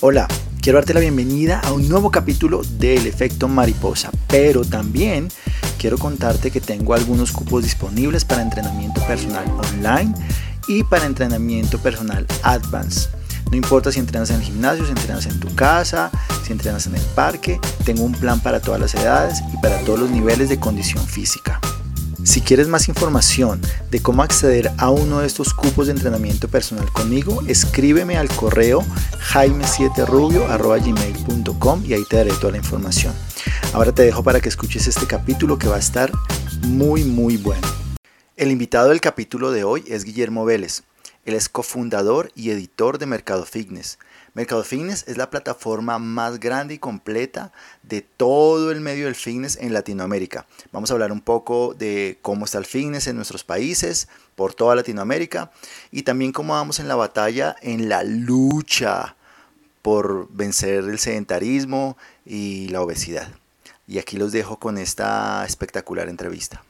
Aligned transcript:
Hola, 0.00 0.28
quiero 0.60 0.76
darte 0.76 0.92
la 0.92 1.00
bienvenida 1.00 1.60
a 1.60 1.72
un 1.72 1.88
nuevo 1.88 2.10
capítulo 2.10 2.60
del 2.78 3.06
efecto 3.06 3.48
mariposa, 3.48 4.10
pero 4.28 4.62
también 4.62 5.28
quiero 5.78 5.96
contarte 5.96 6.50
que 6.50 6.60
tengo 6.60 6.92
algunos 6.92 7.32
cupos 7.32 7.64
disponibles 7.64 8.26
para 8.26 8.42
entrenamiento 8.42 9.00
personal 9.06 9.50
online 9.72 10.12
y 10.68 10.84
para 10.84 11.06
entrenamiento 11.06 11.78
personal 11.78 12.26
advanced. 12.42 13.08
No 13.50 13.56
importa 13.56 13.90
si 13.90 14.00
entrenas 14.00 14.28
en 14.28 14.36
el 14.36 14.42
gimnasio, 14.42 14.84
si 14.84 14.90
entrenas 14.90 15.24
en 15.24 15.40
tu 15.40 15.54
casa, 15.54 16.10
si 16.44 16.52
entrenas 16.52 16.86
en 16.88 16.96
el 16.96 17.02
parque, 17.14 17.58
tengo 17.86 18.02
un 18.04 18.12
plan 18.12 18.40
para 18.40 18.60
todas 18.60 18.82
las 18.82 18.94
edades 18.94 19.40
y 19.50 19.56
para 19.62 19.78
todos 19.80 20.00
los 20.00 20.10
niveles 20.10 20.50
de 20.50 20.60
condición 20.60 21.06
física. 21.06 21.58
Si 22.22 22.42
quieres 22.42 22.68
más 22.68 22.86
información 22.88 23.62
de 23.90 24.02
cómo 24.02 24.22
acceder 24.22 24.70
a 24.78 24.90
uno 24.90 25.20
de 25.20 25.26
estos 25.26 25.54
cupos 25.54 25.86
de 25.86 25.94
entrenamiento 25.94 26.48
personal 26.48 26.92
conmigo, 26.92 27.40
escríbeme 27.46 28.18
al 28.18 28.28
correo 28.28 28.84
jaime7rubio.gmail.com 29.32 31.84
y 31.86 31.94
ahí 31.94 32.04
te 32.04 32.16
daré 32.16 32.32
toda 32.32 32.50
la 32.52 32.58
información. 32.58 33.14
Ahora 33.72 33.92
te 33.92 34.02
dejo 34.02 34.22
para 34.22 34.40
que 34.40 34.50
escuches 34.50 34.86
este 34.86 35.06
capítulo 35.06 35.58
que 35.58 35.68
va 35.68 35.76
a 35.76 35.80
estar 35.80 36.12
muy 36.66 37.04
muy 37.04 37.38
bueno. 37.38 37.66
El 38.36 38.50
invitado 38.50 38.90
del 38.90 39.00
capítulo 39.00 39.50
de 39.50 39.64
hoy 39.64 39.82
es 39.86 40.04
Guillermo 40.04 40.44
Vélez. 40.44 40.82
Él 41.24 41.34
es 41.34 41.48
cofundador 41.48 42.30
y 42.34 42.50
editor 42.50 42.98
de 42.98 43.06
Mercado 43.06 43.44
Fitness. 43.44 43.98
Mercado 44.32 44.62
Fitness 44.62 45.04
es 45.08 45.16
la 45.16 45.28
plataforma 45.28 45.98
más 45.98 46.38
grande 46.38 46.74
y 46.74 46.78
completa 46.78 47.52
de 47.82 48.00
todo 48.00 48.70
el 48.70 48.80
medio 48.80 49.06
del 49.06 49.16
fitness 49.16 49.56
en 49.60 49.72
Latinoamérica. 49.72 50.46
Vamos 50.70 50.90
a 50.90 50.94
hablar 50.94 51.10
un 51.10 51.20
poco 51.20 51.74
de 51.74 52.18
cómo 52.22 52.44
está 52.44 52.58
el 52.58 52.64
fitness 52.66 53.08
en 53.08 53.16
nuestros 53.16 53.42
países, 53.42 54.08
por 54.36 54.54
toda 54.54 54.76
Latinoamérica, 54.76 55.50
y 55.90 56.02
también 56.02 56.30
cómo 56.30 56.52
vamos 56.52 56.78
en 56.78 56.86
la 56.86 56.94
batalla, 56.94 57.56
en 57.60 57.88
la 57.88 58.04
lucha 58.04 59.16
por 59.82 60.28
vencer 60.30 60.84
el 60.84 61.00
sedentarismo 61.00 61.96
y 62.24 62.68
la 62.68 62.82
obesidad. 62.82 63.28
Y 63.88 63.98
aquí 63.98 64.16
los 64.16 64.30
dejo 64.30 64.60
con 64.60 64.78
esta 64.78 65.44
espectacular 65.44 66.08
entrevista. 66.08 66.62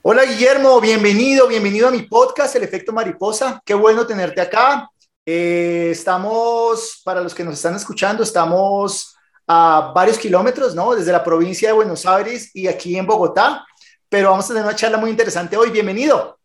Hola 0.00 0.24
Guillermo, 0.24 0.80
bienvenido, 0.80 1.46
bienvenido 1.46 1.88
a 1.88 1.90
mi 1.90 2.02
podcast, 2.02 2.56
El 2.56 2.62
Efecto 2.62 2.92
Mariposa. 2.92 3.60
Qué 3.66 3.74
bueno 3.74 4.06
tenerte 4.06 4.40
acá. 4.40 4.88
Eh, 5.28 5.88
estamos, 5.90 7.00
para 7.04 7.20
los 7.20 7.34
que 7.34 7.42
nos 7.42 7.54
están 7.54 7.74
escuchando, 7.74 8.22
estamos 8.22 9.16
a 9.48 9.92
varios 9.92 10.18
kilómetros, 10.18 10.72
¿no? 10.76 10.94
Desde 10.94 11.10
la 11.10 11.24
provincia 11.24 11.68
de 11.68 11.74
Buenos 11.74 12.06
Aires 12.06 12.52
y 12.54 12.68
aquí 12.68 12.96
en 12.96 13.06
Bogotá, 13.06 13.66
pero 14.08 14.30
vamos 14.30 14.44
a 14.44 14.48
tener 14.48 14.62
una 14.62 14.76
charla 14.76 14.98
muy 14.98 15.10
interesante 15.10 15.56
hoy. 15.56 15.70
Bienvenido. 15.70 16.38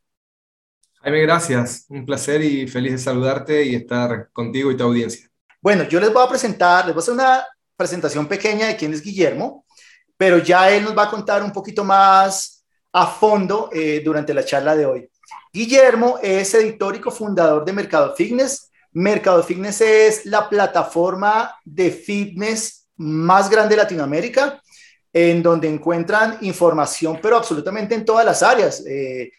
Jaime, 1.01 1.21
gracias. 1.21 1.85
Un 1.89 2.07
placer 2.07 2.41
y 2.41 2.67
feliz 2.67 2.93
de 2.93 2.97
saludarte 2.97 3.63
y 3.63 3.75
estar 3.75 4.31
contigo 4.33 4.71
y 4.71 4.77
tu 4.77 4.83
audiencia. 4.83 5.29
Bueno, 5.61 5.83
yo 5.83 5.99
les 5.99 6.11
voy 6.11 6.23
a 6.23 6.29
presentar, 6.29 6.85
les 6.85 6.95
voy 6.95 7.01
a 7.01 7.03
hacer 7.03 7.13
una 7.13 7.45
presentación 7.75 8.25
pequeña 8.25 8.65
de 8.65 8.75
quién 8.75 8.93
es 8.93 9.03
Guillermo, 9.03 9.63
pero 10.17 10.39
ya 10.39 10.71
él 10.71 10.83
nos 10.83 10.97
va 10.97 11.03
a 11.03 11.09
contar 11.09 11.43
un 11.43 11.51
poquito 11.51 11.83
más 11.83 12.65
a 12.93 13.05
fondo 13.05 13.69
eh, 13.71 14.01
durante 14.03 14.33
la 14.33 14.43
charla 14.43 14.75
de 14.75 14.87
hoy. 14.87 15.09
Guillermo 15.53 16.17
es 16.21 16.53
editor 16.55 16.95
y 16.95 16.99
cofundador 16.99 17.63
de 17.63 17.73
Mercado 17.73 18.15
Fitness. 18.15 18.70
Mercado 18.93 19.43
Fitness 19.43 19.81
es 19.81 20.25
la 20.25 20.49
plataforma 20.49 21.55
de 21.63 21.91
fitness 21.91 22.87
más 22.97 23.49
grande 23.49 23.75
de 23.75 23.81
Latinoamérica, 23.81 24.61
en 25.13 25.41
donde 25.41 25.67
encuentran 25.67 26.37
información, 26.41 27.19
pero 27.21 27.37
absolutamente 27.37 27.95
en 27.95 28.05
todas 28.05 28.25
las 28.25 28.43
áreas. 28.43 28.85
Eh, 28.85 29.31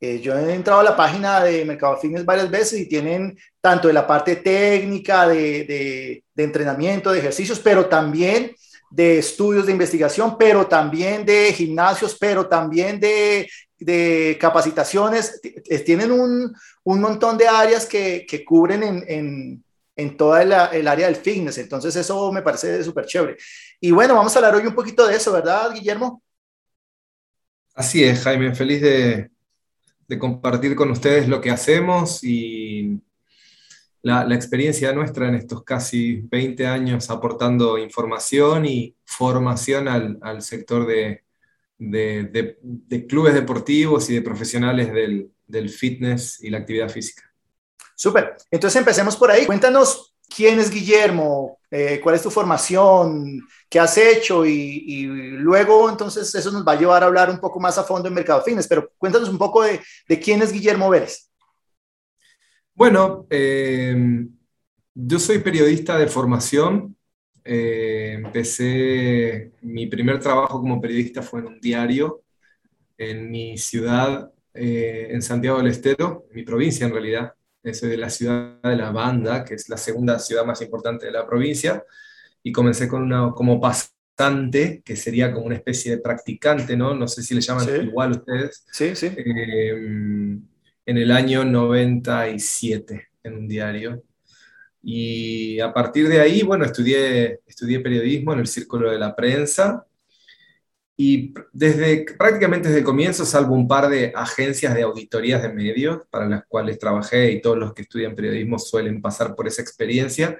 eh, 0.00 0.20
yo 0.20 0.34
he 0.38 0.54
entrado 0.54 0.80
a 0.80 0.84
la 0.84 0.96
página 0.96 1.42
de 1.44 1.64
Mercado 1.64 1.98
Fitness 1.98 2.24
varias 2.24 2.50
veces 2.50 2.80
y 2.80 2.88
tienen 2.88 3.38
tanto 3.60 3.88
de 3.88 3.94
la 3.94 4.06
parte 4.06 4.36
técnica, 4.36 5.28
de, 5.28 6.22
de 6.34 6.42
entrenamiento, 6.42 7.12
de 7.12 7.18
ejercicios, 7.18 7.60
pero 7.60 7.86
también 7.86 8.54
de 8.90 9.18
estudios 9.18 9.66
de 9.66 9.72
investigación, 9.72 10.36
pero 10.36 10.66
también 10.66 11.24
de 11.24 11.52
gimnasios, 11.52 12.16
pero 12.18 12.46
también 12.48 12.98
de, 12.98 13.48
de 13.78 14.36
capacitaciones. 14.40 15.40
Tienen 15.84 16.10
un, 16.10 16.54
un, 16.84 17.00
montón 17.00 17.38
de 17.38 17.46
áreas 17.46 17.86
que, 17.86 18.26
que 18.28 18.44
cubren 18.44 18.82
en, 18.82 19.04
en, 19.06 19.64
en 19.96 20.16
toda 20.16 20.42
el 20.42 20.88
área 20.88 21.06
del 21.06 21.16
fitness. 21.16 21.58
Entonces 21.58 21.94
eso 21.94 22.32
me 22.32 22.42
parece 22.42 22.82
súper 22.82 23.06
chévere. 23.06 23.36
Y 23.80 23.92
bueno, 23.92 24.14
vamos 24.14 24.34
a 24.34 24.38
hablar 24.38 24.54
hoy 24.56 24.66
un 24.66 24.74
poquito 24.74 25.06
de 25.06 25.16
eso, 25.16 25.32
¿verdad, 25.32 25.72
Guillermo? 25.72 26.22
Así 27.74 28.02
es, 28.02 28.22
Jaime. 28.22 28.54
Feliz 28.54 28.82
de, 28.82 29.30
de 30.08 30.18
compartir 30.18 30.74
con 30.74 30.90
ustedes 30.90 31.28
lo 31.28 31.40
que 31.40 31.50
hacemos 31.50 32.24
y 32.24 33.00
la, 34.02 34.34
experiencia 34.34 34.92
nuestra 34.92 35.28
en 35.28 35.34
estos 35.34 35.62
casi 35.62 36.22
20 36.22 36.66
años 36.66 37.10
aportando 37.10 37.78
información 37.78 38.66
y 38.66 38.96
formación 39.04 39.88
al, 39.88 40.42
sector 40.42 40.86
de, 40.86 41.24
clubes 43.08 43.34
deportivos 43.34 44.08
y 44.10 44.14
de 44.14 44.22
profesionales 44.22 44.92
del, 44.92 45.68
fitness 45.68 46.42
y 46.42 46.50
la 46.50 46.58
actividad 46.58 46.88
física. 46.88 47.22
Súper. 47.94 48.36
Entonces 48.50 48.78
empecemos 48.78 49.16
por 49.16 49.30
ahí. 49.30 49.44
Cuéntanos 49.44 50.14
quién 50.34 50.58
es 50.60 50.70
Guillermo, 50.70 51.58
eh, 51.70 52.00
cuál 52.02 52.14
es 52.14 52.22
tu 52.22 52.30
formación, 52.30 53.46
qué 53.68 53.80
has 53.80 53.96
hecho 53.98 54.46
y, 54.46 54.84
y, 54.86 55.06
luego 55.06 55.90
entonces 55.90 56.34
eso 56.34 56.50
nos 56.50 56.66
va 56.66 56.72
a 56.72 56.78
llevar 56.78 57.02
a 57.02 57.06
hablar 57.06 57.30
un 57.30 57.38
poco 57.38 57.60
más 57.60 57.76
a 57.78 57.84
fondo 57.84 58.08
en 58.08 58.14
Mercado 58.14 58.42
Fitness, 58.42 58.68
pero 58.68 58.90
cuéntanos 58.96 59.28
un 59.28 59.38
poco 59.38 59.62
de, 59.62 59.80
de 60.08 60.20
quién 60.20 60.40
es 60.40 60.52
Guillermo 60.52 60.88
Vélez. 60.88 61.29
Bueno, 62.80 63.26
eh, 63.28 63.94
yo 64.94 65.18
soy 65.18 65.40
periodista 65.40 65.98
de 65.98 66.06
formación. 66.06 66.96
Eh, 67.44 68.12
empecé, 68.14 69.52
mi 69.60 69.86
primer 69.86 70.18
trabajo 70.18 70.60
como 70.60 70.80
periodista 70.80 71.20
fue 71.20 71.40
en 71.40 71.46
un 71.48 71.60
diario 71.60 72.22
en 72.96 73.30
mi 73.30 73.58
ciudad, 73.58 74.32
eh, 74.54 75.08
en 75.10 75.20
Santiago 75.20 75.58
del 75.58 75.66
Estero, 75.66 76.24
mi 76.32 76.42
provincia 76.42 76.86
en 76.86 76.94
realidad. 76.94 77.34
Soy 77.70 77.90
de 77.90 77.98
la 77.98 78.08
ciudad 78.08 78.62
de 78.62 78.76
La 78.76 78.92
Banda, 78.92 79.44
que 79.44 79.56
es 79.56 79.68
la 79.68 79.76
segunda 79.76 80.18
ciudad 80.18 80.46
más 80.46 80.62
importante 80.62 81.04
de 81.04 81.12
la 81.12 81.26
provincia, 81.26 81.84
y 82.42 82.50
comencé 82.50 82.88
con 82.88 83.02
una, 83.02 83.32
como 83.32 83.60
pasante, 83.60 84.80
que 84.82 84.96
sería 84.96 85.30
como 85.34 85.44
una 85.44 85.56
especie 85.56 85.96
de 85.96 85.98
practicante, 86.00 86.78
¿no? 86.78 86.94
No 86.94 87.06
sé 87.08 87.22
si 87.22 87.34
le 87.34 87.42
llaman 87.42 87.68
igual 87.84 88.12
ustedes. 88.12 88.64
Sí, 88.72 88.96
sí 88.96 89.14
en 90.90 90.98
el 90.98 91.12
año 91.12 91.44
97 91.44 93.10
en 93.22 93.34
un 93.34 93.46
diario. 93.46 94.02
Y 94.82 95.60
a 95.60 95.72
partir 95.72 96.08
de 96.08 96.20
ahí, 96.20 96.42
bueno, 96.42 96.64
estudié, 96.64 97.38
periodismo 97.80 98.32
en 98.32 98.40
el 98.40 98.48
Círculo 98.48 98.90
de 98.90 98.98
la 98.98 99.14
Prensa 99.14 99.86
y 100.96 101.32
desde 101.52 102.04
prácticamente 102.18 102.66
desde 102.66 102.80
el 102.80 102.84
comienzo, 102.84 103.24
salvo 103.24 103.54
un 103.54 103.68
par 103.68 103.88
de 103.88 104.12
agencias 104.16 104.74
de 104.74 104.82
auditorías 104.82 105.42
de 105.42 105.52
medios 105.52 106.02
para 106.10 106.28
las 106.28 106.44
cuales 106.46 106.80
trabajé 106.80 107.30
y 107.30 107.40
todos 107.40 107.56
los 107.56 107.72
que 107.72 107.82
estudian 107.82 108.16
periodismo 108.16 108.58
suelen 108.58 109.00
pasar 109.00 109.36
por 109.36 109.46
esa 109.46 109.62
experiencia, 109.62 110.38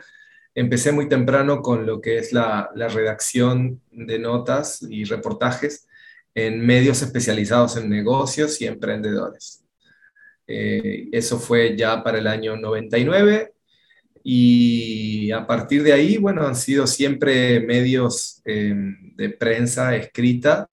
empecé 0.53 0.91
muy 0.91 1.09
temprano 1.09 1.63
con 1.63 1.87
lo 1.87 2.01
que 2.01 2.19
es 2.19 2.33
la 2.33 2.69
redacción 2.75 3.81
de 3.93 4.19
notas 4.19 4.83
y 4.83 5.05
reportajes 5.05 5.87
en 6.35 6.67
medios 6.67 7.03
especializados 7.03 7.77
en 7.77 7.89
negocios 7.89 8.61
y 8.61 8.67
emprendedores. 8.67 9.60
Eh, 10.53 11.09
eso 11.13 11.39
fue 11.39 11.77
ya 11.77 12.03
para 12.03 12.19
el 12.19 12.27
año 12.27 12.57
99 12.57 13.53
y 14.25 15.31
a 15.31 15.47
partir 15.47 15.85
de 15.85 15.93
ahí, 15.93 16.17
bueno, 16.17 16.45
han 16.45 16.57
sido 16.57 16.89
siempre 16.89 17.61
medios 17.61 18.43
eh, 18.45 18.75
de 19.15 19.31
prensa 19.31 19.95
escrita, 19.95 20.69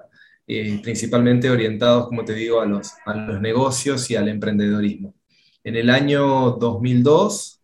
eh, 0.48 0.80
principalmente 0.82 1.52
orientados, 1.52 2.08
como 2.08 2.26
te 2.26 2.34
digo, 2.34 2.60
a 2.60 2.66
los, 2.66 2.92
a 3.06 3.14
los 3.14 3.40
negocios 3.40 4.10
y 4.10 4.16
al 4.16 4.30
emprendedorismo. 4.30 5.14
En 5.64 5.76
el 5.76 5.92
año 5.92 6.52
2002, 6.52 7.62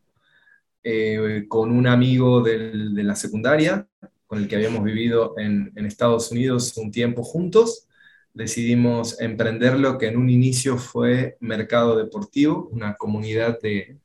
con 1.47 1.71
un 1.71 1.87
amigo 1.87 2.41
del, 2.41 2.93
de 2.93 3.03
la 3.03 3.15
secundaria, 3.15 3.87
con 4.27 4.39
el 4.39 4.47
que 4.47 4.57
habíamos 4.57 4.83
vivido 4.83 5.33
en 5.37 5.71
Estados 5.77 6.31
Unidos 6.31 6.75
un 6.77 6.91
tiempo 6.91 7.23
juntos, 7.23 7.87
decidimos 8.33 9.19
emprender 9.21 9.79
lo 9.79 9.97
que 9.97 10.07
en 10.07 10.17
un 10.17 10.29
inicio 10.29 10.77
fue 10.77 11.37
Mercado 11.39 11.95
Deportivo, 11.95 12.67
una 12.71 12.95
comunidad 12.95 13.59
de, 13.61 13.97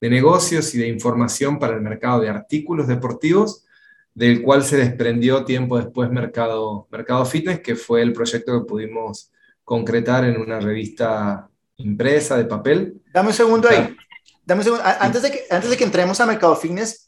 negocios 0.00 0.74
y 0.74 0.78
de 0.78 0.88
información 0.88 1.58
para 1.58 1.74
el 1.74 1.80
mercado 1.80 2.20
de 2.20 2.28
artículos 2.28 2.86
deportivos, 2.86 3.64
del 4.12 4.42
cual 4.42 4.62
se 4.62 4.76
desprendió 4.76 5.46
tiempo 5.46 5.78
después 5.78 6.10
Mercado, 6.10 6.86
Mercado 6.90 7.24
Fitness, 7.24 7.60
que 7.60 7.74
fue 7.74 8.02
el 8.02 8.12
proyecto 8.12 8.52
que 8.52 8.66
pudimos 8.66 9.32
concretar 9.64 10.26
en 10.26 10.38
una 10.38 10.60
revista 10.60 11.48
impresa 11.76 12.36
de 12.36 12.44
papel. 12.44 13.00
Dame 13.14 13.28
un 13.28 13.34
segundo 13.34 13.66
ahí. 13.66 13.96
Dame 14.44 14.60
un 14.60 14.64
segundo. 14.64 14.84
Antes 14.84 15.22
de 15.22 15.30
que, 15.30 15.44
antes 15.48 15.70
de 15.70 15.76
que 15.78 15.84
entremos 15.84 16.20
a 16.20 16.26
Mercado 16.26 16.54
Fitness, 16.54 17.06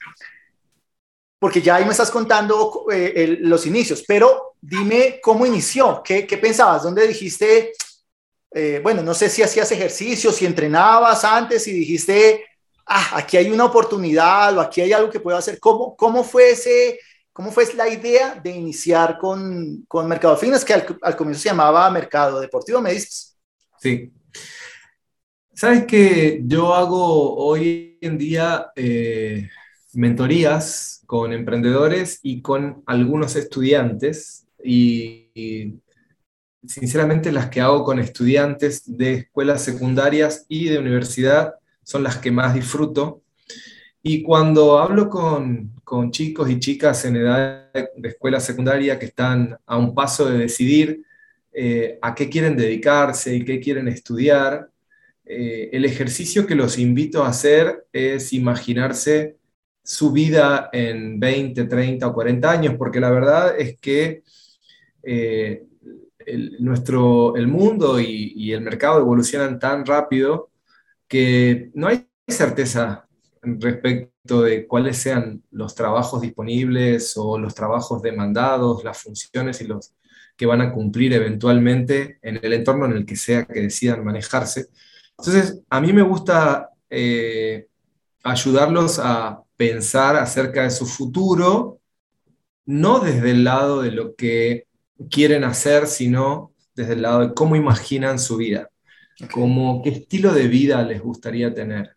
porque 1.38 1.60
ya 1.60 1.76
ahí 1.76 1.84
me 1.84 1.90
estás 1.90 2.10
contando 2.10 2.86
eh, 2.90 3.36
los 3.42 3.66
inicios, 3.66 4.04
pero 4.08 4.45
dime 4.60 5.20
cómo 5.22 5.46
inició, 5.46 6.02
¿Qué, 6.04 6.26
¿Qué, 6.26 6.38
pensabas, 6.38 6.82
dónde 6.82 7.06
dijiste, 7.06 7.72
eh, 8.52 8.80
bueno, 8.82 9.02
no 9.02 9.14
sé 9.14 9.28
si 9.28 9.42
hacías 9.42 9.70
ejercicio, 9.70 10.32
si 10.32 10.46
entrenabas 10.46 11.24
antes 11.24 11.66
y 11.68 11.72
dijiste, 11.72 12.44
ah, 12.86 13.12
aquí 13.14 13.36
hay 13.36 13.50
una 13.50 13.66
oportunidad 13.66 14.56
o 14.56 14.60
aquí 14.60 14.80
hay 14.80 14.92
algo 14.92 15.10
que 15.10 15.20
puedo 15.20 15.36
hacer. 15.36 15.58
¿Cómo, 15.60 15.96
cómo 15.96 16.24
fue 16.24 16.52
ese, 16.52 16.98
cómo 17.32 17.50
fue 17.52 17.66
la 17.74 17.88
idea 17.88 18.34
de 18.42 18.50
iniciar 18.50 19.18
con, 19.18 19.84
con 19.86 20.08
Mercado 20.08 20.36
Finas, 20.36 20.64
que 20.64 20.72
al, 20.72 21.16
comienzo 21.16 21.42
se 21.42 21.48
llamaba 21.50 21.90
Mercado 21.90 22.40
Deportivo, 22.40 22.80
me 22.80 22.92
dices? 22.92 23.36
Sí. 23.78 24.10
Sabes 25.52 25.86
que 25.86 26.40
yo 26.44 26.74
hago 26.74 27.36
hoy 27.36 27.98
en 28.00 28.18
día 28.18 28.70
eh, 28.76 29.48
mentorías 29.92 31.02
con 31.06 31.32
emprendedores 31.32 32.20
y 32.22 32.42
con 32.42 32.82
algunos 32.86 33.36
estudiantes 33.36 34.45
y 34.66 35.80
sinceramente 36.66 37.32
las 37.32 37.48
que 37.48 37.60
hago 37.60 37.84
con 37.84 37.98
estudiantes 37.98 38.82
de 38.86 39.14
escuelas 39.14 39.62
secundarias 39.62 40.44
y 40.48 40.68
de 40.68 40.78
universidad 40.78 41.54
son 41.82 42.02
las 42.02 42.18
que 42.18 42.30
más 42.30 42.54
disfruto. 42.54 43.22
Y 44.02 44.22
cuando 44.22 44.78
hablo 44.78 45.08
con, 45.08 45.72
con 45.82 46.10
chicos 46.10 46.50
y 46.50 46.60
chicas 46.60 47.04
en 47.04 47.16
edad 47.16 47.72
de 47.72 48.08
escuela 48.08 48.40
secundaria 48.40 48.98
que 48.98 49.06
están 49.06 49.56
a 49.66 49.76
un 49.76 49.94
paso 49.94 50.26
de 50.26 50.38
decidir 50.38 51.02
eh, 51.52 51.98
a 52.02 52.14
qué 52.14 52.28
quieren 52.28 52.56
dedicarse 52.56 53.34
y 53.34 53.44
qué 53.44 53.60
quieren 53.60 53.88
estudiar, 53.88 54.70
eh, 55.24 55.70
el 55.72 55.84
ejercicio 55.84 56.46
que 56.46 56.54
los 56.54 56.78
invito 56.78 57.24
a 57.24 57.28
hacer 57.28 57.86
es 57.92 58.32
imaginarse 58.32 59.36
su 59.82 60.12
vida 60.12 60.70
en 60.72 61.18
20, 61.18 61.64
30 61.64 62.06
o 62.06 62.14
40 62.14 62.50
años, 62.50 62.74
porque 62.76 63.00
la 63.00 63.10
verdad 63.10 63.58
es 63.58 63.76
que 63.78 64.22
eh, 65.08 65.64
el, 66.18 66.56
nuestro, 66.58 67.36
el 67.36 67.46
mundo 67.46 68.00
y, 68.00 68.52
el 68.52 68.60
mercado 68.60 68.98
evolucionan 68.98 69.58
tan 69.60 69.86
rápido 69.86 70.50
que 71.06 71.70
no 71.74 71.86
hay 71.86 72.08
certeza 72.26 73.06
respecto 73.40 74.42
de 74.42 74.66
cuáles 74.66 74.96
sean 74.96 75.44
los 75.52 75.76
trabajos 75.76 76.20
disponibles 76.20 77.14
o 77.16 77.38
los 77.38 77.54
trabajos 77.54 78.02
demandados, 78.02 78.82
las 78.82 79.00
funciones 79.00 79.60
y 79.60 79.68
los 79.68 79.92
que 80.36 80.46
van 80.46 80.60
a 80.60 80.72
cumplir 80.72 81.12
eventualmente 81.12 82.18
en 82.22 82.40
el 82.42 82.52
entorno 82.52 82.86
en 82.86 82.92
el 82.92 83.06
que 83.06 83.14
sea 83.14 83.44
que 83.44 83.60
decidan 83.60 84.04
manejarse. 84.04 84.66
Entonces, 85.16 85.62
a 85.70 85.80
mí 85.80 85.92
me 85.92 86.02
gusta 86.02 86.70
eh, 86.90 87.68
ayudarlos 88.24 88.98
a 88.98 89.40
pensar 89.56 90.16
acerca 90.16 90.64
de 90.64 90.70
su 90.70 90.84
futuro, 90.84 91.78
no 92.66 92.98
desde 92.98 93.30
el 93.30 93.44
lado 93.44 93.82
de 93.82 93.92
lo 93.92 94.16
que 94.16 94.66
quieren 95.10 95.44
hacer, 95.44 95.86
sino 95.86 96.52
desde 96.74 96.94
el 96.94 97.02
lado 97.02 97.20
de 97.20 97.34
cómo 97.34 97.56
imaginan 97.56 98.18
su 98.18 98.36
vida, 98.36 98.70
como 99.32 99.82
qué 99.82 99.90
estilo 99.90 100.32
de 100.32 100.48
vida 100.48 100.82
les 100.82 101.00
gustaría 101.00 101.52
tener. 101.54 101.96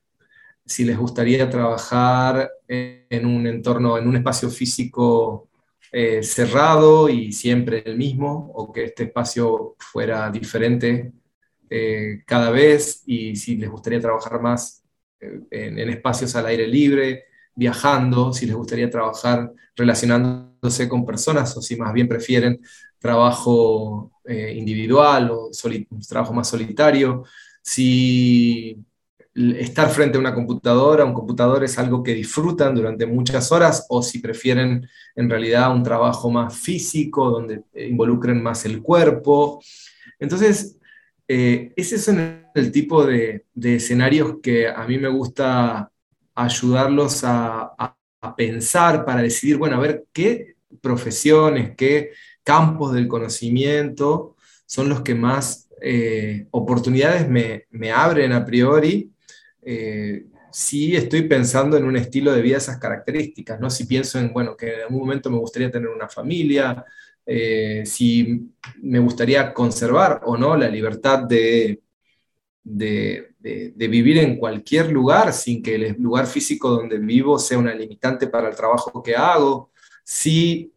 Si 0.66 0.86
les 0.86 0.98
gustaría 0.98 1.50
trabajar 1.50 2.50
en 2.68 3.26
un 3.26 3.48
entorno, 3.48 3.98
en 3.98 4.08
un 4.08 4.16
espacio 4.16 4.50
físico 4.50 5.50
eh, 5.92 6.22
cerrado 6.22 7.10
y 7.10 7.32
siempre 7.32 7.84
el 7.86 7.98
mismo, 7.98 8.52
o 8.54 8.72
que 8.72 8.86
este 8.86 9.04
espacio 9.06 9.76
fuera 9.80 10.30
diferente 10.30 11.12
eh, 11.70 12.22
cada 12.26 12.52
vez, 12.52 13.04
y 13.08 13.36
si 13.36 13.58
les 13.58 13.70
gustaría 13.70 14.00
trabajar 14.00 14.40
más 14.42 14.84
eh, 15.20 15.42
en, 15.50 15.80
en 15.80 15.90
espacios 15.90 16.36
al 16.36 16.46
aire 16.46 16.68
libre, 16.68 17.26
viajando, 17.56 18.32
si 18.32 18.46
les 18.46 18.56
gustaría 18.56 18.90
trabajar 18.90 19.52
relacionándose 20.62 20.90
con 20.90 21.06
personas 21.06 21.56
o 21.58 21.62
si 21.62 21.76
más 21.76 21.94
bien 21.94 22.08
prefieren 22.08 22.60
trabajo 22.98 24.12
eh, 24.26 24.54
individual 24.56 25.32
o 25.32 25.50
trabajo 26.08 26.34
más 26.34 26.50
solitario, 26.50 27.24
si 27.62 28.78
estar 29.36 29.90
frente 29.90 30.18
a 30.18 30.20
una 30.22 30.34
computadora, 30.34 31.06
un 31.06 31.14
computador 31.14 31.64
es 31.64 31.78
algo 31.80 32.04
que 32.04 32.14
disfrutan 32.14 32.76
durante 32.76 33.06
muchas 33.06 33.52
horas 33.52 33.86
o 33.90 34.02
si 34.02 34.20
prefieren 34.20 34.88
en 35.16 35.30
realidad 35.30 35.74
un 35.74 35.84
trabajo 35.84 36.30
más 36.30 36.58
físico, 36.58 37.30
donde 37.30 37.64
involucren 37.74 38.42
más 38.44 38.66
el 38.66 38.82
cuerpo. 38.82 39.62
Entonces, 40.20 40.78
eh, 41.28 41.72
ese 41.76 41.96
es 41.96 42.08
el 42.56 42.72
tipo 42.72 43.06
de, 43.06 43.46
escenarios 43.56 44.38
que 44.42 44.68
a 44.68 44.86
mí 44.86 44.98
me 44.98 45.10
gusta 45.10 45.90
ayudarlos 46.36 47.24
a 47.24 47.96
pensar 48.36 49.06
para 49.06 49.22
decidir, 49.22 49.58
bueno, 49.58 49.78
a 49.78 49.80
ver 49.80 50.06
qué 50.14 50.56
profesiones, 50.82 51.76
qué 51.76 52.12
campos 52.44 52.94
del 52.94 53.08
conocimiento 53.08 54.36
son 54.66 54.90
los 54.90 55.02
que 55.02 55.16
más 55.16 55.68
eh, 55.82 56.48
oportunidades 56.52 57.28
me, 57.30 57.66
me, 57.72 57.92
abren 57.92 58.34
a 58.34 58.46
priori. 58.46 59.12
Eh, 59.62 60.26
si 60.52 60.96
estoy 60.96 61.24
pensando 61.24 61.78
en 61.78 61.86
un 61.86 61.96
estilo 61.96 62.34
de 62.34 62.42
vida 62.42 62.58
esas 62.58 62.78
características, 62.78 63.60
¿no? 63.60 63.70
Si 63.70 63.86
pienso 63.86 64.20
en, 64.20 64.34
bueno, 64.34 64.58
que 64.58 64.74
en 64.74 64.82
algún 64.82 65.00
momento 65.00 65.30
me 65.30 65.38
gustaría 65.38 65.72
tener 65.72 65.90
una 65.90 66.10
familia, 66.10 66.84
eh, 67.26 67.84
si 67.86 68.52
me 68.82 69.00
gustaría 69.00 69.54
conservar 69.54 70.22
o 70.26 70.36
no 70.36 70.58
la 70.58 70.68
libertad 70.68 71.20
de, 71.20 71.82
de, 72.70 73.32
de, 73.40 73.88
vivir 73.88 74.18
en 74.20 74.38
cualquier 74.38 74.92
lugar 74.92 75.34
sin 75.34 75.64
que 75.64 75.76
el 75.76 75.96
lugar 76.00 76.28
físico 76.28 76.70
donde 76.70 76.98
vivo 77.00 77.40
sea 77.40 77.58
una 77.58 77.74
limitante 77.74 78.28
para 78.28 78.50
el 78.50 78.56
trabajo 78.56 79.02
que 79.02 79.16
hago, 79.16 79.72
si 80.04 80.74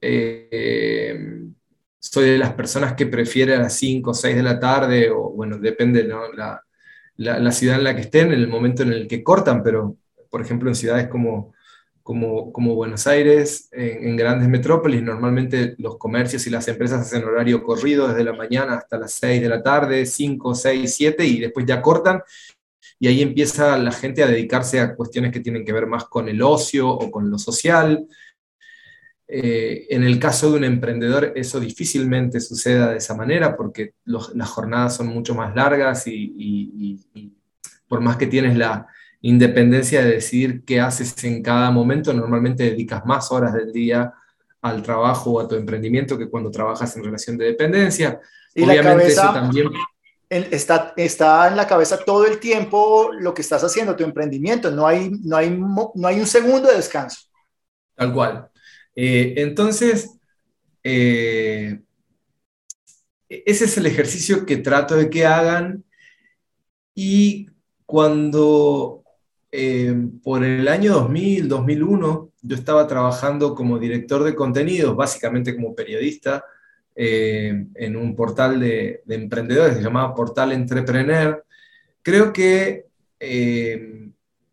soy 1.98 2.30
de 2.30 2.38
las 2.38 2.54
personas 2.54 2.94
que 2.94 3.06
prefiere 3.06 3.54
a 3.54 3.60
las 3.60 3.74
5 3.74 4.10
o 4.10 4.14
6 4.14 4.36
de 4.36 4.42
la 4.42 4.58
tarde, 4.58 5.10
o 5.10 5.30
bueno, 5.30 5.58
depende 5.58 6.04
¿no? 6.04 6.32
la, 6.32 6.60
la, 7.16 7.52
ciudad 7.52 7.78
en 7.78 7.84
la 7.84 7.94
que 7.94 8.02
estén, 8.02 8.28
en 8.28 8.40
el 8.40 8.48
momento 8.48 8.82
en 8.82 8.92
el 8.92 9.06
que 9.06 9.22
cortan, 9.22 9.62
pero 9.62 9.96
por 10.30 10.40
ejemplo 10.40 10.68
en 10.68 10.74
ciudades 10.74 11.08
como, 11.08 11.52
como, 12.02 12.52
como 12.52 12.74
Buenos 12.74 13.06
Aires, 13.06 13.68
en, 13.72 14.16
grandes 14.16 14.48
metrópolis, 14.48 15.02
normalmente 15.02 15.74
los 15.78 15.98
comercios 15.98 16.46
y 16.46 16.50
las 16.50 16.66
empresas 16.68 17.00
hacen 17.00 17.24
horario 17.24 17.62
corrido 17.62 18.08
desde 18.08 18.24
la 18.24 18.32
mañana 18.32 18.74
hasta 18.74 18.98
las 18.98 19.12
6 19.14 19.40
de 19.40 19.48
la 19.48 19.62
tarde, 19.62 20.06
5, 20.06 20.54
6, 20.54 20.94
7, 20.94 21.26
y 21.26 21.40
después 21.40 21.66
ya 21.66 21.80
cortan. 21.80 22.22
Y 22.98 23.08
ahí 23.08 23.22
empieza 23.22 23.76
la 23.78 23.92
gente 23.92 24.22
a 24.22 24.28
dedicarse 24.28 24.80
a 24.80 24.94
cuestiones 24.94 25.32
que 25.32 25.40
tienen 25.40 25.64
que 25.64 25.72
ver 25.72 25.86
más 25.86 26.04
con 26.04 26.28
el 26.28 26.42
ocio 26.42 26.88
o 26.88 27.10
con 27.10 27.30
lo 27.30 27.38
social, 27.38 28.06
eh, 29.34 29.86
en 29.88 30.04
el 30.04 30.18
caso 30.18 30.50
de 30.50 30.58
un 30.58 30.64
emprendedor 30.64 31.32
eso 31.36 31.58
difícilmente 31.58 32.38
suceda 32.38 32.90
de 32.90 32.98
esa 32.98 33.14
manera 33.14 33.56
porque 33.56 33.94
las 34.04 34.50
jornadas 34.50 34.96
son 34.96 35.06
mucho 35.06 35.34
más 35.34 35.54
largas 35.56 36.06
y, 36.06 37.00
por 37.88 38.02
más 38.02 38.18
que 38.18 38.26
tienes 38.26 38.58
la 38.58 38.86
independencia 39.22 40.02
de 40.02 40.12
decidir 40.12 40.64
qué 40.64 40.80
haces 40.80 41.22
en 41.24 41.42
cada 41.42 41.70
momento, 41.70 42.12
normalmente 42.12 42.64
dedicas 42.64 43.04
más 43.06 43.30
horas 43.32 43.54
del 43.54 43.72
día 43.72 44.12
al 44.60 44.82
trabajo 44.82 45.32
o 45.32 45.40
a 45.40 45.48
tu 45.48 45.54
emprendimiento 45.54 46.18
que 46.18 46.28
cuando 46.28 46.50
trabajas 46.50 46.96
en 46.96 47.04
relación 47.04 47.38
de 47.38 47.46
dependencia. 47.46 48.20
Y 48.54 48.64
Obviamente 48.64 49.08
eso 49.08 49.32
también... 49.32 49.68
Está, 50.28 50.94
está 50.96 51.46
en 51.48 51.56
la 51.56 51.66
cabeza 51.66 51.98
todo 51.98 52.24
el 52.26 52.40
tiempo 52.40 53.10
lo 53.12 53.34
que 53.34 53.42
estás 53.42 53.62
haciendo, 53.64 53.94
tu 53.94 54.02
emprendimiento, 54.02 54.70
no 54.70 54.86
hay, 54.86 55.10
no 55.22 55.36
hay, 55.36 55.50
no 55.50 56.08
hay 56.08 56.18
un 56.18 56.26
segundo 56.26 56.70
de 56.70 56.76
descanso. 56.76 57.28
Tal 57.94 58.14
cual. 58.14 58.48
Eh, 58.96 59.34
entonces, 59.36 60.18
eh, 60.82 61.82
ese 63.28 63.64
es 63.66 63.76
el 63.76 63.84
ejercicio 63.84 64.46
que 64.46 64.56
trato 64.56 64.96
de 64.96 65.10
que 65.10 65.26
hagan 65.26 65.84
y 66.94 67.46
cuando 67.84 69.01
eh, 69.52 69.94
por 70.22 70.42
el 70.42 70.66
año 70.66 70.94
2000, 70.94 71.48
2001, 71.48 72.30
yo 72.42 72.56
estaba 72.56 72.86
trabajando 72.86 73.54
como 73.54 73.78
director 73.78 74.24
de 74.24 74.34
contenidos, 74.34 74.96
básicamente 74.96 75.54
como 75.54 75.74
periodista, 75.74 76.44
en 76.94 77.96
un 77.96 78.14
portal 78.14 78.60
de, 78.60 79.00
de, 79.06 79.14
emprendedores, 79.14 79.76
se 79.76 79.82
llamaba 79.82 80.14
Portal 80.14 80.52
Entrepreneur, 80.52 81.42
creo 82.02 82.34
que 82.34 82.86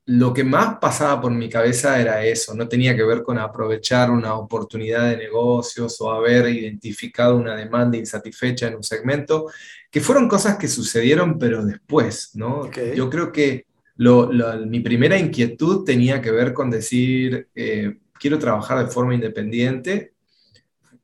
lo 0.10 0.34
que 0.34 0.44
más 0.44 0.80
pasaba 0.80 1.22
por 1.22 1.32
mi 1.32 1.48
cabeza 1.50 2.02
era 2.02 2.26
eso, 2.26 2.56
no 2.56 2.68
tenía 2.68 2.96
que 2.96 3.04
ver 3.04 3.22
con 3.22 3.38
aprovechar 3.38 4.10
una 4.10 4.34
oportunidad 4.34 5.08
de 5.08 5.18
negocios 5.18 6.02
o 6.02 6.12
haber 6.12 6.50
identificado 6.50 7.36
una 7.36 7.56
demanda 7.56 7.96
insatisfecha 7.96 8.68
en 8.68 8.78
un 8.78 8.84
segmento, 8.84 9.52
que 9.92 10.02
fueron 10.02 10.28
cosas 10.28 10.58
que 10.58 10.68
sucedieron 10.68 11.38
pero 11.38 11.64
después, 11.64 12.32
¿no? 12.34 12.72
Yo 12.96 13.08
creo 13.08 13.32
que 13.32 13.68
mi 14.00 14.80
primera 14.80 15.18
inquietud 15.18 15.84
tenía 15.84 16.22
que 16.22 16.32
ver 16.32 16.54
con 16.54 16.70
decir, 16.70 17.50
eh, 17.54 17.98
quiero 18.18 18.40
trabajar 18.40 18.86
de 18.86 18.92
forma 18.92 19.14
independiente. 19.14 20.14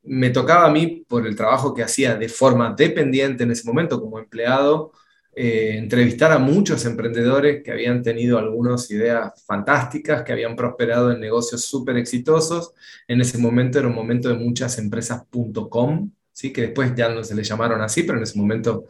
Me 0.04 0.30
tocaba 0.30 0.68
a 0.68 0.72
mí, 0.72 1.04
por 1.08 1.28
el 1.28 1.36
trabajo 1.36 1.74
que 1.74 1.84
hacía 1.84 2.16
de 2.16 2.30
forma 2.30 2.74
dependiente 2.78 3.44
en 3.44 3.52
ese 3.52 3.68
momento 3.68 4.00
como 4.00 4.20
empleado, 4.20 4.94
eh, 5.36 5.76
entrevistar 5.78 6.32
a 6.32 6.40
muchos 6.40 6.86
emprendedores 6.86 7.62
que 7.62 7.72
habían 7.72 8.02
tenido 8.02 8.38
algunas 8.38 8.90
ideas 8.90 9.44
fantásticas, 9.46 10.24
que 10.24 10.32
habían 10.32 10.56
prosperado 10.56 11.12
en 11.12 11.20
negocios 11.20 11.66
súper 11.66 11.98
exitosos. 11.98 12.74
En 13.10 13.20
ese 13.20 13.38
momento 13.38 13.78
era 13.78 13.90
un 13.90 13.96
momento 13.96 14.30
de 14.30 14.36
muchas 14.36 14.78
empresas.com, 14.78 16.12
¿sí? 16.32 16.54
que 16.54 16.62
después 16.62 16.96
ya 16.96 17.10
no 17.10 17.22
se 17.26 17.36
le 17.36 17.44
llamaron 17.44 17.82
así, 17.82 18.04
pero 18.04 18.18
en 18.20 18.24
ese 18.24 18.38
momento 18.40 18.86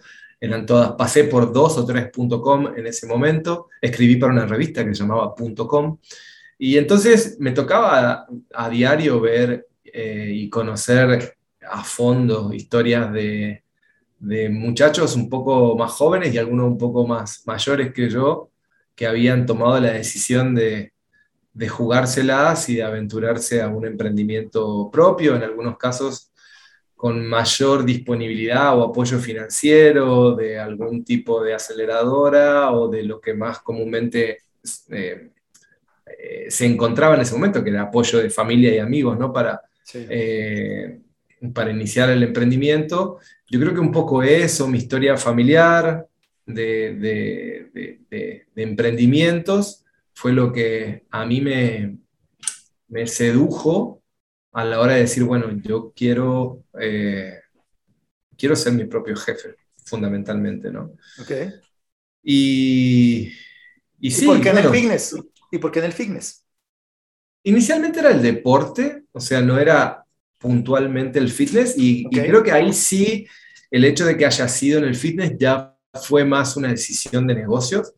eran 0.45 0.65
todas, 0.65 0.93
pasé 0.93 1.25
por 1.25 1.51
dos 1.51 1.77
o 1.77 1.85
tres 1.85 2.09
.com 2.41 2.67
en 2.75 2.87
ese 2.87 3.07
momento, 3.07 3.69
escribí 3.81 4.17
para 4.17 4.33
una 4.33 4.45
revista 4.45 4.85
que 4.85 4.93
se 4.93 5.01
llamaba 5.01 5.33
.com, 5.67 5.97
y 6.57 6.77
entonces 6.77 7.37
me 7.39 7.51
tocaba 7.51 8.27
a, 8.53 8.69
diario 8.69 9.19
ver 9.19 9.67
eh, 9.83 10.31
y 10.33 10.49
conocer 10.49 11.37
a 11.69 11.83
fondo 11.83 12.53
historias 12.53 13.11
de, 13.11 13.63
de 14.19 14.49
muchachos 14.49 15.15
un 15.15 15.29
poco 15.29 15.75
más 15.75 15.91
jóvenes 15.91 16.33
y 16.33 16.37
algunos 16.37 16.67
un 16.67 16.77
poco 16.77 17.05
más 17.05 17.43
mayores 17.45 17.93
que 17.93 18.09
yo, 18.09 18.51
que 18.95 19.07
habían 19.07 19.45
tomado 19.45 19.79
la 19.79 19.91
decisión 19.91 20.55
de, 20.55 20.93
de 21.53 21.69
jugárselas 21.69 22.69
y 22.69 22.75
de 22.75 22.83
aventurarse 22.83 23.61
a 23.61 23.69
un 23.69 23.85
emprendimiento 23.85 24.89
propio, 24.91 25.35
en 25.35 25.43
algunos 25.43 25.77
casos 25.77 26.31
con 26.95 27.25
mayor 27.25 27.83
disponibilidad 27.83 28.77
o 28.77 28.83
apoyo 28.83 29.19
financiero 29.19 30.33
de 30.35 30.57
algún 30.57 31.03
tipo 31.03 31.43
de 31.43 31.53
aceleradora 31.53 32.71
o 32.71 32.87
de 32.87 33.03
lo 33.03 33.19
que 33.19 33.33
más 33.33 33.59
comúnmente 33.59 34.39
eh, 34.89 35.29
eh, 36.17 36.45
se 36.49 36.65
encontraba 36.65 37.15
en 37.15 37.21
ese 37.21 37.33
momento, 37.33 37.63
que 37.63 37.69
era 37.69 37.83
apoyo 37.83 38.19
de 38.19 38.29
familia 38.29 38.73
y 38.73 38.79
amigos, 38.79 39.19
¿no? 39.19 39.33
Para, 39.33 39.61
eh, 39.93 40.99
para 41.53 41.71
iniciar 41.71 42.09
el 42.09 42.23
emprendimiento. 42.23 43.19
Yo 43.49 43.59
creo 43.59 43.73
que 43.73 43.79
un 43.81 43.91
poco 43.91 44.23
eso, 44.23 44.67
mi 44.67 44.77
historia 44.77 45.17
familiar 45.17 46.07
de, 46.45 46.95
de, 48.09 48.45
emprendimientos, 48.55 49.83
fue 50.13 50.31
lo 50.31 50.53
que 50.53 51.03
a 51.11 51.25
mí 51.25 51.41
me, 51.41 51.97
me 52.87 53.05
sedujo 53.05 54.01
a 54.55 54.63
la 54.63 54.79
hora 54.79 54.93
de 54.93 55.01
decir, 55.01 55.25
bueno, 55.25 55.51
yo 55.61 55.91
quiero, 55.93 56.63
eh, 56.79 57.41
quiero 58.37 58.55
ser 58.55 58.71
mi 58.71 58.85
propio 58.85 59.13
jefe, 59.17 59.55
fundamentalmente, 59.83 60.71
¿no? 60.71 60.93
Ok. 61.19 61.31
Y, 62.23 63.33
y, 63.99 64.11
sí, 64.11 64.25
por 64.25 64.39
qué 64.39 64.49
en 64.51 64.57
el 64.59 64.69
fitness? 64.69 65.15
¿Y 65.51 65.57
por 65.57 65.73
qué 65.73 65.79
en 65.79 65.85
el 65.85 65.91
fitness? 65.91 66.45
Inicialmente 67.43 67.99
era 67.99 68.11
el 68.11 68.21
deporte, 68.21 69.03
o 69.11 69.19
sea, 69.19 69.41
no 69.41 69.59
era 69.59 70.05
puntualmente 70.39 71.19
el 71.19 71.29
fitness, 71.29 71.77
y, 71.77 72.07
y 72.09 72.09
creo 72.09 72.41
que 72.41 72.53
ahí 72.53 72.71
sí 72.71 73.27
el 73.69 73.83
hecho 73.83 74.05
de 74.05 74.15
que 74.15 74.25
haya 74.25 74.47
sido 74.47 74.79
en 74.79 74.85
el 74.85 74.95
fitness 74.95 75.33
ya 75.37 75.75
fue 76.01 76.23
más 76.23 76.55
una 76.55 76.69
decisión 76.69 77.27
de 77.27 77.35
negocios 77.35 77.93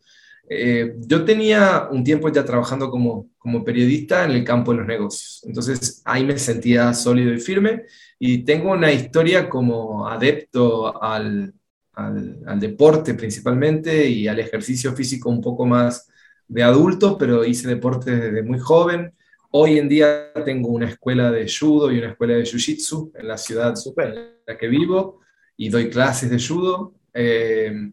eh, 0.50 0.96
yo 1.00 1.26
tenía 1.26 1.88
un 1.92 2.04
tiempo 2.04 2.30
ya 2.30 2.46
trabajando 2.46 2.90
como, 2.90 3.30
como 3.38 3.64
periodista 3.64 4.26
en 4.26 4.32
el 4.32 4.44
campo 4.44 4.72
de 4.72 4.78
los 4.80 4.88
negocios, 4.88 5.44
entonces 5.46 6.02
ahí 6.06 6.24
me 6.24 6.38
sentía 6.38 6.94
sólido 6.94 7.34
y 7.34 7.40
firme 7.40 7.84
y 8.20 8.40
tengo 8.40 8.72
una 8.72 8.92
historia 8.92 9.50
como 9.50 10.08
adepto 10.08 11.02
al, 11.02 11.54
al, 11.94 12.40
al 12.46 12.60
deporte 12.60 13.14
principalmente 13.14 14.08
y 14.10 14.28
al 14.28 14.40
ejercicio 14.40 14.94
físico 14.94 15.30
un 15.30 15.42
poco 15.42 15.66
más 15.66 16.08
de 16.48 16.64
adulto, 16.64 17.18
pero 17.18 17.46
hice 17.46 17.68
deporte 17.68 18.16
desde 18.16 18.44
muy 18.44 18.60
joven. 18.60 19.14
Hoy 19.52 19.78
en 19.78 19.90
día 19.90 20.32
tengo 20.46 20.70
una 20.70 20.90
escuela 20.90 21.32
de 21.32 21.48
judo 21.48 21.92
y 21.92 22.00
una 22.00 22.12
escuela 22.12 22.36
de 22.36 22.44
jiu-jitsu 22.44 23.12
en 23.16 23.28
la 23.28 23.38
ciudad 23.38 23.74
en 23.98 24.16
la 24.46 24.58
que 24.58 24.68
vivo 24.68 25.22
y 25.56 25.70
doy 25.70 25.90
clases 25.90 26.30
de 26.30 26.40
judo. 26.40 26.94
Eh, 27.14 27.92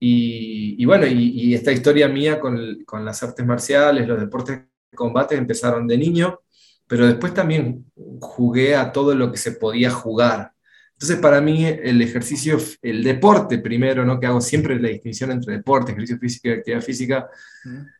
y, 0.00 0.84
bueno, 0.84 1.06
y, 1.06 1.54
esta 1.54 1.72
historia 1.72 2.08
mía 2.08 2.38
con, 2.38 2.84
con, 2.84 3.04
las 3.04 3.22
artes 3.22 3.44
marciales, 3.44 4.06
los 4.06 4.20
deportes 4.20 4.58
de 4.58 4.96
combate 4.96 5.34
empezaron 5.34 5.86
de 5.88 5.98
niño, 5.98 6.40
pero 6.86 7.06
después 7.06 7.34
también 7.34 7.84
jugué 8.20 8.76
a 8.76 8.92
todo 8.92 9.14
lo 9.14 9.32
que 9.32 9.38
se 9.38 9.52
podía 9.52 9.90
jugar. 9.90 10.52
Entonces, 10.92 11.18
para 11.18 11.40
mí, 11.40 11.64
el 11.64 12.02
ejercicio, 12.02 12.58
el 12.82 13.04
deporte 13.04 13.58
primero, 13.58 14.04
¿no? 14.04 14.18
que 14.18 14.26
hago 14.26 14.40
siempre 14.40 14.80
la 14.80 14.88
distinción 14.88 15.30
entre 15.30 15.54
deporte, 15.54 15.92
ejercicio 15.92 16.18
físico 16.18 16.48
y 16.48 16.52
actividad 16.52 16.82
física, 16.82 17.28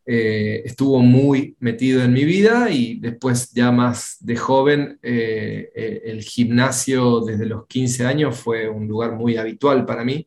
eh, 0.04 0.62
estuvo 0.64 1.00
muy 1.00 1.56
metido 1.60 2.02
en 2.02 2.12
mi 2.12 2.24
vida 2.24 2.70
y 2.70 2.98
después, 2.98 3.52
ya 3.52 3.70
más 3.70 4.16
de 4.20 4.36
joven, 4.36 4.98
eh, 5.00 5.70
eh, 5.76 6.02
el 6.06 6.22
gimnasio 6.22 7.20
desde 7.20 7.46
los 7.46 7.68
15 7.68 8.04
años 8.04 8.36
fue 8.36 8.68
un 8.68 8.88
lugar 8.88 9.12
muy 9.12 9.36
habitual 9.36 9.84
para 9.84 10.04
mí 10.04 10.26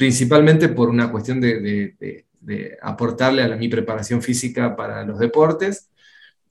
principalmente 0.00 0.70
por 0.70 0.88
una 0.88 1.10
cuestión 1.10 1.42
de, 1.42 2.24
aportarle 2.80 3.42
a 3.42 3.54
mi 3.54 3.68
preparación 3.68 4.22
física 4.22 4.74
para 4.74 5.04
los 5.04 5.18
deportes 5.18 5.90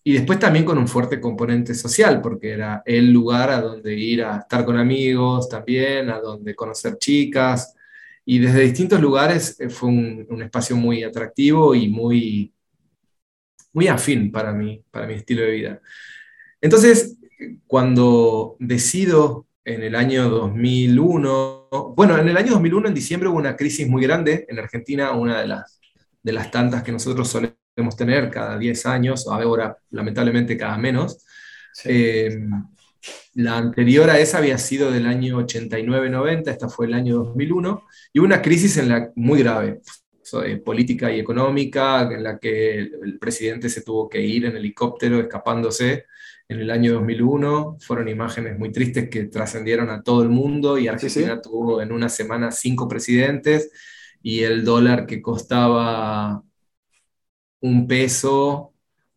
y 0.04 0.14
después 0.14 0.38
también 0.38 0.64
con 0.64 0.78
un 0.78 0.88
fuerte 0.88 1.20
componente 1.20 1.74
social, 1.74 2.22
porque 2.22 2.52
era 2.52 2.84
el 2.86 3.12
lugar 3.12 3.50
a 3.50 3.60
donde 3.60 3.96
ir 3.96 4.24
a 4.24 4.38
estar 4.38 4.64
con 4.64 4.78
amigos 4.78 5.50
también, 5.50 6.12
a 6.12 6.20
donde 6.20 6.54
conocer 6.54 7.00
chicas, 7.00 7.74
y 8.24 8.38
desde 8.38 8.62
distintos 8.62 9.02
lugares 9.02 9.60
eh, 9.60 9.70
fue 9.70 9.90
un, 9.90 10.42
espacio 10.44 10.76
muy 10.76 11.04
atractivo 11.04 11.74
y 11.74 11.88
muy, 11.88 12.54
muy 13.74 13.88
afín 13.88 14.32
para 14.32 14.54
mí, 14.54 14.84
para 14.92 15.08
mi 15.08 15.16
estilo 15.16 15.42
de 15.42 15.52
vida. 15.52 15.82
Entonces, 16.62 17.18
cuando 17.66 18.58
decido 18.60 19.48
en 19.66 19.82
el 19.82 19.96
año 19.96 20.30
2001, 20.30 21.59
bueno, 21.70 22.18
en 22.18 22.28
el 22.28 22.38
año 22.38 22.54
2001, 22.54 22.88
en 22.88 22.94
diciembre, 22.94 23.30
hubo 23.30 23.38
una 23.38 23.56
crisis 23.56 23.88
muy 23.88 24.04
grande 24.04 24.46
en 24.48 24.60
Argentina, 24.60 25.12
una 25.12 25.42
de 25.42 25.48
las, 25.48 25.80
de 26.22 26.34
las 26.34 26.52
tantas 26.52 26.84
que 26.84 26.92
nosotros 26.92 27.28
solemos 27.28 27.96
tener 27.98 28.30
cada 28.30 28.58
10 28.58 28.86
años, 28.86 29.28
ahora 29.28 29.78
lamentablemente 29.92 30.58
cada 30.58 30.78
menos. 30.78 31.26
Eh, 31.86 32.40
la 33.36 33.58
anterior 33.58 34.10
a 34.10 34.20
esa 34.20 34.40
había 34.40 34.58
sido 34.58 34.92
del 34.92 35.06
año 35.06 35.40
89-90, 35.40 36.52
esta 36.52 36.70
fue 36.70 36.88
el 36.88 36.94
año 36.94 37.18
2001, 37.18 37.84
y 38.14 38.20
hubo 38.20 38.26
una 38.26 38.42
crisis 38.42 38.78
en 38.78 38.90
la, 38.90 39.12
muy 39.16 39.40
grave, 39.40 39.82
eh, 40.46 40.58
política 40.58 41.12
y 41.12 41.20
económica, 41.20 42.02
en 42.02 42.24
la 42.24 42.38
que 42.38 42.80
el 42.80 43.18
presidente 43.20 43.70
se 43.70 43.82
tuvo 43.82 44.10
que 44.10 44.22
ir 44.22 44.46
en 44.46 44.58
helicóptero 44.58 45.20
escapándose 45.20 46.06
en 46.50 46.60
el 46.60 46.72
año 46.72 46.94
2001. 46.94 47.78
Fueron 47.80 48.10
imágenes 48.10 48.58
muy 48.60 48.72
tristes 48.72 49.10
que 49.10 49.26
trascendieron 49.26 49.90
a 49.90 50.04
todo 50.04 50.24
el 50.24 50.30
mundo 50.30 50.78
y 50.78 50.88
Argentina 50.88 51.42
tuvo 51.42 51.82
en 51.82 51.92
una 51.92 52.10
semana 52.10 52.52
cinco 52.52 52.88
presidentes 52.88 53.72
y 54.22 54.42
el 54.42 54.66
dólar 54.66 55.06
que 55.06 55.22
costaba 55.22 56.44
un 57.62 57.88
peso 57.88 58.74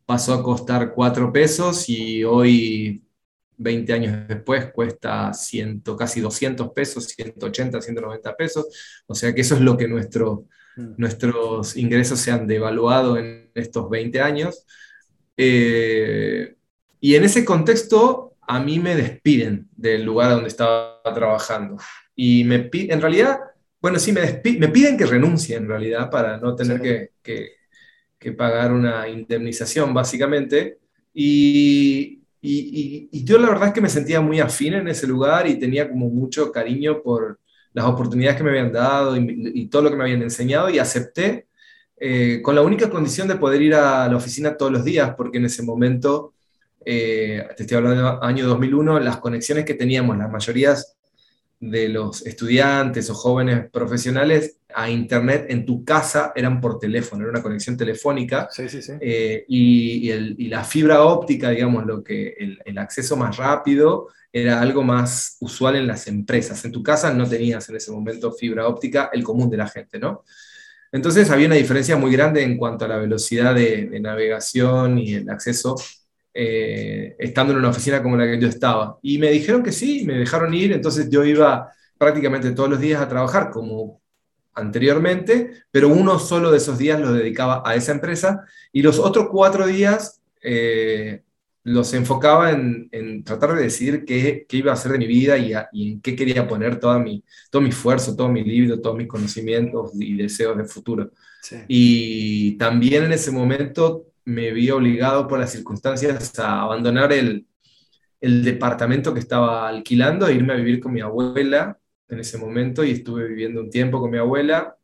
pasó 0.06 0.34
a 0.34 0.42
costar 0.42 0.92
cuatro 0.94 1.32
pesos 1.32 1.88
y 1.88 2.22
hoy, 2.24 3.04
20 3.56 3.92
años 3.92 4.28
después, 4.28 4.70
cuesta 4.72 5.32
casi 5.98 6.20
200 6.20 6.70
pesos, 6.72 7.04
180, 7.06 7.80
190 7.80 8.36
pesos. 8.36 8.66
O 9.06 9.14
sea 9.14 9.34
que 9.34 9.40
eso 9.40 9.54
es 9.54 9.60
lo 9.62 9.76
que 9.76 9.88
nuestro, 9.88 10.46
mm. 10.76 10.94
nuestros 10.98 11.76
ingresos 11.76 12.18
se 12.20 12.30
han 12.30 12.46
devaluado 12.46 13.16
en 13.16 13.50
estos 13.54 13.88
20 13.88 14.20
años. 14.20 14.66
Eh, 15.36 16.56
y 17.04 17.16
en 17.16 17.24
ese 17.24 17.44
contexto, 17.44 18.36
a 18.42 18.60
mí 18.60 18.78
me 18.78 18.94
despiden 18.94 19.68
del 19.76 20.04
lugar 20.04 20.30
donde 20.30 20.46
estaba 20.46 21.02
trabajando. 21.02 21.76
Y 22.14 22.44
me 22.44 22.70
en 22.72 23.00
realidad, 23.00 23.40
bueno, 23.80 23.98
sí, 23.98 24.12
me, 24.12 24.20
me 24.20 24.68
piden 24.68 24.96
que 24.96 25.06
renuncie 25.06 25.56
en 25.56 25.66
realidad 25.66 26.08
para 26.08 26.36
no 26.36 26.54
tener 26.54 26.80
que, 26.80 27.10
que, 27.20 27.48
que, 28.20 28.30
pagar 28.30 28.72
una 28.72 29.08
indemnización, 29.08 29.92
básicamente. 29.92 30.78
Y, 31.12 32.22
y, 32.40 33.08
y, 33.10 33.24
yo 33.24 33.36
la 33.38 33.48
verdad 33.48 33.68
es 33.68 33.74
que 33.74 33.80
me 33.80 33.88
sentía 33.88 34.20
muy 34.20 34.38
afín 34.38 34.74
en 34.74 34.86
ese 34.86 35.08
lugar 35.08 35.48
y 35.48 35.58
tenía 35.58 35.90
como 35.90 36.08
mucho 36.08 36.52
cariño 36.52 37.02
por 37.02 37.40
las 37.72 37.84
oportunidades 37.84 38.36
que 38.36 38.44
me 38.44 38.50
habían 38.50 38.70
dado 38.70 39.16
y, 39.16 39.66
todo 39.66 39.82
lo 39.82 39.90
que 39.90 39.96
me 39.96 40.04
habían 40.04 40.22
enseñado 40.22 40.70
y 40.70 40.78
acepté 40.78 41.48
eh, 41.98 42.40
con 42.44 42.54
la 42.54 42.62
única 42.62 42.88
condición 42.88 43.26
de 43.26 43.34
poder 43.34 43.60
ir 43.60 43.74
a 43.74 44.06
la 44.06 44.16
oficina 44.16 44.56
todos 44.56 44.70
los 44.70 44.84
días, 44.84 45.14
porque 45.16 45.38
en 45.38 45.46
ese 45.46 45.64
momento 45.64 46.34
eh, 46.84 47.46
te 47.56 47.62
estoy 47.62 47.76
hablando 47.76 48.04
del 48.04 48.18
año 48.22 48.46
2001, 48.46 49.00
las 49.00 49.18
conexiones 49.18 49.64
que 49.64 49.74
teníamos, 49.74 50.16
las 50.16 50.30
mayorías 50.30 50.96
de 51.62 51.88
los 51.88 52.26
estudiantes 52.26 53.08
o 53.08 53.14
jóvenes 53.14 53.70
profesionales 53.70 54.56
a 54.74 54.90
Internet 54.90 55.46
en 55.48 55.64
tu 55.64 55.84
casa 55.84 56.32
eran 56.34 56.60
por 56.60 56.80
teléfono, 56.80 57.22
era 57.22 57.30
una 57.30 57.42
conexión 57.42 57.76
telefónica. 57.76 58.48
Eh, 59.00 59.44
y, 59.46 60.48
la 60.48 60.64
fibra 60.64 61.04
óptica, 61.04 61.50
digamos, 61.50 61.86
lo 61.86 62.02
que 62.02 62.34
el, 62.64 62.78
acceso 62.78 63.16
más 63.16 63.36
rápido 63.36 64.08
era 64.32 64.60
algo 64.60 64.82
más 64.82 65.36
usual 65.40 65.76
en 65.76 65.86
las 65.86 66.08
empresas. 66.08 66.64
En 66.64 66.72
tu 66.72 66.82
casa 66.82 67.14
no 67.14 67.28
tenías 67.28 67.68
en 67.68 67.76
ese 67.76 67.92
momento 67.92 68.32
fibra 68.32 68.66
óptica, 68.66 69.10
el 69.12 69.22
común 69.22 69.48
de 69.48 69.58
la 69.58 69.68
gente, 69.68 70.00
¿no? 70.00 70.24
Entonces 70.90 71.30
había 71.30 71.46
una 71.46 71.54
diferencia 71.54 71.96
muy 71.96 72.10
grande 72.10 72.42
en 72.42 72.58
cuanto 72.58 72.84
a 72.84 72.88
la 72.88 72.96
velocidad 72.96 73.54
de, 73.54 73.86
de 73.86 74.00
navegación 74.00 74.98
y 74.98 75.14
el 75.14 75.30
acceso 75.30 75.76
eh, 76.34 77.14
estando 77.18 77.52
en 77.52 77.58
una 77.58 77.68
oficina 77.68 78.02
como 78.02 78.16
la 78.16 78.26
que 78.26 78.40
yo 78.40 78.48
estaba. 78.48 78.98
Y 79.02 79.18
me 79.18 79.30
dijeron 79.30 79.62
que 79.62 79.72
sí, 79.72 80.04
me 80.06 80.14
dejaron 80.18 80.54
ir, 80.54 80.72
entonces 80.72 81.08
yo 81.10 81.24
iba 81.24 81.70
prácticamente 81.98 82.52
todos 82.52 82.70
los 82.70 82.80
días 82.80 83.00
a 83.00 83.08
trabajar 83.08 83.50
como 83.50 84.00
anteriormente, 84.54 85.64
pero 85.70 85.88
uno 85.88 86.18
solo 86.18 86.50
de 86.50 86.58
esos 86.58 86.78
días 86.78 87.00
lo 87.00 87.12
dedicaba 87.12 87.62
a 87.64 87.74
esa 87.74 87.92
empresa 87.92 88.44
y 88.72 88.82
los 88.82 88.98
otros 88.98 89.28
cuatro 89.30 89.66
días 89.66 90.20
eh, 90.42 91.22
los 91.64 91.94
enfocaba 91.94 92.50
en, 92.50 93.22
tratar 93.24 93.54
de 93.54 93.62
decidir 93.62 94.04
qué, 94.04 94.44
qué, 94.48 94.56
iba 94.56 94.72
a 94.72 94.74
hacer 94.74 94.92
de 94.92 94.98
mi 94.98 95.06
vida 95.06 95.38
y, 95.38 95.52
en 95.52 96.00
qué 96.00 96.16
quería 96.16 96.48
poner 96.48 96.80
toda 96.80 96.98
mi, 96.98 97.22
todo 97.50 97.62
mi 97.62 97.68
esfuerzo, 97.68 98.16
todo 98.16 98.28
mi 98.28 98.42
libro, 98.42 98.80
todos 98.80 98.96
mis 98.96 99.06
conocimientos 99.06 99.92
y 99.94 100.16
deseos 100.16 100.56
de 100.56 100.64
futuro. 100.64 101.10
Y 101.68 102.56
también 102.56 103.04
en 103.04 103.12
ese 103.12 103.30
momento 103.30 104.11
me 104.24 104.52
vi 104.52 104.70
obligado 104.70 105.26
por 105.28 105.38
las 105.38 105.52
circunstancias 105.52 106.38
a 106.38 106.62
abandonar 106.62 107.12
el, 107.12 107.46
el 108.20 108.44
departamento 108.44 109.12
que 109.12 109.20
estaba 109.20 109.68
alquilando 109.68 110.26
e 110.26 110.34
irme 110.34 110.52
a 110.52 110.56
vivir 110.56 110.80
con 110.80 110.92
mi 110.92 111.00
abuela 111.00 111.78
en 112.08 112.20
ese 112.20 112.38
momento 112.38 112.84
y 112.84 112.92
estuve 112.92 113.26
viviendo 113.26 113.60
un 113.60 113.70
tiempo 113.70 114.00
con 114.00 114.10
mi 114.10 114.18
abuela 114.18 114.76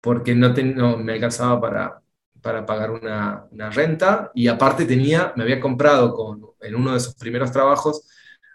porque 0.00 0.34
no, 0.34 0.50
no 0.50 0.98
me 0.98 1.14
alcanzaba 1.14 1.58
para, 1.60 2.02
para 2.42 2.66
pagar 2.66 2.90
una, 2.90 3.46
una, 3.50 3.70
renta 3.70 4.30
y 4.34 4.48
aparte 4.48 4.84
tenía, 4.84 5.32
me 5.34 5.44
había 5.44 5.60
comprado 5.60 6.12
con, 6.12 6.42
en 6.60 6.74
uno 6.74 6.92
de 6.92 7.00
sus 7.00 7.14
primeros 7.14 7.50
trabajos 7.50 8.06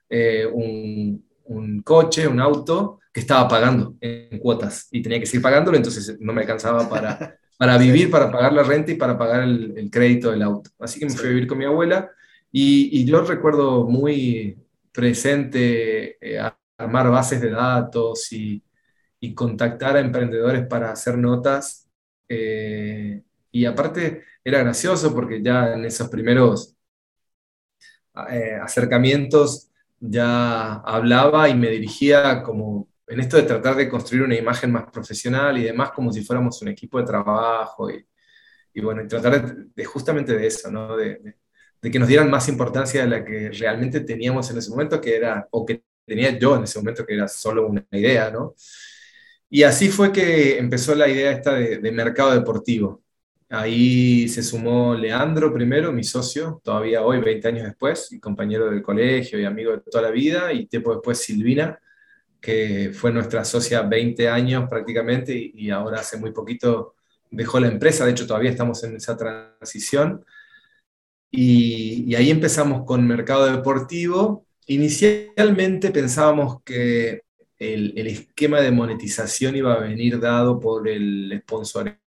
eh, 0.08 0.46
un, 0.46 1.26
un, 1.46 1.82
coche, 1.82 2.28
un 2.28 2.40
auto 2.40 3.00
que 3.12 3.22
estaba 3.22 3.48
pagando 3.48 3.96
en 4.00 4.38
cuotas 4.38 4.88
y 4.92 5.02
tenía 5.02 5.20
que 5.20 5.26
seguir 5.26 5.42
pagándolo, 5.42 5.76
entonces 5.76 6.18
no 6.20 6.34
me 6.34 6.42
alcanzaba 6.42 6.88
para, 6.88 7.36
para 7.60 7.78
vivir, 7.78 8.10
para 8.10 8.32
pagar 8.32 8.54
la 8.54 8.64
renta 8.64 8.92
y 8.94 8.96
para 8.96 9.18
pagar 9.18 9.44
el, 9.44 9.78
el 9.78 9.92
crédito 9.92 10.32
del 10.32 10.44
auto. 10.44 10.72
Así 10.80 11.00
que 11.00 11.08
me 11.08 11.12
fui 11.12 11.28
a 11.28 11.30
vivir 11.32 11.48
con 11.48 11.58
mi 11.58 11.66
abuela 11.66 12.10
y, 12.54 13.02
y 13.02 13.06
yo 13.06 13.22
recuerdo 13.24 13.86
muy 13.86 14.58
presente 14.94 16.18
eh, 16.22 16.40
armar 16.78 17.12
bases 17.12 17.42
de 17.42 17.52
datos 17.52 18.32
y, 18.32 18.64
y, 19.20 19.34
contactar 19.36 19.98
a 19.98 20.00
emprendedores 20.00 20.68
para 20.68 20.92
hacer 20.94 21.18
notas. 21.18 21.90
Eh, 22.30 23.24
y 23.52 23.66
aparte 23.66 24.24
era 24.44 24.60
gracioso 24.60 25.14
porque 25.14 25.42
ya 25.44 25.74
en 25.74 25.84
esos 25.86 26.10
primeros 26.10 26.78
eh, 28.32 28.56
acercamientos 28.62 29.70
ya 30.00 30.76
hablaba 30.76 31.50
y 31.50 31.56
me 31.56 31.70
dirigía 31.70 32.42
como 32.44 32.88
en 33.10 33.20
esto 33.20 33.38
de 33.38 33.44
tratar 33.44 33.76
de 33.76 33.90
construir 33.90 34.24
una 34.24 34.36
imagen 34.36 34.72
más 34.72 34.90
profesional 34.92 35.58
y 35.58 35.64
demás, 35.64 35.92
como 35.92 36.14
si 36.14 36.24
fuéramos 36.24 36.62
un 36.62 36.70
equipo 36.70 37.00
de 37.00 37.06
trabajo 37.06 37.90
y, 37.90 38.06
y 38.74 38.82
bueno, 38.82 39.04
y 39.04 39.08
tratar 39.08 39.56
de, 39.76 39.86
justamente 39.86 40.34
de 40.38 40.48
eso, 40.48 40.72
¿no? 40.72 40.96
De, 40.96 41.36
que 41.82 42.00
nos 42.00 42.10
dieran 42.10 42.30
más 42.30 42.50
importancia 42.50 43.02
de 43.04 43.08
la 43.08 43.26
que 43.26 43.52
realmente 43.52 44.02
teníamos 44.02 44.52
en 44.52 44.58
ese 44.58 44.70
momento, 44.70 45.00
que 45.02 45.16
era, 45.16 45.48
o 45.52 45.66
que 45.66 45.84
tenía 46.06 46.38
yo 46.38 46.58
en 46.58 46.64
ese 46.64 46.80
momento, 46.80 47.06
que 47.06 47.16
era 47.16 47.28
solo 47.28 47.68
una 47.68 47.86
idea, 47.92 48.30
¿no? 48.32 48.56
Y 49.50 49.64
así 49.64 49.90
fue 49.90 50.12
que 50.12 50.58
empezó 50.60 50.94
la 50.96 51.08
idea 51.08 51.32
esta 51.32 51.56
de 51.56 51.92
mercado 51.92 52.34
deportivo. 52.34 53.04
Ahí 53.52 54.28
se 54.30 54.44
sumó 54.44 54.94
Leandro 54.94 55.52
primero, 55.52 55.92
mi 55.92 56.04
socio, 56.04 56.62
todavía 56.64 57.02
hoy, 57.02 57.20
20 57.20 57.48
años 57.48 57.64
después, 57.66 58.12
y 58.12 58.20
compañero 58.20 58.70
del 58.70 58.84
colegio 58.84 59.40
y 59.40 59.46
amigo 59.46 59.72
de 59.72 59.80
toda 59.80 60.04
la 60.04 60.12
vida, 60.12 60.54
y 60.54 60.68
tiempo 60.68 60.94
después 60.94 61.18
Silvina, 61.18 61.80
que 62.42 62.92
fue 62.94 63.12
nuestra 63.12 63.44
socia 63.46 63.82
20 63.82 64.30
años 64.30 64.70
prácticamente, 64.70 65.34
y, 65.54 65.70
ahora 65.70 66.00
hace 66.02 66.18
muy 66.18 66.32
poquito 66.32 66.96
dejó 67.32 67.60
la 67.60 67.68
empresa, 67.68 68.06
de 68.06 68.12
hecho 68.12 68.28
todavía 68.28 68.52
estamos 68.52 68.84
en 68.84 68.96
esa 68.96 69.18
transición. 69.18 70.26
Y, 71.32 72.16
ahí 72.16 72.30
empezamos 72.32 72.86
con 72.86 73.06
mercado 73.08 73.46
deportivo. 73.46 74.46
Inicialmente 74.68 75.92
pensábamos 75.92 76.62
que 76.64 77.24
el, 77.58 77.94
el, 77.98 78.08
esquema 78.08 78.62
de 78.62 78.72
monetización 78.72 79.56
iba 79.56 79.74
a 79.74 79.80
venir 79.80 80.20
dado 80.20 80.60
por 80.60 80.88
el 80.88 81.42
sponsoreo 81.44 82.00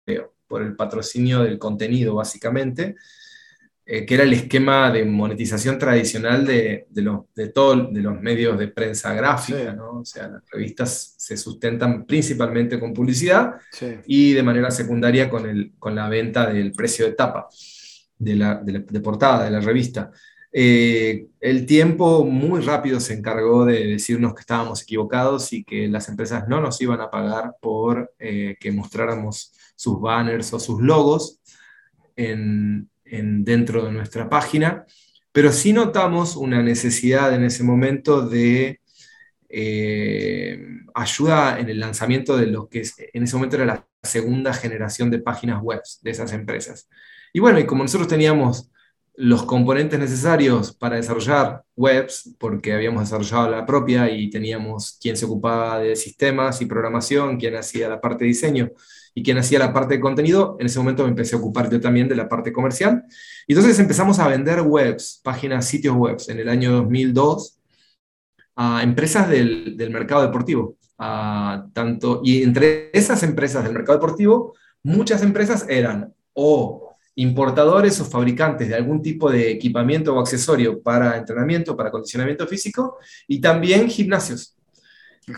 por 0.50 0.62
el 0.62 0.74
patrocinio 0.74 1.44
del 1.44 1.60
contenido, 1.60 2.16
básicamente, 2.16 2.96
eh, 3.92 4.06
que 4.06 4.14
era 4.14 4.22
el 4.22 4.32
esquema 4.32 4.92
de 4.92 5.04
monetización 5.04 5.76
tradicional 5.76 6.46
de, 6.46 6.86
de, 6.90 7.18
de 7.34 7.48
todos 7.48 7.92
de 7.92 8.00
los 8.00 8.20
medios 8.20 8.56
de 8.56 8.68
prensa 8.68 9.12
gráfica, 9.14 9.72
¿no? 9.72 9.98
O 10.02 10.04
sea, 10.04 10.28
las 10.28 10.48
revistas 10.48 11.16
se 11.18 11.36
sustentan 11.36 12.06
principalmente 12.06 12.78
con 12.78 12.94
publicidad 12.94 13.56
y 14.06 14.32
de 14.32 14.44
manera 14.44 14.70
secundaria 14.70 15.28
con, 15.28 15.44
el, 15.44 15.72
con 15.76 15.96
la 15.96 16.08
venta 16.08 16.52
del 16.52 16.70
precio 16.70 17.04
de 17.04 17.14
tapa, 17.14 17.48
de, 18.16 18.36
la, 18.36 18.54
de, 18.62 19.00
portada 19.00 19.46
de 19.46 19.50
la 19.50 19.60
revista. 19.60 20.12
Eh, 20.52 21.26
el 21.40 21.66
tiempo 21.66 22.24
muy 22.24 22.60
rápido 22.60 23.00
se 23.00 23.14
encargó 23.14 23.64
de 23.64 23.88
decirnos 23.88 24.34
que 24.34 24.42
estábamos 24.42 24.82
equivocados 24.82 25.52
y 25.52 25.64
que 25.64 25.88
las 25.88 26.08
empresas 26.08 26.46
no 26.46 26.60
nos 26.60 26.80
iban 26.80 27.00
a 27.00 27.10
pagar 27.10 27.56
por 27.60 28.12
eh, 28.20 28.54
que 28.60 28.70
mostráramos 28.70 29.52
sus 29.74 30.00
banners 30.00 30.52
o 30.52 30.60
sus 30.60 30.80
logos 30.80 31.40
en, 32.14 32.89
dentro 33.10 33.84
de 33.84 33.92
nuestra 33.92 34.28
página, 34.28 34.84
pero 35.32 35.52
sí 35.52 35.72
notamos 35.72 36.36
una 36.36 36.62
necesidad 36.62 37.34
en 37.34 37.44
ese 37.44 37.62
momento 37.62 38.22
de 38.26 38.80
eh, 39.48 40.58
ayuda 40.94 41.58
en 41.58 41.68
el 41.68 41.80
lanzamiento 41.80 42.36
de 42.36 42.46
lo 42.46 42.68
que 42.68 42.84
en 43.12 43.22
ese 43.24 43.36
momento 43.36 43.56
era 43.56 43.64
la 43.64 43.86
segunda 44.02 44.52
generación 44.52 45.10
de 45.10 45.18
páginas 45.18 45.60
web 45.62 45.80
de 46.02 46.10
esas 46.10 46.32
empresas. 46.32 46.88
Y 47.32 47.40
bueno, 47.40 47.58
y 47.58 47.66
como 47.66 47.82
nosotros 47.82 48.08
teníamos 48.08 48.70
los 49.14 49.42
componentes 49.42 49.98
necesarios 49.98 50.72
para 50.72 50.96
desarrollar 50.96 51.62
webs, 51.76 52.34
porque 52.38 52.72
habíamos 52.72 53.02
desarrollado 53.02 53.50
la 53.50 53.66
propia 53.66 54.10
y 54.10 54.30
teníamos 54.30 54.98
quien 55.00 55.16
se 55.16 55.26
ocupaba 55.26 55.78
de 55.78 55.94
sistemas 55.94 56.62
y 56.62 56.66
programación, 56.66 57.36
quien 57.36 57.56
hacía 57.56 57.88
la 57.88 58.00
parte 58.00 58.24
de 58.24 58.28
diseño 58.28 58.70
y 59.14 59.22
quien 59.22 59.38
hacía 59.38 59.58
la 59.58 59.72
parte 59.72 59.94
de 59.94 60.00
contenido, 60.00 60.56
en 60.60 60.66
ese 60.66 60.78
momento 60.78 61.02
me 61.02 61.10
empecé 61.10 61.36
a 61.36 61.38
ocupar 61.38 61.70
yo 61.70 61.80
también 61.80 62.08
de 62.08 62.16
la 62.16 62.28
parte 62.28 62.52
comercial. 62.52 63.04
Y 63.46 63.52
entonces 63.52 63.78
empezamos 63.78 64.18
a 64.18 64.28
vender 64.28 64.60
webs, 64.62 65.20
páginas, 65.22 65.66
sitios 65.66 65.96
webs, 65.96 66.28
en 66.28 66.38
el 66.38 66.48
año 66.48 66.72
2002 66.72 67.56
a 68.56 68.82
empresas 68.82 69.28
del, 69.28 69.76
del 69.76 69.90
mercado 69.90 70.22
deportivo. 70.22 70.76
A 70.98 71.66
tanto, 71.72 72.20
y 72.22 72.42
entre 72.42 72.90
esas 72.92 73.22
empresas 73.22 73.64
del 73.64 73.72
mercado 73.72 73.98
deportivo, 73.98 74.54
muchas 74.82 75.22
empresas 75.22 75.64
eran 75.68 76.12
o 76.34 76.90
importadores 77.14 78.00
o 78.00 78.04
fabricantes 78.04 78.68
de 78.68 78.74
algún 78.74 79.02
tipo 79.02 79.30
de 79.30 79.50
equipamiento 79.50 80.14
o 80.14 80.20
accesorio 80.20 80.82
para 80.82 81.16
entrenamiento, 81.16 81.76
para 81.76 81.90
condicionamiento 81.90 82.46
físico, 82.46 82.98
y 83.26 83.40
también 83.40 83.88
gimnasios. 83.88 84.56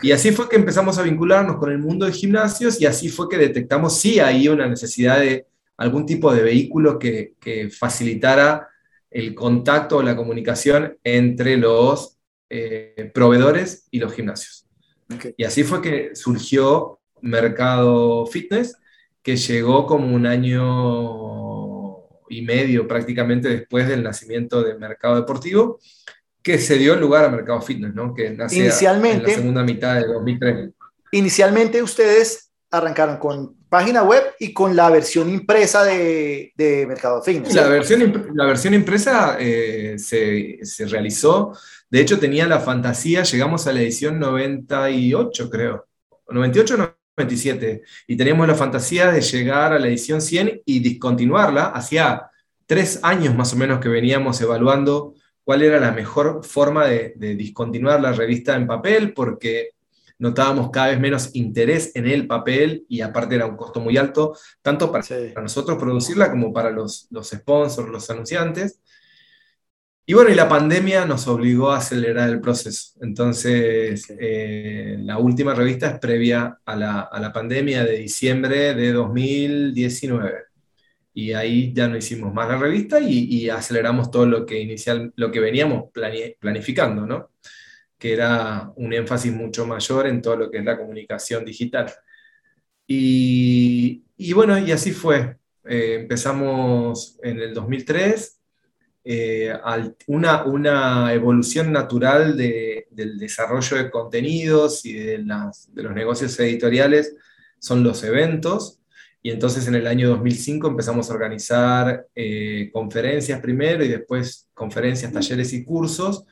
Y 0.01 0.11
así 0.11 0.31
fue 0.31 0.49
que 0.49 0.55
empezamos 0.55 0.97
a 0.97 1.03
vincularnos 1.03 1.57
con 1.57 1.71
el 1.71 1.79
mundo 1.79 2.05
de 2.05 2.11
gimnasios 2.11 2.79
y 2.81 2.85
así 2.85 3.09
fue 3.09 3.29
que 3.29 3.37
detectamos 3.37 3.99
si 3.99 4.19
hay 4.19 4.47
una 4.47 4.67
necesidad 4.67 5.19
de 5.19 5.45
algún 5.77 6.05
tipo 6.05 6.33
de 6.33 6.43
vehículo 6.43 6.97
que, 6.99 7.33
que 7.39 7.69
facilitara 7.69 8.69
el 9.09 9.35
contacto 9.35 9.97
o 9.97 10.03
la 10.03 10.15
comunicación 10.15 10.97
entre 11.03 11.57
los 11.57 12.17
eh, 12.49 13.11
proveedores 13.13 13.87
y 13.91 13.99
los 13.99 14.13
gimnasios. 14.13 14.65
Y 15.37 15.43
así 15.43 15.63
fue 15.63 15.81
que 15.81 16.15
surgió 16.15 16.99
Mercado 17.21 18.25
Fitness, 18.25 18.77
que 19.21 19.37
llegó 19.37 19.85
como 19.85 20.13
un 20.13 20.25
año 20.25 21.53
y 22.29 22.41
medio 22.41 22.87
prácticamente 22.87 23.49
después 23.49 23.87
del 23.87 24.03
nacimiento 24.03 24.63
del 24.63 24.79
Mercado 24.79 25.15
Deportivo 25.15 25.79
que 26.43 26.59
se 26.59 26.77
dio 26.77 26.95
lugar 26.95 27.23
a 27.23 27.29
Mercado 27.29 27.61
Fitness, 27.61 27.95
¿no? 27.95 28.13
Que 28.13 28.31
nació 28.31 28.65
inicialmente, 28.65 29.23
en 29.23 29.23
la 29.23 29.35
segunda 29.35 29.63
mitad 29.63 29.95
de 29.95 30.07
2003. 30.07 30.69
Inicialmente 31.11 31.81
ustedes 31.81 32.51
arrancaron 32.69 33.17
con 33.17 33.55
página 33.69 34.03
web 34.03 34.23
y 34.39 34.51
con 34.51 34.75
la 34.75 34.89
versión 34.89 35.29
impresa 35.29 35.83
de, 35.83 36.51
de 36.55 36.85
Mercado 36.85 37.23
Fitness. 37.23 37.55
La 37.55 37.67
versión, 37.67 38.31
la 38.33 38.45
versión 38.45 38.73
impresa 38.73 39.37
eh, 39.39 39.95
se, 39.97 40.59
se, 40.63 40.85
realizó, 40.85 41.57
de 41.89 42.01
hecho 42.01 42.19
tenía 42.19 42.45
la 42.45 42.59
fantasía, 42.59 43.23
llegamos 43.23 43.65
a 43.65 43.73
la 43.73 43.81
edición 43.81 44.19
98 44.19 45.49
creo, 45.49 45.87
98 46.29 46.73
o 46.73 46.77
97, 47.17 47.83
y 48.07 48.17
teníamos 48.17 48.47
la 48.47 48.55
fantasía 48.55 49.11
de 49.11 49.21
llegar 49.21 49.71
a 49.73 49.79
la 49.79 49.87
edición 49.87 50.21
100 50.21 50.63
y 50.65 50.79
discontinuarla, 50.79 51.65
hacía 51.67 52.29
tres 52.65 52.99
años 53.03 53.35
más 53.35 53.53
o 53.53 53.55
menos 53.55 53.79
que 53.79 53.89
veníamos 53.89 54.41
evaluando 54.41 55.12
cuál 55.43 55.61
era 55.61 55.79
la 55.79 55.91
mejor 55.91 56.43
forma 56.45 56.87
de, 56.87 57.13
discontinuar 57.17 58.01
la 58.01 58.13
revista 58.13 58.55
en 58.55 58.67
papel, 58.67 59.13
porque 59.13 59.71
notábamos 60.19 60.69
cada 60.71 60.87
vez 60.87 60.99
menos 60.99 61.31
interés 61.33 61.91
en 61.95 62.07
el 62.07 62.27
papel 62.27 62.85
y 62.87 63.01
aparte 63.01 63.35
era 63.35 63.45
un 63.45 63.57
costo 63.57 63.79
muy 63.79 63.97
alto, 63.97 64.37
tanto 64.61 64.91
para, 64.91 65.05
nosotros 65.41 65.77
producirla 65.77 66.31
como 66.31 66.53
para 66.53 66.69
los, 66.69 67.07
los 67.11 67.29
sponsors, 67.29 67.89
los 67.89 68.09
anunciantes. 68.09 68.79
Y 70.05 70.13
bueno, 70.13 70.31
y 70.31 70.35
la 70.35 70.49
pandemia 70.49 71.05
nos 71.05 71.27
obligó 71.27 71.71
a 71.71 71.77
acelerar 71.77 72.29
el 72.29 72.41
proceso. 72.41 72.93
Entonces, 73.01 74.05
eh, 74.19 74.97
la 74.99 75.17
última 75.17 75.53
revista 75.53 75.87
es 75.87 75.99
previa 75.99 76.59
a 76.65 76.75
la, 76.75 77.01
a 77.01 77.19
la 77.21 77.31
pandemia 77.31 77.85
de 77.85 77.99
diciembre 77.99 78.73
de 78.73 78.91
2019 78.91 80.52
y 81.13 81.33
ahí 81.33 81.73
ya 81.73 81.87
no 81.87 81.97
hicimos 81.97 82.33
más 82.33 82.49
la 82.49 82.57
revista 82.57 82.99
y, 82.99 83.49
aceleramos 83.49 84.09
todo 84.09 84.25
lo 84.25 84.45
que 84.45 84.59
inicial, 84.59 85.13
lo 85.15 85.31
que 85.31 85.39
veníamos 85.39 85.91
planificando, 86.39 87.05
¿no? 87.05 87.31
Que 87.97 88.13
era 88.13 88.71
un 88.75 88.93
énfasis 88.93 89.31
mucho 89.31 89.65
mayor 89.67 90.07
en 90.07 90.21
todo 90.21 90.35
lo 90.35 90.51
que 90.51 90.57
es 90.57 90.65
la 90.65 90.77
comunicación 90.77 91.45
digital. 91.45 91.91
Y, 92.87 94.03
bueno, 94.33 94.57
y 94.57 94.71
así 94.71 94.91
fue. 94.91 95.37
Eh, 95.65 95.99
empezamos 96.01 97.17
en 97.23 97.39
el 97.39 97.53
2003 97.53 98.39
eh, 99.05 99.53
una, 100.07 100.43
una, 100.45 101.13
evolución 101.13 101.71
natural 101.71 102.37
del 102.37 103.17
desarrollo 103.17 103.77
de 103.77 103.91
contenidos 103.91 104.85
y 104.85 104.93
de, 104.93 105.17
de, 105.17 105.83
los 105.83 105.93
negocios 105.93 106.39
editoriales 106.39 107.15
son 107.59 107.83
los 107.83 108.03
eventos. 108.03 108.79
Y 109.23 109.31
entonces 109.31 109.67
en 109.67 109.75
el 109.75 109.87
año 109.87 110.09
2005 110.09 110.67
empezamos 110.67 111.09
a 111.09 111.13
organizar 111.13 112.05
eh, 112.13 112.69
conferencias 112.71 113.39
primero 113.39 113.83
y 113.83 113.87
después 113.87 114.49
conferencias, 114.53 115.11
talleres 115.11 115.53
y 115.53 115.63
cursos 115.63 116.25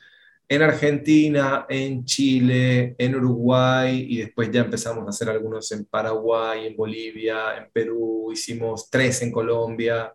en 0.54 0.60
Argentina, 0.60 1.64
en 1.66 2.04
Chile, 2.04 2.94
en 2.98 3.14
Uruguay 3.14 4.06
y 4.06 4.18
después 4.18 4.50
ya 4.50 4.60
empezamos 4.60 5.06
a 5.06 5.08
hacer 5.08 5.30
algunos 5.30 5.72
en 5.72 5.86
Paraguay, 5.86 6.66
en 6.66 6.76
Bolivia, 6.76 7.56
en 7.56 7.70
Perú, 7.72 8.30
hicimos 8.30 8.90
tres 8.90 9.22
en 9.22 9.32
Colombia. 9.32 10.12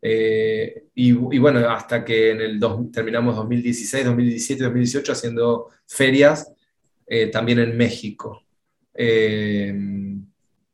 Eh, 0.00 0.84
y, 0.94 1.12
bueno, 1.12 1.68
hasta 1.68 2.04
que 2.04 2.30
en 2.30 2.40
el 2.40 2.60
terminamos 2.92 3.34
2016, 3.34 4.04
2017, 4.04 4.62
2018 4.62 5.12
haciendo 5.12 5.68
ferias 5.86 6.52
eh, 7.06 7.26
también 7.26 7.58
en 7.58 7.76
México. 7.76 8.44
Eh, 8.94 9.74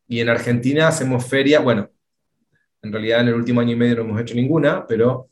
y 0.08 0.20
en 0.20 0.28
Argentina 0.30 0.88
hacemos 0.88 1.26
ferias, 1.26 1.62
bueno, 1.62 1.90
en 2.82 2.92
realidad 2.92 3.20
en 3.20 3.28
el 3.28 3.34
último 3.34 3.60
año 3.60 3.72
y 3.72 3.76
medio 3.76 3.96
no 3.96 4.02
hemos 4.02 4.20
hecho 4.20 4.34
ninguna, 4.34 4.86
pero 4.86 5.30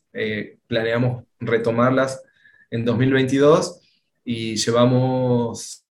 planeamos 0.66 1.24
retomarlas 1.40 2.22
en 2.70 2.84
2022 2.84 3.80
y 4.24 4.56
llevamos 4.56 5.84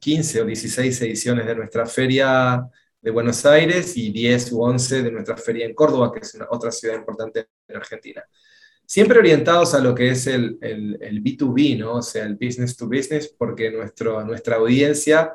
15 0.00 0.42
o 0.42 0.44
16 0.46 1.02
ediciones 1.02 1.46
de 1.46 1.54
nuestra 1.54 1.86
feria 1.86 2.66
de 3.00 3.10
Buenos 3.10 3.44
Aires 3.46 3.96
y 3.96 4.10
10 4.10 4.52
u 4.52 4.62
11 4.62 5.02
de 5.02 5.12
nuestra 5.12 5.36
feria 5.36 5.66
en 5.66 5.74
Córdoba, 5.74 6.12
que 6.12 6.20
es 6.20 6.34
una, 6.34 6.46
otra 6.50 6.70
ciudad 6.70 6.96
importante 6.96 7.48
en 7.68 7.76
Argentina. 7.76 8.24
Siempre 8.84 9.18
orientados 9.18 9.74
a 9.74 9.78
lo 9.78 9.94
que 9.94 10.10
es 10.10 10.26
el, 10.26 10.58
el, 10.60 11.22
B2B, 11.22 11.78
¿no? 11.78 11.94
o 11.94 12.02
sea, 12.02 12.24
el 12.24 12.34
business 12.34 12.76
to 12.76 12.86
business, 12.86 13.28
porque 13.28 13.70
nuestro, 13.70 14.24
nuestra 14.24 14.56
audiencia 14.56 15.32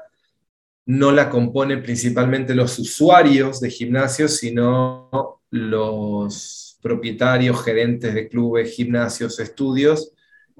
no 0.85 1.11
la 1.11 1.29
componen 1.29 1.81
principalmente 1.81 2.53
los 2.53 2.77
usuarios 2.77 3.59
de 3.59 3.69
gimnasios, 3.69 4.37
sino 4.37 5.41
los 5.49 6.77
propietarios, 6.81 7.63
gerentes 7.63 8.13
de 8.13 8.27
clubes, 8.27 8.75
gimnasios, 8.75 9.39
estudios, 9.39 10.11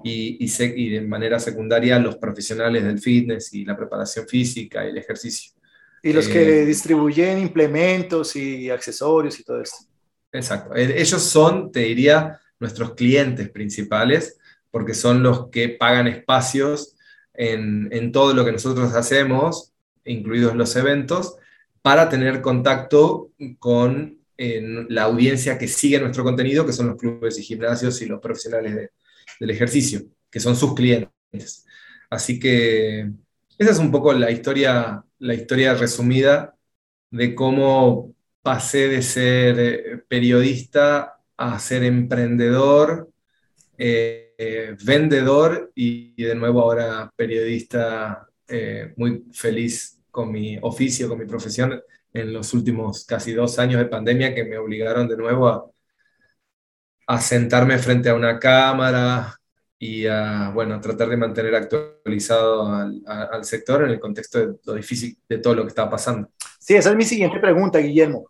y, 0.04 0.44
y, 0.44 0.64
y, 0.76 0.90
de 0.90 1.02
manera 1.02 1.40
secundaria 1.40 1.98
los 2.00 2.18
profesionales 2.18 2.84
del 2.84 3.00
fitness 3.00 3.54
y 3.54 3.64
la 3.64 3.78
preparación 3.78 4.28
física 4.28 4.86
y 4.86 4.90
el 4.90 4.98
ejercicio. 4.98 5.54
Y 6.04 6.14
los 6.14 6.28
que 6.28 6.62
eh, 6.62 6.66
distribuyen 6.66 7.40
implementos 7.40 8.36
y 8.36 8.70
accesorios 8.70 9.40
y 9.40 9.44
todo 9.44 9.62
esto. 9.62 9.78
Exacto. 10.32 10.76
Eh, 10.76 11.02
ellos 11.02 11.22
son, 11.22 11.72
te 11.72 11.80
diría, 11.82 12.40
nuestros 12.60 12.94
clientes 12.94 13.50
principales, 13.50 14.38
porque 14.70 14.94
son 14.94 15.24
los 15.24 15.50
que 15.50 15.70
pagan 15.70 16.08
espacios 16.08 16.96
en, 17.34 17.88
en 17.92 18.12
todo 18.12 18.34
lo 18.34 18.44
que 18.44 18.52
nosotros 18.52 18.94
hacemos, 18.94 19.74
incluidos 20.06 20.56
los 20.56 20.76
eventos, 20.76 21.36
para 21.82 22.10
tener 22.10 22.42
contacto 22.42 23.32
con 23.60 24.20
la 24.38 25.04
audiencia 25.04 25.58
que 25.58 25.68
sigue 25.68 26.00
nuestro 26.00 26.24
contenido, 26.24 26.66
que 26.66 26.74
son 26.74 26.88
los 26.88 26.98
clubes 26.98 27.40
y 27.40 27.44
gimnasios 27.44 28.02
y 28.02 28.06
los 28.06 28.20
profesionales 28.20 28.90
del 29.40 29.50
ejercicio, 29.50 30.02
que 30.30 30.40
son 30.40 30.56
sus 30.56 30.74
clientes. 30.74 31.66
Así 32.10 32.40
que 32.40 33.12
esa 33.58 33.72
es 33.72 33.78
un 33.80 33.92
poco 33.92 34.14
la 34.14 34.32
historia 34.32 35.06
la 35.20 35.34
historia 35.34 35.74
resumida 35.74 36.56
de 37.12 37.36
cómo 37.36 38.14
pasé 38.42 38.88
de 38.90 39.02
ser 39.02 39.60
eh, 39.60 39.98
periodista 40.08 41.20
a 41.38 41.60
ser 41.60 41.84
emprendedor, 41.84 43.10
eh, 43.78 44.34
eh, 44.38 44.76
vendedor 44.84 45.72
y, 45.76 46.22
de 46.22 46.36
nuevo 46.36 46.62
ahora 46.62 47.12
periodista 47.16 48.30
muy 48.96 49.26
feliz 49.34 49.95
con 50.16 50.32
mi 50.32 50.58
oficio, 50.62 51.10
con 51.10 51.20
mi 51.20 51.26
profesión 51.26 51.82
en 52.14 52.32
los 52.32 52.54
últimos 52.54 53.06
casi 53.06 53.34
dos 53.34 53.60
años 53.60 53.80
de 53.80 53.88
pandemia 53.88 54.34
que 54.34 54.46
me 54.46 54.58
obligaron 54.58 55.10
de 55.10 55.18
nuevo 55.18 55.50
a, 55.50 55.66
a 57.08 57.20
sentarme 57.20 57.78
frente 57.78 58.10
a 58.10 58.16
una 58.16 58.40
cámara, 58.40 59.36
y 59.78 60.08
a 60.08 60.52
bueno, 60.54 60.80
tratar 60.80 61.10
de 61.10 61.18
mantener 61.18 61.56
actualizado 61.56 62.68
al, 63.06 63.46
sector 63.46 63.84
en 63.84 63.92
el 63.92 64.00
contexto 64.00 64.40
de 64.40 64.56
lo 64.64 64.74
difícil 64.74 65.18
de 65.28 65.38
todo 65.40 65.56
lo 65.56 65.64
que 65.64 65.70
está 65.70 65.90
pasando. 65.90 66.30
Sí, 66.60 66.76
esa 66.76 66.92
es 66.92 66.96
mi 66.96 67.04
siguiente 67.04 67.40
pregunta, 67.40 67.80
Guillermo. 67.80 68.30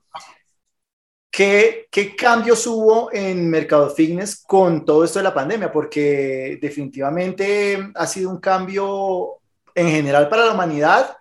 ¿Qué, 1.31 1.87
¿Qué, 1.91 2.15
cambios 2.15 2.65
hubo 2.65 3.11
en 3.11 3.49
Mercado 3.49 3.89
Fitness 3.89 4.41
con 4.41 4.85
todo 4.85 5.03
esto 5.03 5.19
de 5.19 5.23
la 5.23 5.33
pandemia? 5.33 5.71
Porque 5.71 6.57
definitivamente 6.61 7.91
ha 7.93 8.07
sido 8.07 8.29
un 8.29 8.39
cambio 8.39 9.39
en 9.73 9.89
general 9.89 10.29
para 10.29 10.45
la 10.45 10.53
humanidad 10.53 11.15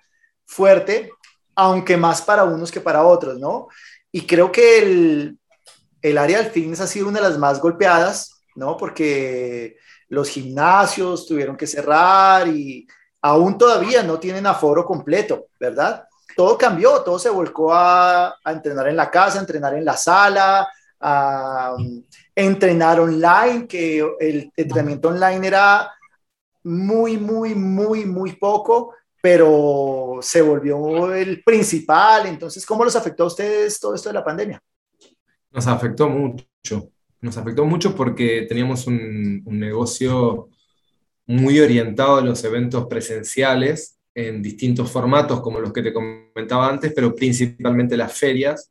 fuerte, 0.47 1.11
aunque 1.55 1.97
más 1.97 2.23
para 2.23 2.45
unos 2.45 2.71
que 2.71 2.81
para 2.81 3.05
otros, 3.05 3.39
¿no? 3.39 3.69
Y 4.11 4.27
creo 4.27 4.53
que 4.53 4.79
el, 4.79 5.39
el 6.03 6.19
área 6.19 6.43
del 6.43 6.51
fitness 6.51 6.81
ha 6.81 6.87
sido 6.87 7.09
una 7.09 7.21
de 7.21 7.29
las 7.29 7.39
más 7.39 7.61
golpeadas, 7.61 8.43
¿no? 8.55 8.77
Porque 8.77 9.77
los 10.09 10.29
gimnasios 10.29 11.27
tuvieron 11.27 11.57
que 11.57 11.67
cerrar 11.67 12.49
y 12.49 12.87
aún 13.23 13.57
todavía 13.57 14.03
no 14.03 14.19
tienen 14.19 14.47
aforo 14.47 14.85
completo, 14.85 15.47
¿verdad? 15.59 16.07
Todo 16.37 16.59
cambió, 16.59 17.01
todo 17.03 17.19
se 17.19 17.31
volcó 17.31 17.73
a, 17.73 18.37
entrenar 18.45 18.89
en 18.89 18.97
la 18.97 19.11
casa, 19.11 19.41
entrenar 19.41 19.75
en 19.75 19.85
la 19.85 19.97
sala, 19.97 20.69
a, 21.01 21.75
um, 21.79 22.03
entrenar 22.35 23.01
online, 23.01 23.67
que 23.67 24.07
el 24.21 24.53
entrenamiento 24.57 25.09
online 25.09 25.47
era 25.47 25.91
muy, 26.65 27.17
muy, 27.17 27.55
muy, 27.55 28.05
muy 28.05 28.33
poco, 28.37 28.95
pero 29.25 30.19
se 30.21 30.43
volvió 30.43 31.15
el 31.15 31.43
principal. 31.43 32.27
Entonces, 32.27 32.67
¿cómo 32.67 32.85
los 32.85 32.95
afectó 32.95 33.25
a 33.25 33.29
ustedes 33.29 33.81
todo 33.81 33.95
esto 33.95 34.11
de 34.11 34.13
la 34.13 34.23
pandemia? 34.23 34.63
Nos 35.51 35.67
afectó 35.67 36.11
mucho 36.11 36.47
nos 37.23 37.39
afectó 37.39 37.65
mucho 37.65 37.97
porque 37.97 38.45
teníamos 38.47 38.87
un, 38.87 39.43
negocio 39.47 40.51
muy 41.27 41.59
orientado 41.59 42.17
a 42.17 42.21
los 42.21 42.45
eventos 42.45 42.87
presenciales 42.87 43.99
en 44.15 44.43
distintos 44.43 44.91
formatos 44.93 45.41
como 45.41 45.59
los 45.59 45.73
que 45.73 45.81
te 45.81 45.95
comentaba 45.95 46.69
antes, 46.69 46.93
pero 46.95 47.15
principalmente 47.15 47.97
las 47.97 48.13
ferias. 48.13 48.71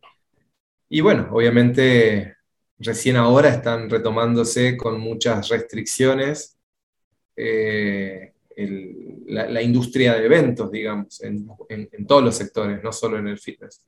Y 0.88 1.02
bueno, 1.02 1.30
obviamente 1.32 2.36
recién 2.78 3.16
ahora 3.16 3.50
están 3.50 3.90
retomándose 3.90 4.78
con 4.78 5.00
muchas 5.00 5.50
restricciones 5.50 6.60
eh, 7.36 8.33
la, 9.28 9.62
industria 9.62 10.16
de 10.16 10.26
eventos, 10.26 10.72
digamos, 10.72 11.22
en, 11.22 11.48
todos 12.08 12.24
los 12.24 12.36
sectores, 12.36 12.84
no 12.84 12.92
solo 12.92 13.18
en 13.18 13.28
el 13.28 13.40
fitness. 13.40 13.84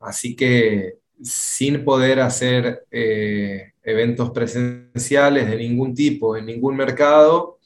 Así 0.00 0.36
que 0.36 0.98
sin 1.22 1.84
poder 1.84 2.20
hacer 2.20 2.86
eh, 2.90 3.72
eventos 3.82 4.30
presenciales 4.30 5.48
de 5.48 5.56
ningún 5.56 5.94
tipo 5.94 6.36
en 6.36 6.46
ningún 6.46 6.76
mercado, 6.76 7.58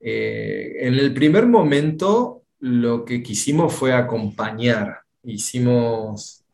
eh, 0.00 0.76
en 0.80 0.94
el 0.94 1.12
primer 1.12 1.46
momento 1.46 2.44
lo 2.60 3.04
que 3.04 3.22
quisimos 3.22 3.74
fue 3.74 3.92
acompañar. 3.92 5.00
Hicimos 5.22 6.44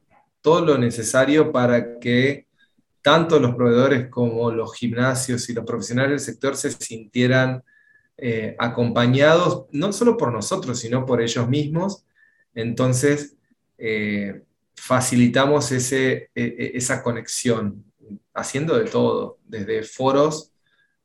todo 0.41 0.65
lo 0.65 0.79
necesario 0.79 1.53
para 1.53 1.99
que 1.99 2.47
tanto 3.03 3.39
los 3.39 3.55
proveedores 3.55 4.09
como 4.09 4.51
los 4.51 4.75
gimnasios 4.75 5.49
y 5.49 5.55
los 5.55 5.65
profesionales 5.65 6.11
del 6.11 6.35
sector 6.35 6.57
se 6.57 6.73
sintieran 6.73 7.63
eh, 8.19 8.57
acompañados, 8.59 9.67
no 9.73 9.93
solo 9.93 10.17
por 10.17 10.33
nosotros, 10.33 10.79
sino 10.79 11.05
por 11.05 11.21
ellos 11.21 11.49
mismos. 11.49 12.05
Entonces, 12.55 13.37
facilitamos 14.77 15.73
ese, 15.73 16.31
e, 16.35 16.45
e, 16.45 16.73
esa 16.75 17.03
conexión, 17.03 17.85
haciendo 18.35 18.79
de 18.79 18.85
todo, 18.85 19.39
desde 19.45 19.83
foros 19.83 20.53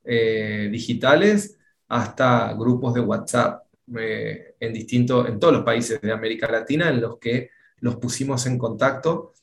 eh, 0.04 0.70
digitales 0.72 1.58
hasta 1.88 2.54
grupos 2.54 2.94
de 2.94 3.02
WhatsApp 3.02 3.64
eh, 3.98 4.56
en, 4.60 4.74
distinto, 4.74 5.28
en 5.28 5.40
todos 5.40 5.54
los 5.54 5.64
países 5.64 6.02
de 6.02 6.12
América 6.12 6.50
Latina 6.50 6.90
en 6.90 7.02
los 7.02 7.18
que 7.18 7.52
los 7.80 7.98
pusimos 7.98 8.46
en 8.46 8.58
contacto, 8.58 9.34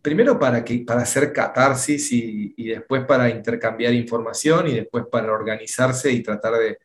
primero 0.00 0.38
para, 0.38 0.64
que, 0.64 0.84
para 0.86 1.02
hacer 1.02 1.32
catarsis 1.32 2.12
y, 2.12 2.68
después 2.68 3.04
para 3.04 3.28
intercambiar 3.28 3.92
información 3.94 4.68
y 4.68 4.74
después 4.74 5.04
para 5.10 5.32
organizarse 5.32 6.12
y 6.12 6.22
tratar 6.22 6.54
de, 6.54 6.78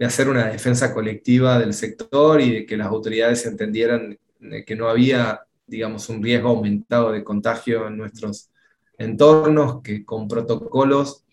de 0.00 0.06
hacer 0.06 0.28
una 0.28 0.48
defensa 0.48 0.92
colectiva 0.92 1.60
del 1.60 1.74
sector 1.74 2.40
y 2.40 2.50
de 2.50 2.66
que 2.66 2.76
las 2.76 2.88
autoridades 2.88 3.46
entendieran 3.46 4.18
que 4.66 4.74
no 4.74 4.88
había 4.88 5.46
digamos, 5.70 6.08
un 6.08 6.22
riesgo 6.22 6.50
aumentado 6.50 7.12
de 7.12 7.24
contagio 7.24 7.86
en 7.86 7.96
nuestros 7.96 8.50
entornos, 8.98 9.80
que 9.82 10.04
con 10.04 10.28
protocolos 10.28 11.24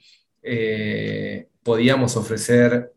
eh, 0.43 1.47
podíamos 1.63 2.15
ofrecer 2.15 2.93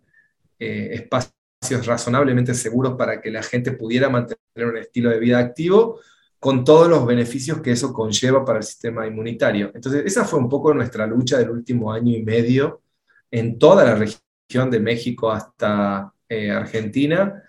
eh, 0.59 0.91
espacios 0.93 1.87
razonablemente 1.87 2.55
seguros 2.55 2.95
para 2.97 3.21
que 3.21 3.31
la 3.31 3.43
gente 3.43 3.73
pudiera 3.73 4.09
mantener 4.09 4.39
un 4.59 4.77
estilo 4.77 5.11
de 5.11 5.19
vida 5.19 5.39
activo, 5.39 5.99
con 6.39 6.65
todos 6.65 6.89
los 6.89 7.05
beneficios 7.05 7.61
que 7.61 7.73
eso 7.73 7.93
conlleva 7.93 8.45
para 8.45 8.59
el 8.59 8.65
sistema 8.65 9.07
inmunitario. 9.07 9.73
Entonces, 9.75 10.05
esa 10.07 10.25
fue 10.25 10.39
un 10.39 10.49
poco 10.49 10.73
nuestra 10.73 11.07
lucha 11.07 11.39
del 11.39 11.51
último 11.51 11.93
año 11.93 12.17
y 12.17 12.23
medio 12.23 12.83
en 13.31 13.59
toda 13.59 13.85
la 13.85 13.95
región 13.95 14.21
de 14.51 14.81
México 14.81 15.31
hasta 15.31 16.13
eh, 16.29 16.51
Argentina, 16.51 17.43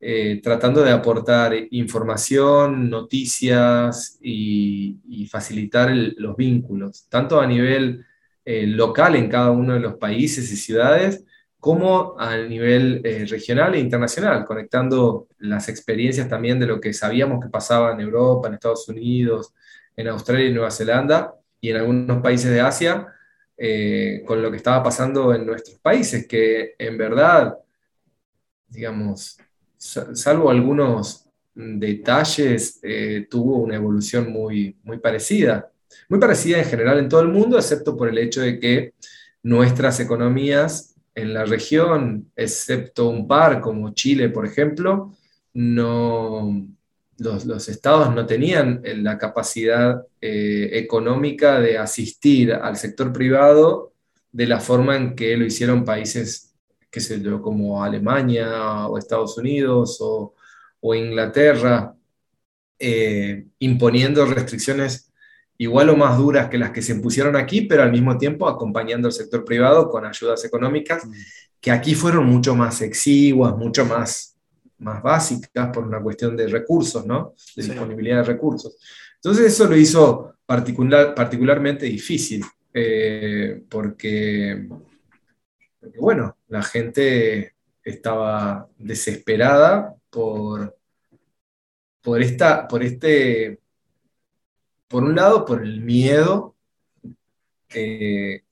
eh, 0.00 0.40
tratando 0.42 0.82
de 0.82 0.90
aportar 0.90 1.54
información, 1.70 2.90
noticias 2.90 4.18
y, 4.20 5.26
facilitar 5.30 5.90
los 6.16 6.36
vínculos, 6.36 7.06
tanto 7.08 7.40
a 7.40 7.46
nivel 7.46 8.04
eh, 8.44 8.66
local 8.66 9.16
en 9.16 9.28
cada 9.28 9.50
uno 9.50 9.74
de 9.74 9.80
los 9.80 9.94
países 9.94 10.52
y 10.52 10.56
ciudades, 10.56 11.24
como 11.58 12.14
a 12.18 12.36
nivel 12.36 13.00
regional 13.28 13.74
e 13.74 13.80
internacional, 13.80 14.44
conectando 14.44 15.28
las 15.38 15.68
experiencias 15.68 16.28
también 16.28 16.60
de 16.60 16.66
lo 16.66 16.78
que 16.78 16.92
sabíamos 16.92 17.42
que 17.42 17.48
pasaba 17.48 17.92
en 17.92 18.00
Europa, 18.00 18.48
en 18.48 18.54
Estados 18.54 18.86
Unidos, 18.88 19.54
en 19.96 20.08
Australia 20.08 20.48
y 20.48 20.52
Nueva 20.52 20.70
Zelanda 20.70 21.34
y 21.60 21.70
en 21.70 21.76
algunos 21.76 22.20
países 22.20 22.50
de 22.50 22.60
Asia, 22.60 23.13
eh, 23.56 24.22
con 24.26 24.42
lo 24.42 24.50
que 24.50 24.56
estaba 24.56 24.82
pasando 24.82 25.34
en 25.34 25.46
nuestros 25.46 25.78
países, 25.78 26.26
que 26.26 26.74
en 26.78 26.98
verdad, 26.98 27.56
digamos, 28.68 29.38
salvo 29.76 30.50
algunos 30.50 31.28
detalles, 31.54 32.80
eh, 32.82 33.26
tuvo 33.30 33.58
una 33.58 33.76
evolución 33.76 34.30
muy, 34.32 34.76
muy 34.82 34.98
parecida. 34.98 35.70
Muy 36.08 36.18
parecida 36.18 36.58
en 36.58 36.64
general 36.64 36.98
en 36.98 37.08
todo 37.08 37.20
el 37.20 37.28
mundo, 37.28 37.56
excepto 37.56 37.96
por 37.96 38.08
el 38.08 38.18
hecho 38.18 38.40
de 38.40 38.58
que 38.58 38.94
nuestras 39.42 40.00
economías 40.00 40.96
en 41.14 41.32
la 41.32 41.44
región, 41.44 42.30
excepto 42.34 43.08
un 43.08 43.28
par 43.28 43.60
como 43.60 43.94
Chile, 43.94 44.28
por 44.30 44.44
ejemplo, 44.46 45.12
no, 45.52 46.66
los, 47.18 47.68
estados 47.68 48.14
no 48.14 48.26
tenían 48.26 48.82
la 48.84 49.18
capacidad 49.18 50.04
eh, 50.20 50.70
económica 50.72 51.60
de 51.60 51.78
asistir 51.78 52.52
al 52.52 52.76
sector 52.76 53.12
privado 53.12 53.92
de 54.32 54.46
la 54.46 54.60
forma 54.60 54.96
en 54.96 55.14
que 55.14 55.36
lo 55.36 55.44
hicieron 55.44 55.84
países, 55.84 56.54
qué 56.90 57.00
sé 57.00 57.20
yo, 57.20 57.40
como 57.40 57.84
Alemania 57.84 58.88
o 58.88 58.98
Estados 58.98 59.38
Unidos 59.38 59.98
o, 60.00 60.34
Inglaterra, 60.94 61.94
eh, 62.78 63.46
imponiendo 63.60 64.26
restricciones 64.26 65.10
igual 65.56 65.88
o 65.90 65.96
más 65.96 66.18
duras 66.18 66.48
que 66.50 66.58
las 66.58 66.72
que 66.72 66.82
se 66.82 66.92
impusieron 66.92 67.36
aquí, 67.36 67.62
pero 67.62 67.82
al 67.82 67.92
mismo 67.92 68.18
tiempo 68.18 68.48
acompañando 68.48 69.08
al 69.08 69.12
sector 69.12 69.44
privado 69.44 69.88
con 69.88 70.04
ayudas 70.04 70.44
económicas, 70.44 71.06
mm. 71.06 71.12
que 71.60 71.70
aquí 71.70 71.94
fueron 71.94 72.26
mucho 72.26 72.54
más 72.54 72.82
exiguas, 72.82 73.56
mucho 73.56 73.86
más, 73.86 74.33
más 74.78 75.02
básicas 75.02 75.70
por 75.72 75.84
una 75.84 76.00
cuestión 76.00 76.36
de 76.36 76.46
recursos, 76.48 77.06
¿no? 77.06 77.34
De 77.56 77.62
disponibilidad 77.62 78.18
de 78.18 78.24
recursos. 78.24 78.76
Entonces 79.16 79.46
eso 79.46 79.66
lo 79.66 79.76
hizo 79.76 80.34
particular, 80.44 81.14
particularmente 81.14 81.86
difícil, 81.86 82.44
eh, 82.72 83.62
porque, 83.68 84.68
porque, 85.80 85.98
bueno, 85.98 86.38
la 86.48 86.62
gente 86.62 87.54
estaba 87.82 88.68
desesperada 88.76 89.94
por, 90.10 90.76
por, 92.02 92.20
esta, 92.22 92.66
por 92.68 92.82
este 92.82 93.60
por 94.88 95.02
un 95.02 95.16
lado, 95.16 95.44
por 95.44 95.62
el 95.62 95.80
miedo 95.80 96.54
eh, 97.74 98.44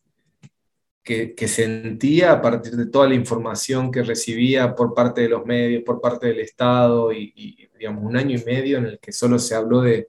que, 1.03 1.49
sentía 1.49 2.33
a 2.33 2.41
partir 2.41 2.77
de 2.77 2.87
toda 2.87 3.09
la 3.09 3.15
información 3.15 3.91
que 3.91 4.03
recibía 4.03 4.75
por 4.75 4.95
parte 4.95 5.23
de 5.23 5.29
los 5.29 5.45
medios, 5.45 5.83
por 5.85 6.01
parte 6.01 6.29
del 6.29 6.41
Estado, 6.41 7.13
y, 7.13 7.69
digamos, 7.77 8.05
un 8.05 8.17
año 8.17 8.39
y 8.39 8.45
medio 8.45 8.79
en 8.79 8.87
el 8.87 8.99
que 9.01 9.13
solo 9.13 9.39
se 9.39 9.55
habló 9.55 9.83
de, 9.83 10.09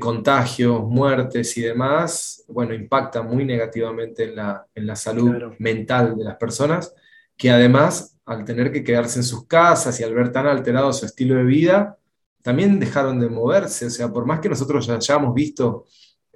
contagios, 0.00 0.82
muertes 0.84 1.58
y 1.58 1.62
demás, 1.62 2.44
bueno, 2.48 2.72
impacta 2.72 3.20
muy 3.22 3.44
negativamente 3.44 4.24
en 4.24 4.86
la, 4.86 4.96
salud 4.96 5.54
mental 5.58 6.16
de 6.16 6.24
las 6.24 6.36
personas, 6.36 6.94
que 7.36 7.50
además, 7.50 8.16
al 8.24 8.44
tener 8.44 8.72
que 8.72 8.82
quedarse 8.82 9.18
en 9.18 9.24
sus 9.24 9.46
casas 9.46 10.00
y 10.00 10.04
al 10.04 10.14
ver 10.14 10.32
tan 10.32 10.46
alterado 10.46 10.90
su 10.92 11.04
estilo 11.04 11.34
de 11.34 11.44
vida, 11.44 11.98
también 12.40 12.80
dejaron 12.80 13.20
de 13.20 13.28
moverse, 13.28 13.86
o 13.86 13.90
sea, 13.90 14.10
por 14.10 14.24
más 14.26 14.40
que 14.40 14.48
nosotros 14.48 14.86
ya 14.86 14.96
hayamos 14.96 15.34
visto, 15.34 15.86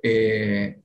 eh, 0.02 0.80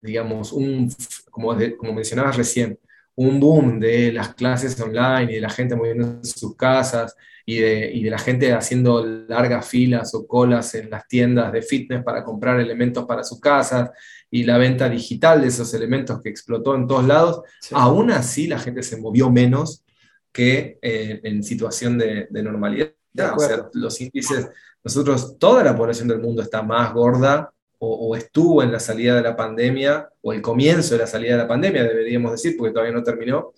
digamos, 0.00 0.52
un, 0.52 0.90
como, 1.32 1.56
como 1.78 1.92
mencionabas 1.94 2.36
recién, 2.36 2.78
un 3.14 3.40
boom 3.40 3.80
de 3.80 4.12
las 4.12 4.34
clases 4.34 4.80
online 4.80 5.32
y 5.32 5.34
de 5.36 5.40
la 5.40 5.50
gente 5.50 5.74
moviendo 5.74 6.06
en 6.06 6.24
sus 6.24 6.56
casas 6.56 7.16
y 7.44 7.58
de, 7.58 7.90
y 7.92 8.04
de, 8.04 8.10
la 8.10 8.18
gente 8.18 8.52
haciendo 8.52 9.04
largas 9.04 9.66
filas 9.66 10.14
o 10.14 10.26
colas 10.26 10.74
en 10.74 10.90
las 10.90 11.08
tiendas 11.08 11.52
de 11.52 11.62
fitness 11.62 12.04
para 12.04 12.22
comprar 12.22 12.60
elementos 12.60 13.04
para 13.04 13.24
sus 13.24 13.40
casas 13.40 13.90
y 14.30 14.44
la 14.44 14.58
venta 14.58 14.88
digital 14.88 15.42
de 15.42 15.48
esos 15.48 15.74
elementos 15.74 16.22
que 16.22 16.28
explotó 16.28 16.74
en 16.74 16.86
todos 16.86 17.04
lados, 17.04 17.42
aún 17.72 18.10
así 18.10 18.46
la 18.46 18.58
gente 18.58 18.82
se 18.82 18.96
movió 18.96 19.30
menos 19.30 19.84
que 20.30 20.78
eh, 20.80 21.20
en 21.24 21.42
situación 21.42 21.98
de, 21.98 22.28
de 22.30 22.42
normalidad. 22.42 22.92
O 23.36 23.38
sea, 23.38 23.68
los 23.74 24.00
índices, 24.00 24.48
nosotros, 24.82 25.36
toda 25.38 25.62
la 25.62 25.76
población 25.76 26.08
del 26.08 26.20
mundo 26.20 26.40
está 26.40 26.62
más 26.62 26.94
gorda 26.94 27.52
o, 27.84 28.14
estuvo 28.14 28.62
en 28.62 28.70
la 28.70 28.78
salida 28.78 29.16
de 29.16 29.22
la 29.22 29.34
pandemia, 29.34 30.08
o 30.20 30.32
el 30.32 30.40
comienzo 30.40 30.94
de 30.94 31.00
la 31.00 31.06
salida 31.06 31.32
de 31.32 31.38
la 31.38 31.48
pandemia, 31.48 31.82
deberíamos 31.82 32.30
decir, 32.30 32.56
porque 32.56 32.72
todavía 32.72 32.94
no 32.94 33.02
terminó, 33.02 33.52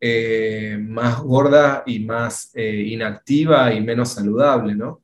eh, 0.00 0.78
más 0.80 1.20
gorda 1.20 1.82
y 1.86 2.00
más 2.00 2.50
eh, 2.54 2.84
inactiva 2.88 3.72
y 3.74 3.82
menos 3.82 4.10
saludable, 4.10 4.74
¿no? 4.74 5.02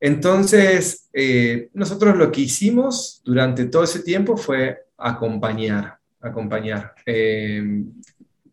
Entonces, 0.00 1.08
eh, 1.12 1.70
nosotros 1.72 2.16
lo 2.16 2.32
que 2.32 2.42
hicimos 2.42 3.22
durante 3.24 3.66
todo 3.66 3.84
ese 3.84 4.00
tiempo 4.00 4.36
fue 4.36 4.78
acompañar, 4.96 5.98
acompañar. 6.20 6.94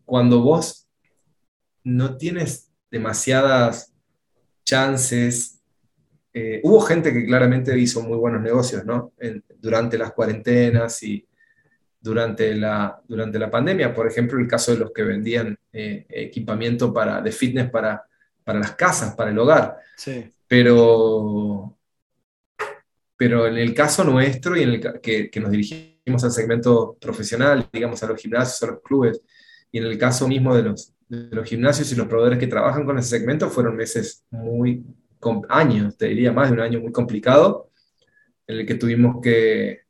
cuando 0.05 0.41
vos 0.41 0.87
no 1.83 2.15
tienes 2.17 2.69
demasiadas 2.91 3.91
chances. 4.63 5.62
Eh, 6.33 6.61
hubo 6.63 6.81
gente 6.81 7.13
que 7.13 7.25
claramente 7.25 7.77
hizo 7.77 8.01
muy 8.01 8.17
buenos 8.17 8.41
negocios, 8.41 8.83
¿no? 8.85 9.13
durante 9.59 9.97
las 9.97 10.13
cuarentenas 10.13 11.03
y 11.03 11.25
durante 12.01 12.55
la, 12.55 12.99
durante 13.07 13.39
la 13.39 13.51
pandemia. 13.51 13.93
Por 13.93 14.07
ejemplo, 14.07 14.39
el 14.39 14.47
caso 14.47 14.73
de 14.73 14.79
los 14.79 14.91
que 14.91 15.03
vendían 15.03 15.57
eh, 15.71 16.05
equipamiento 16.09 16.91
para, 16.91 17.21
de 17.21 17.31
fitness 17.31 17.69
para, 17.69 18.03
para 18.43 18.59
las 18.59 18.75
casas, 18.75 19.15
para 19.15 19.31
el 19.31 19.39
hogar. 19.39 19.77
Sí. 19.95 20.33
Pero, 20.47 21.77
pero 23.15 23.47
en 23.47 23.57
el 23.57 23.73
caso 23.73 24.03
nuestro 24.03 24.57
y 24.57 24.63
en 24.63 24.69
el 24.69 25.01
que, 25.01 25.29
que 25.29 25.39
nos 25.39 25.51
dirigimos 25.51 26.23
al 26.23 26.31
segmento 26.31 26.97
profesional, 26.99 27.69
digamos 27.71 28.03
a 28.03 28.07
los 28.07 28.21
gimnasios, 28.21 28.61
a 28.63 28.73
los 28.73 28.81
clubes, 28.81 29.21
y 29.71 29.77
en 29.77 29.85
el 29.85 29.97
caso 29.97 30.27
mismo 30.27 30.55
de 30.55 30.63
los, 30.63 30.93
de 31.07 31.35
los 31.35 31.47
gimnasios 31.47 31.91
y 31.91 31.95
los 31.95 32.07
proveedores 32.07 32.39
que 32.39 32.47
trabajan 32.47 32.85
con 32.85 32.97
ese 32.97 33.17
segmento 33.17 33.49
fueron 33.49 33.75
meses 33.75 34.23
muy, 34.29 34.83
años, 35.49 35.97
te 35.97 36.07
diría 36.07 36.31
más 36.31 36.49
de 36.49 36.53
un 36.53 36.61
año 36.61 36.79
muy 36.79 36.91
complicado, 36.91 37.69
en 38.47 38.59
el 38.59 38.65
que 38.65 38.75
tuvimos 38.75 39.21
que, 39.21 39.81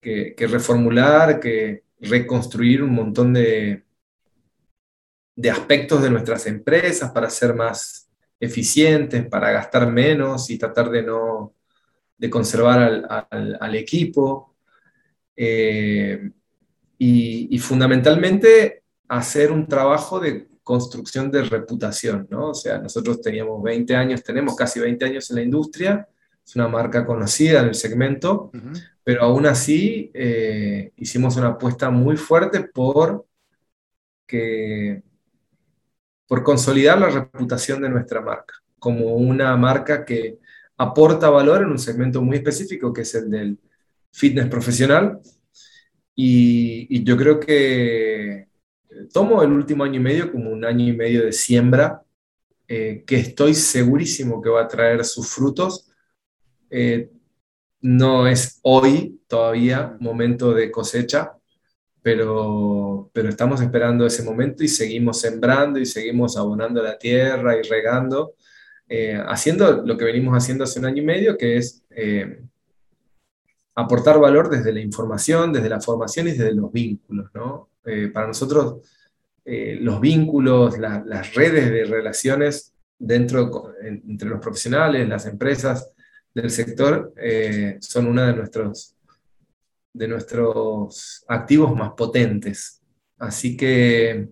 que, 0.00 0.46
reformular, 0.46 1.40
que 1.40 1.84
reconstruir 2.00 2.82
un 2.82 2.94
montón 2.94 3.32
de, 3.34 3.84
de 5.36 5.50
aspectos 5.50 6.02
de 6.02 6.10
nuestras 6.10 6.46
empresas 6.46 7.10
para 7.10 7.28
ser 7.30 7.54
más 7.54 8.08
eficientes, 8.40 9.26
para 9.26 9.50
gastar 9.50 9.90
menos 9.90 10.48
y 10.50 10.58
tratar 10.58 10.90
de 10.90 11.02
no 11.02 11.54
de 12.18 12.28
conservar 12.28 13.06
al, 13.60 13.74
equipo. 13.76 14.56
Eh, 15.36 16.30
y, 16.98 17.58
fundamentalmente 17.60 18.82
hacer 19.06 19.52
un 19.52 19.68
trabajo 19.68 20.18
de 20.18 20.48
construcción 20.68 21.30
de 21.30 21.44
reputación, 21.44 22.28
¿no? 22.28 22.50
O 22.50 22.54
sea, 22.54 22.76
nosotros 22.76 23.22
teníamos 23.22 23.62
20 23.62 23.96
años, 23.96 24.22
tenemos 24.22 24.54
casi 24.54 24.78
20 24.78 25.02
años 25.02 25.30
en 25.30 25.36
la 25.36 25.42
industria, 25.42 26.06
es 26.44 26.56
una 26.56 26.68
marca 26.68 27.06
conocida 27.06 27.60
en 27.60 27.68
el 27.68 27.74
segmento, 27.74 28.50
pero 29.02 29.22
aún 29.22 29.46
así 29.46 30.10
eh, 30.12 30.92
hicimos 30.96 31.38
una 31.38 31.48
apuesta 31.48 31.88
muy 31.88 32.18
fuerte 32.18 32.64
por, 32.64 33.24
que, 34.26 35.02
por 36.26 36.42
consolidar 36.42 36.98
la 36.98 37.08
reputación 37.08 37.80
de 37.80 37.88
nuestra 37.88 38.20
marca, 38.20 38.52
como 38.78 39.14
una 39.14 39.56
marca 39.56 40.04
que 40.04 40.38
aporta 40.76 41.30
valor 41.30 41.62
en 41.62 41.70
un 41.70 41.78
segmento 41.78 42.20
muy 42.20 42.36
específico, 42.36 42.92
que 42.92 43.02
es 43.02 43.14
el 43.14 43.30
del 43.30 43.58
fitness 44.12 44.48
profesional. 44.48 45.18
y 46.14 47.02
yo 47.04 47.16
creo 47.16 47.40
que 47.40 48.47
tomo 49.12 49.42
el 49.42 49.52
último 49.52 49.84
año 49.84 49.96
y 49.96 50.02
medio 50.02 50.32
como 50.32 50.50
un 50.50 50.64
año 50.64 50.86
y 50.86 50.92
medio 50.92 51.24
de 51.24 51.32
siembra, 51.32 52.02
eh, 52.66 53.04
que 53.06 53.16
estoy 53.16 53.54
segurísimo 53.54 54.42
que 54.42 54.50
va 54.50 54.62
a 54.62 54.68
traer 54.68 55.04
sus 55.04 55.28
frutos. 55.28 55.90
Eh, 56.70 57.10
no 57.80 58.26
es 58.26 58.58
hoy 58.62 59.20
todavía 59.26 59.96
momento 60.00 60.52
de 60.52 60.70
cosecha, 60.70 61.32
pero, 62.02 63.10
pero 63.12 63.28
estamos 63.28 63.60
esperando 63.60 64.06
ese 64.06 64.22
momento 64.22 64.64
y 64.64 64.68
seguimos 64.68 65.20
sembrando 65.20 65.78
y 65.78 65.86
seguimos 65.86 66.36
abonando 66.36 66.82
la 66.82 66.98
tierra 66.98 67.56
y 67.56 67.62
regando. 67.62 68.34
haciendo 69.26 69.82
lo 69.84 69.96
que 69.98 70.04
venimos 70.06 70.34
haciendo 70.34 70.64
hace 70.64 70.78
un 70.78 70.86
año 70.86 71.02
y 71.02 71.06
medio, 71.06 71.36
que 71.36 71.58
es 71.58 71.84
aportar 73.78 74.18
valor 74.18 74.50
desde 74.50 74.72
la 74.72 74.80
información, 74.80 75.52
desde 75.52 75.68
la 75.68 75.80
formación 75.80 76.26
y 76.26 76.32
desde 76.32 76.52
los 76.52 76.72
vínculos. 76.72 77.30
¿no? 77.32 77.70
Eh, 77.84 78.08
para 78.08 78.26
nosotros, 78.26 78.82
eh, 79.44 79.78
los 79.80 80.00
vínculos, 80.00 80.78
las 80.78 81.34
redes 81.34 81.70
de 81.70 81.84
relaciones 81.84 82.74
dentro, 82.98 83.72
entre 83.82 84.28
los 84.28 84.40
profesionales, 84.40 85.08
las 85.08 85.26
empresas 85.26 85.90
del 86.34 86.50
sector, 86.50 87.14
eh, 87.16 87.78
son 87.80 88.06
uno 88.08 88.26
de 88.26 88.34
nuestros, 88.34 88.94
de 89.92 90.08
nuestros 90.08 91.24
activos 91.28 91.74
más 91.74 91.92
potentes. 91.92 92.82
Así 93.16 93.56
que 93.56 94.28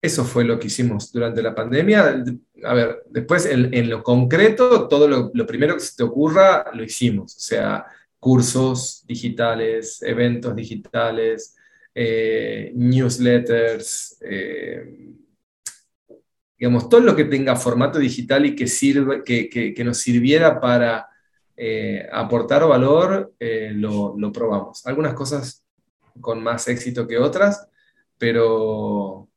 eso 0.00 0.24
fue 0.24 0.44
lo 0.44 0.58
que 0.58 0.68
hicimos 0.68 1.12
durante 1.12 1.42
la 1.42 1.54
pandemia. 1.54 2.24
A 2.64 2.74
ver, 2.74 3.02
después 3.10 3.46
en, 3.46 3.90
lo 3.90 4.02
concreto, 4.02 4.88
todo 4.88 5.08
lo, 5.08 5.30
lo, 5.34 5.46
primero 5.46 5.74
que 5.74 5.80
se 5.80 5.96
te 5.96 6.02
ocurra, 6.02 6.64
lo 6.72 6.82
hicimos. 6.82 7.36
O 7.36 7.40
sea, 7.40 7.86
cursos 8.18 9.04
digitales, 9.06 10.02
eventos 10.02 10.54
digitales, 10.56 11.56
eh, 11.98 12.72
newsletters, 12.74 14.18
eh, 14.20 15.14
digamos, 16.58 16.90
todo 16.90 17.00
lo 17.00 17.16
que 17.16 17.24
tenga 17.24 17.56
formato 17.56 17.98
digital 17.98 18.44
y 18.44 18.54
que, 18.54 18.66
sirva, 18.66 19.24
que, 19.24 19.82
nos 19.82 19.96
sirviera 19.96 20.60
para 20.60 21.08
eh, 21.56 22.06
aportar 22.12 22.68
valor, 22.68 23.34
lo, 23.40 24.14
lo, 24.18 24.30
probamos. 24.30 24.84
Algunas 24.86 25.14
cosas 25.14 25.64
con 26.20 26.42
más 26.42 26.68
éxito 26.68 27.06
que 27.06 27.16
otras, 27.16 27.66
pero, 28.18 29.30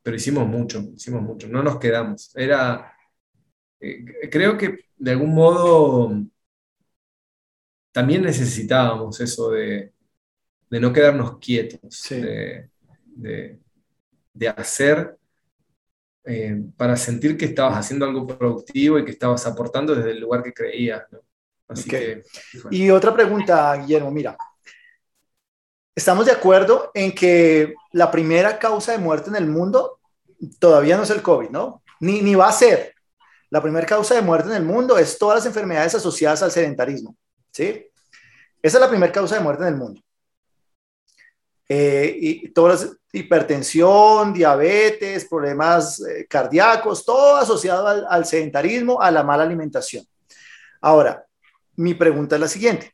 pero 0.00 0.16
hicimos 0.16 0.46
mucho, 0.46 0.84
hicimos 0.94 1.20
mucho, 1.20 1.48
no 1.48 1.64
nos 1.64 1.80
quedamos. 1.80 2.30
Era, 2.36 2.92
creo 4.30 4.56
que 4.56 4.84
de 4.96 5.10
algún 5.10 5.34
modo 5.34 6.12
también 7.90 8.22
necesitábamos 8.22 9.20
eso 9.20 9.50
de, 9.50 9.93
no 10.80 10.92
quedarnos 10.92 11.38
quietos, 11.38 12.08
de, 13.16 13.58
hacer 14.56 15.16
eh, 16.24 16.62
para 16.76 16.96
sentir 16.96 17.36
que 17.36 17.44
estabas 17.44 17.78
haciendo 17.78 18.06
algo 18.06 18.26
productivo 18.26 18.98
y 18.98 19.04
que 19.04 19.12
estabas 19.12 19.46
aportando 19.46 19.94
desde 19.94 20.12
el 20.12 20.20
lugar 20.20 20.42
que 20.42 20.52
creías. 20.52 21.04
y 22.70 22.90
otra 22.90 23.14
pregunta, 23.14 23.76
Guillermo, 23.76 24.10
mira, 24.10 24.36
estamos 25.94 26.26
de 26.26 26.32
acuerdo 26.32 26.90
en 26.94 27.14
que 27.14 27.74
la 27.92 28.10
primera 28.10 28.58
causa 28.58 28.92
de 28.92 28.98
muerte 28.98 29.30
en 29.30 29.36
el 29.36 29.46
mundo 29.46 30.00
todavía 30.58 30.96
no 30.96 31.04
es 31.04 31.10
el 31.10 31.22
COVID, 31.22 31.50
¿no? 31.50 31.82
Ni, 32.00 32.20
ni 32.22 32.34
va 32.34 32.48
a 32.48 32.52
ser. 32.52 32.94
La 33.50 33.62
primera 33.62 33.86
causa 33.86 34.16
de 34.16 34.22
muerte 34.22 34.48
en 34.48 34.56
el 34.56 34.64
mundo 34.64 34.98
es 34.98 35.16
todas 35.16 35.36
las 35.36 35.46
enfermedades 35.46 35.94
asociadas 35.94 36.42
al 36.42 36.50
sedentarismo. 36.50 37.16
¿sí? 37.52 37.86
Esa 38.60 38.78
es 38.78 38.80
la 38.80 38.88
primera 38.88 39.12
causa 39.12 39.36
de 39.36 39.42
muerte 39.42 39.62
en 39.62 39.68
el 39.68 39.76
mundo. 39.76 40.00
Eh, 41.68 42.16
y 42.20 42.48
todas 42.50 42.96
hipertensión, 43.12 44.32
diabetes, 44.32 45.26
problemas 45.26 46.00
eh, 46.00 46.26
cardíacos, 46.28 47.04
todo 47.04 47.36
asociado 47.36 47.86
al, 47.86 48.06
al, 48.08 48.26
sedentarismo, 48.26 49.00
a 49.00 49.10
la 49.10 49.22
mala 49.22 49.44
alimentación. 49.44 50.04
Ahora, 50.80 51.24
mi 51.76 51.94
pregunta 51.94 52.36
es 52.36 52.40
la 52.40 52.48
siguiente. 52.48 52.92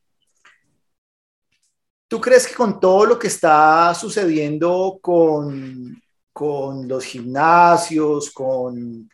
¿Tú 2.07 2.21
crees 2.21 2.47
que 2.47 2.55
con 2.55 2.81
todo 2.81 3.07
lo 3.07 3.19
que 3.19 3.29
está 3.29 3.95
sucediendo 3.95 4.99
con, 5.01 6.03
con 6.33 6.89
los 6.89 7.05
gimnasios, 7.05 8.31
con 8.31 9.09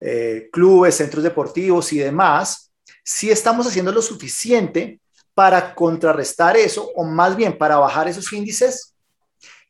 eh, 0.00 0.48
clubes, 0.52 0.96
centros 0.96 1.24
deportivos 1.24 1.92
y 1.92 1.98
demás, 1.98 2.72
si 3.04 3.30
estamos 3.30 3.66
haciendo 3.66 3.92
lo 3.92 4.02
suficiente 4.02 5.00
para 5.34 5.74
contrarrestar 5.74 6.56
eso 6.56 6.90
o 6.94 7.04
más 7.04 7.36
bien 7.36 7.56
para 7.56 7.78
bajar 7.78 8.08
esos 8.08 8.32
índices? 8.32 8.94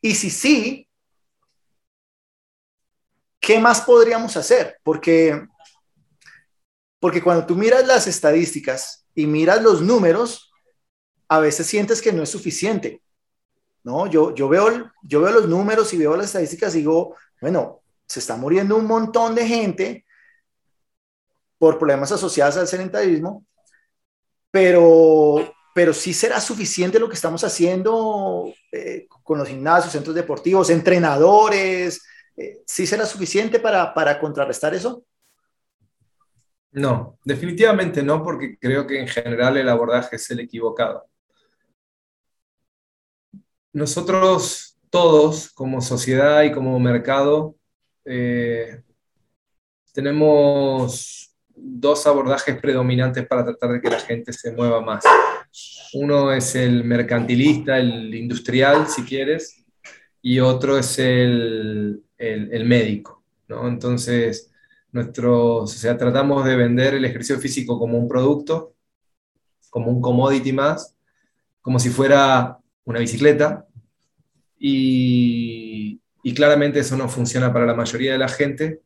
Y 0.01 0.15
si 0.15 0.31
sí, 0.31 0.89
¿qué 3.41 3.59
más 3.59 3.81
podríamos 3.81 4.37
hacer? 4.37 4.79
Porque, 4.83 5.47
porque 6.99 7.23
cuando 7.23 7.47
tú 7.47 7.55
miras 7.55 7.87
las 7.87 8.07
estadísticas 8.07 9.07
y 9.15 9.27
miras 9.27 9.63
los 9.63 9.83
números, 9.83 10.53
a 11.29 11.39
veces 11.39 11.67
sientes 11.67 12.03
que 12.03 12.13
no 12.13 12.23
es 12.23 12.31
suficiente. 12.31 13.03
¿no? 13.85 14.07
Yo, 14.07 14.35
yo, 14.35 14.49
veo, 14.49 14.91
yo 15.03 15.21
veo 15.21 15.33
los 15.33 15.49
números 15.49 15.93
y 15.93 15.99
veo 15.99 16.17
las 16.17 16.27
estadísticas 16.27 16.75
y 16.75 16.79
digo, 16.79 17.17
bueno, 17.41 17.83
se 18.07 18.21
está 18.21 18.37
muriendo 18.37 18.77
un 18.77 18.87
montón 18.87 19.35
de 19.35 19.47
gente 19.47 20.07
por 21.59 21.79
problemas 21.79 22.13
asociados 22.13 22.57
al 22.57 22.69
sedentarismo, 22.69 23.45
pero, 24.53 25.53
pero 25.75 25.93
sí 25.93 26.13
será 26.13 26.41
suficiente 26.41 27.01
lo 27.01 27.09
que 27.09 27.17
estamos 27.17 27.43
haciendo 27.43 28.53
eh, 28.71 29.09
con 29.25 29.39
los 29.39 29.49
gimnasios, 29.49 29.93
centros 29.93 30.15
deportivos, 30.15 30.71
entrenadores, 30.71 32.03
eh, 32.37 32.61
¿sí 32.67 32.87
será 32.87 33.07
suficiente 33.07 33.59
para, 33.59 33.93
para 33.93 34.21
contrarrestar 34.21 34.75
eso? 34.75 35.05
No, 36.71 37.19
definitivamente 37.25 38.03
no, 38.03 38.23
porque 38.23 38.57
creo 38.59 38.87
que 38.87 39.01
en 39.01 39.09
general 39.09 39.57
el 39.57 39.69
abordaje 39.69 40.17
es 40.17 40.31
el 40.31 40.41
equivocado. 40.41 41.07
Nosotros 43.73 44.79
todos, 44.91 45.51
como 45.53 45.81
sociedad 45.81 46.43
y 46.43 46.53
como 46.53 46.79
mercado, 46.79 47.57
eh, 48.05 48.83
tenemos 49.95 51.32
dos 51.65 52.07
abordajes 52.07 52.61
predominantes 52.61 53.27
para 53.27 53.45
tratar 53.45 53.73
de 53.73 53.81
que 53.81 53.91
la 53.91 54.01
gente 54.01 54.33
se 54.33 54.53
mueva 54.53 54.81
más. 54.81 55.05
Uno 55.95 56.33
es 56.33 56.55
el 56.55 56.85
mercantilista, 56.85 57.79
el 57.79 58.15
industrial, 58.15 58.89
si 58.89 59.03
quieres, 59.03 59.65
y 60.21 60.41
otro 60.41 60.77
es 60.79 60.99
el, 60.99 62.03
el, 62.19 62.65
médico. 62.65 63.23
¿no? 63.49 63.69
Entonces, 63.69 64.51
nuestro, 64.91 65.57
o 65.57 65.67
sea, 65.67 65.97
tratamos 65.97 66.45
de 66.45 66.57
vender 66.57 66.95
el 66.95 67.05
ejercicio 67.05 67.39
físico 67.39 67.79
como 67.79 67.99
un 67.99 68.09
producto, 68.09 68.75
como 69.71 69.91
un 69.91 70.01
commodity 70.01 70.53
más, 70.53 70.97
como 71.61 71.79
si 71.79 71.91
fuera 71.91 72.59
una 72.85 72.99
bicicleta, 72.99 73.67
y, 74.59 76.01
y 76.23 76.35
claramente 76.35 76.81
eso 76.81 76.97
no 76.97 77.09
funciona 77.09 77.53
para 77.53 77.67
la 77.67 77.75
mayoría 77.75 78.13
de 78.13 78.19
la 78.19 78.29
gente 78.29 78.81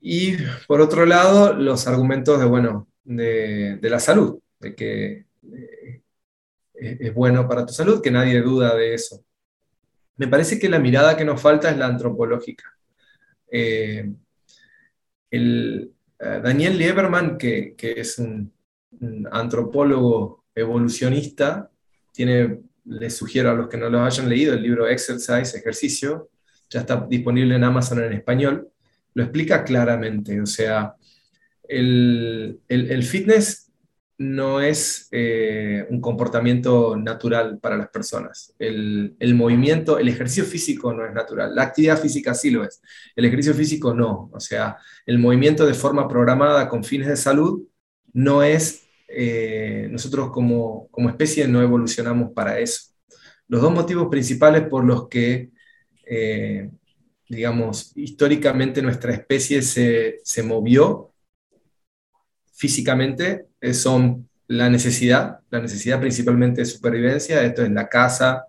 y 0.00 0.36
por 0.66 0.80
otro 0.80 1.04
lado, 1.04 1.52
los 1.52 1.86
argumentos 1.86 2.40
de, 2.40 2.46
bueno, 2.46 2.88
de, 3.04 3.78
la 3.82 4.00
salud, 4.00 4.40
de 4.58 4.74
que 4.74 5.26
eh, 5.52 6.02
es 6.74 7.14
bueno 7.14 7.46
para 7.46 7.66
tu 7.66 7.72
salud, 7.72 8.02
que 8.02 8.10
nadie 8.10 8.40
duda 8.40 8.74
de 8.74 8.94
eso. 8.94 9.22
Me 10.16 10.26
parece 10.26 10.58
que 10.58 10.70
la 10.70 10.78
mirada 10.78 11.16
que 11.16 11.24
nos 11.24 11.40
falta 11.40 11.70
es 11.70 11.76
la 11.76 11.86
antropológica. 11.86 12.64
Eh, 13.50 14.10
el, 15.30 15.92
eh, 16.18 16.40
Daniel 16.42 16.78
Lieberman, 16.78 17.36
que, 17.36 17.74
es 17.78 18.18
un, 18.18 18.52
antropólogo 19.30 20.44
evolucionista, 20.54 21.70
tiene, 22.12 22.60
les 22.84 23.16
sugiero 23.16 23.50
a 23.50 23.54
los 23.54 23.68
que 23.68 23.76
no 23.76 23.88
lo 23.88 24.02
hayan 24.02 24.28
leído 24.28 24.54
el 24.54 24.62
libro 24.62 24.86
Exercise, 24.86 25.56
Ejercicio, 25.56 26.30
ya 26.68 26.80
está 26.80 27.06
disponible 27.08 27.54
en 27.54 27.64
Amazon 27.64 28.02
en 28.02 28.12
español 28.12 28.70
lo 29.14 29.22
explica 29.22 29.64
claramente. 29.64 30.40
O 30.40 30.46
sea, 30.46 30.94
el, 31.70 32.60
fitness 33.04 33.70
no 34.18 34.60
es 34.60 35.08
eh, 35.12 35.86
un 35.88 36.00
comportamiento 36.00 36.96
natural 36.96 37.58
para 37.58 37.76
las 37.76 37.88
personas. 37.88 38.54
El, 38.58 39.16
movimiento, 39.34 39.98
el 39.98 40.08
ejercicio 40.08 40.44
físico 40.44 40.92
no 40.92 41.06
es 41.06 41.14
natural. 41.14 41.54
La 41.54 41.62
actividad 41.62 41.98
física 41.98 42.34
sí 42.34 42.50
lo 42.50 42.64
es. 42.64 42.82
El 43.16 43.24
ejercicio 43.24 43.54
físico 43.54 43.94
no. 43.94 44.30
O 44.32 44.40
sea, 44.40 44.76
el 45.06 45.18
movimiento 45.18 45.66
de 45.66 45.74
forma 45.74 46.08
programada 46.08 46.68
con 46.68 46.84
fines 46.84 47.08
de 47.08 47.16
salud 47.16 47.62
no 48.12 48.42
es, 48.42 48.86
eh, 49.08 49.88
nosotros 49.90 50.30
como, 50.30 50.88
como 50.90 51.08
especie 51.08 51.48
no 51.48 51.62
evolucionamos 51.62 52.32
para 52.32 52.58
eso. 52.58 52.90
Los 53.48 53.62
dos 53.62 53.72
motivos 53.72 54.08
principales 54.08 54.68
por 54.68 54.84
los 54.84 55.08
que 55.08 55.50
eh, 56.06 56.70
digamos, 57.30 57.92
históricamente 57.94 58.82
nuestra 58.82 59.12
especie 59.12 59.62
se, 59.62 60.42
movió 60.42 61.12
físicamente, 62.52 63.46
eh, 63.60 63.72
son 63.72 64.28
la 64.48 64.68
necesidad, 64.68 65.38
la 65.48 65.60
necesidad 65.60 66.00
principalmente 66.00 66.62
de 66.62 66.66
supervivencia, 66.66 67.40
esto 67.44 67.62
es 67.62 67.70
la 67.70 67.88
caza, 67.88 68.46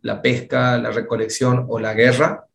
la 0.00 0.22
pesca, 0.22 0.78
la 0.78 0.90
recolección 0.90 1.66
o 1.68 1.78
la 1.78 1.92
guerra, 1.92 2.46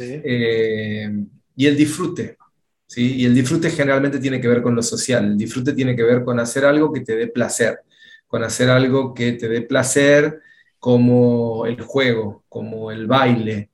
eh, 0.00 1.08
y 1.54 1.66
el 1.66 1.76
disfrute. 1.76 2.36
¿sí? 2.84 3.14
Y 3.18 3.24
el 3.24 3.36
disfrute 3.36 3.70
generalmente 3.70 4.18
tiene 4.18 4.40
que 4.40 4.48
ver 4.48 4.62
con 4.62 4.74
lo 4.74 4.82
social, 4.82 5.26
el 5.26 5.38
disfrute 5.38 5.74
tiene 5.74 5.94
que 5.94 6.02
ver 6.02 6.24
con 6.24 6.40
hacer 6.40 6.64
algo 6.64 6.92
que 6.92 7.02
te 7.02 7.14
dé 7.14 7.28
placer, 7.28 7.82
con 8.26 8.42
hacer 8.42 8.68
algo 8.68 9.14
que 9.14 9.30
te 9.34 9.48
dé 9.48 9.62
placer 9.62 10.40
como 10.80 11.66
el 11.66 11.80
juego, 11.82 12.42
como 12.48 12.90
el 12.90 13.06
baile, 13.06 13.70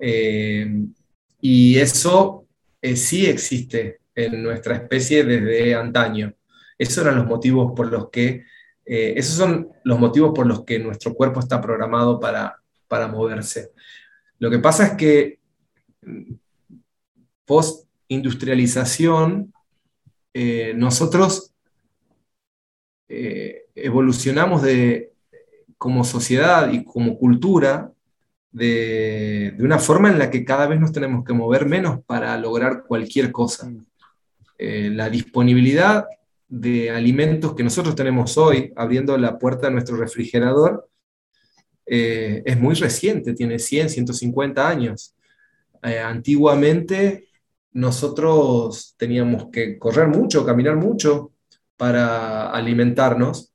eh, 0.00 0.66
y 1.40 1.78
eso 1.78 2.46
eh, 2.80 2.96
sí 2.96 3.26
existe 3.26 4.00
en 4.14 4.42
nuestra 4.42 4.76
especie 4.76 5.24
desde 5.24 5.74
antaño. 5.74 6.34
Esos 6.78 6.98
eran 6.98 7.16
los 7.16 7.26
motivos 7.26 7.72
por 7.74 7.90
los 7.90 8.10
que, 8.10 8.44
eh, 8.84 9.14
esos 9.16 9.36
son 9.36 9.68
los 9.84 9.98
motivos 9.98 10.32
por 10.34 10.46
los 10.46 10.64
que 10.64 10.78
nuestro 10.78 11.14
cuerpo 11.14 11.40
está 11.40 11.60
programado 11.60 12.20
para, 12.20 12.60
para 12.88 13.08
moverse. 13.08 13.72
Lo 14.38 14.50
que 14.50 14.58
pasa 14.58 14.86
es 14.86 14.92
que 14.92 15.38
mm, 16.02 16.34
post-industrialización, 17.44 19.52
nosotros 20.74 21.52
evolucionamos 23.06 24.62
de, 24.62 25.12
como 25.78 26.02
sociedad 26.02 26.72
y 26.72 26.82
como 26.82 27.16
cultura 27.16 27.93
de, 28.54 29.56
una 29.58 29.80
forma 29.80 30.08
en 30.08 30.18
la 30.18 30.30
que 30.30 30.44
cada 30.44 30.68
vez 30.68 30.78
nos 30.78 30.92
tenemos 30.92 31.24
que 31.24 31.32
mover 31.32 31.66
menos 31.66 32.00
para 32.06 32.38
lograr 32.38 32.84
cualquier 32.86 33.32
cosa. 33.32 33.70
Eh, 34.56 34.90
la 34.92 35.10
disponibilidad 35.10 36.06
de 36.48 36.90
alimentos 36.90 37.54
que 37.54 37.64
nosotros 37.64 37.96
tenemos 37.96 38.38
hoy, 38.38 38.72
abriendo 38.76 39.18
la 39.18 39.38
puerta 39.38 39.66
de 39.66 39.72
nuestro 39.72 39.96
refrigerador, 39.96 40.88
eh, 41.84 42.42
es 42.46 42.58
muy 42.58 42.76
reciente, 42.76 43.34
tiene 43.34 43.58
100, 43.58 43.90
150 43.90 44.68
años. 44.68 45.16
Eh, 45.82 45.98
antiguamente 45.98 47.26
nosotros 47.72 48.94
teníamos 48.96 49.48
que 49.50 49.76
correr 49.80 50.06
mucho, 50.06 50.46
caminar 50.46 50.76
mucho 50.76 51.32
para 51.76 52.50
alimentarnos. 52.50 53.52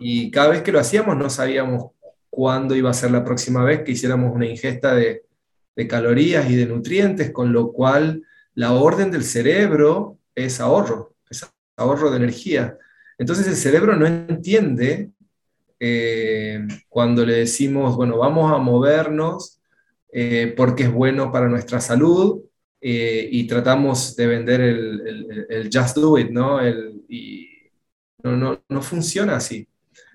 Y 0.00 0.30
cada 0.30 0.48
vez 0.48 0.62
que 0.62 0.72
lo 0.72 0.80
hacíamos 0.80 1.14
no 1.16 1.28
sabíamos 1.28 1.93
cuándo 2.34 2.74
iba 2.74 2.90
a 2.90 2.94
ser 2.94 3.12
la 3.12 3.24
próxima 3.24 3.62
vez 3.62 3.82
que 3.82 3.92
hiciéramos 3.92 4.34
una 4.34 4.46
ingesta 4.46 4.92
de, 4.94 5.22
calorías 5.88 6.50
y 6.50 6.56
de 6.56 6.66
nutrientes, 6.66 7.30
con 7.30 7.52
lo 7.52 7.72
cual 7.72 8.22
la 8.54 8.72
orden 8.72 9.10
del 9.10 9.24
cerebro 9.24 10.18
es 10.34 10.60
ahorro, 10.60 11.14
es 11.30 11.48
ahorro 11.76 12.10
de 12.10 12.16
energía. 12.16 12.76
Entonces 13.18 13.46
el 13.46 13.56
cerebro 13.56 13.96
no 13.96 14.06
entiende 14.06 15.10
eh, 15.78 16.66
cuando 16.88 17.24
le 17.24 17.34
decimos, 17.34 17.96
bueno, 17.96 18.18
vamos 18.18 18.52
a 18.52 18.58
movernos 18.58 19.60
eh, 20.12 20.54
porque 20.56 20.84
es 20.84 20.92
bueno 20.92 21.30
para 21.30 21.48
nuestra 21.48 21.80
salud 21.80 22.42
eh, 22.80 23.28
y 23.30 23.46
tratamos 23.46 24.14
de 24.16 24.26
vender 24.26 24.60
el, 24.60 25.70
just 25.72 25.96
do 25.96 26.18
it, 26.18 26.30
¿no? 26.30 26.60
y 26.68 27.48
no, 28.22 28.36
no, 28.36 28.62
no 28.68 28.82
funciona 28.82 29.36
así. 29.36 29.68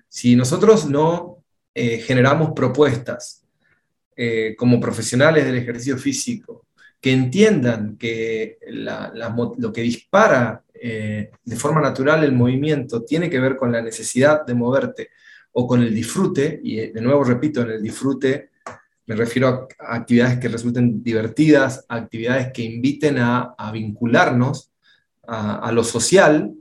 Si 0.08 0.36
nosotros 0.36 0.86
no 0.86 1.39
eh, 1.74 1.98
generamos 1.98 2.52
propuestas 2.54 3.44
eh, 4.16 4.54
como 4.56 4.80
profesionales 4.80 5.44
del 5.44 5.56
ejercicio 5.56 5.96
físico 5.96 6.66
que 7.00 7.12
entiendan 7.12 7.96
que 7.96 8.58
lo 8.68 9.72
que 9.72 9.80
dispara 9.80 10.62
eh, 10.74 11.30
de 11.42 11.56
forma 11.56 11.80
natural 11.80 12.24
el 12.24 12.32
movimiento 12.32 13.04
tiene 13.04 13.30
que 13.30 13.40
ver 13.40 13.56
con 13.56 13.72
la 13.72 13.80
necesidad 13.80 14.44
de 14.44 14.54
moverte 14.54 15.10
o 15.52 15.66
con 15.66 15.82
el 15.82 15.94
disfrute, 15.94 16.60
y 16.62 16.76
de 16.76 17.00
nuevo 17.00 17.24
repito, 17.24 17.62
en 17.62 17.70
el 17.70 17.82
disfrute 17.82 18.50
me 19.06 19.16
refiero 19.16 19.68
a, 19.80 19.96
actividades 19.96 20.38
que 20.38 20.48
resulten 20.48 21.02
divertidas, 21.02 21.84
actividades 21.88 22.52
que 22.52 22.62
inviten 22.62 23.18
a, 23.18 23.54
vincularnos 23.72 24.70
a, 25.26 25.72
lo 25.72 25.82
social, 25.82 26.52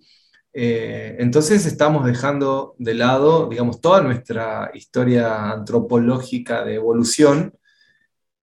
eh, 0.61 1.15
entonces 1.19 1.65
estamos 1.65 2.05
dejando 2.05 2.75
de 2.79 2.93
lado, 2.93 3.47
digamos, 3.47 3.79
toda 3.79 4.01
nuestra 4.01 4.71
historia 4.73 5.51
antropológica 5.51 6.65
de 6.65 6.75
evolución 6.75 7.53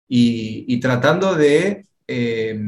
y, 0.09 0.81
tratando 0.81 1.35
de, 1.35 1.87
eh, 2.09 2.59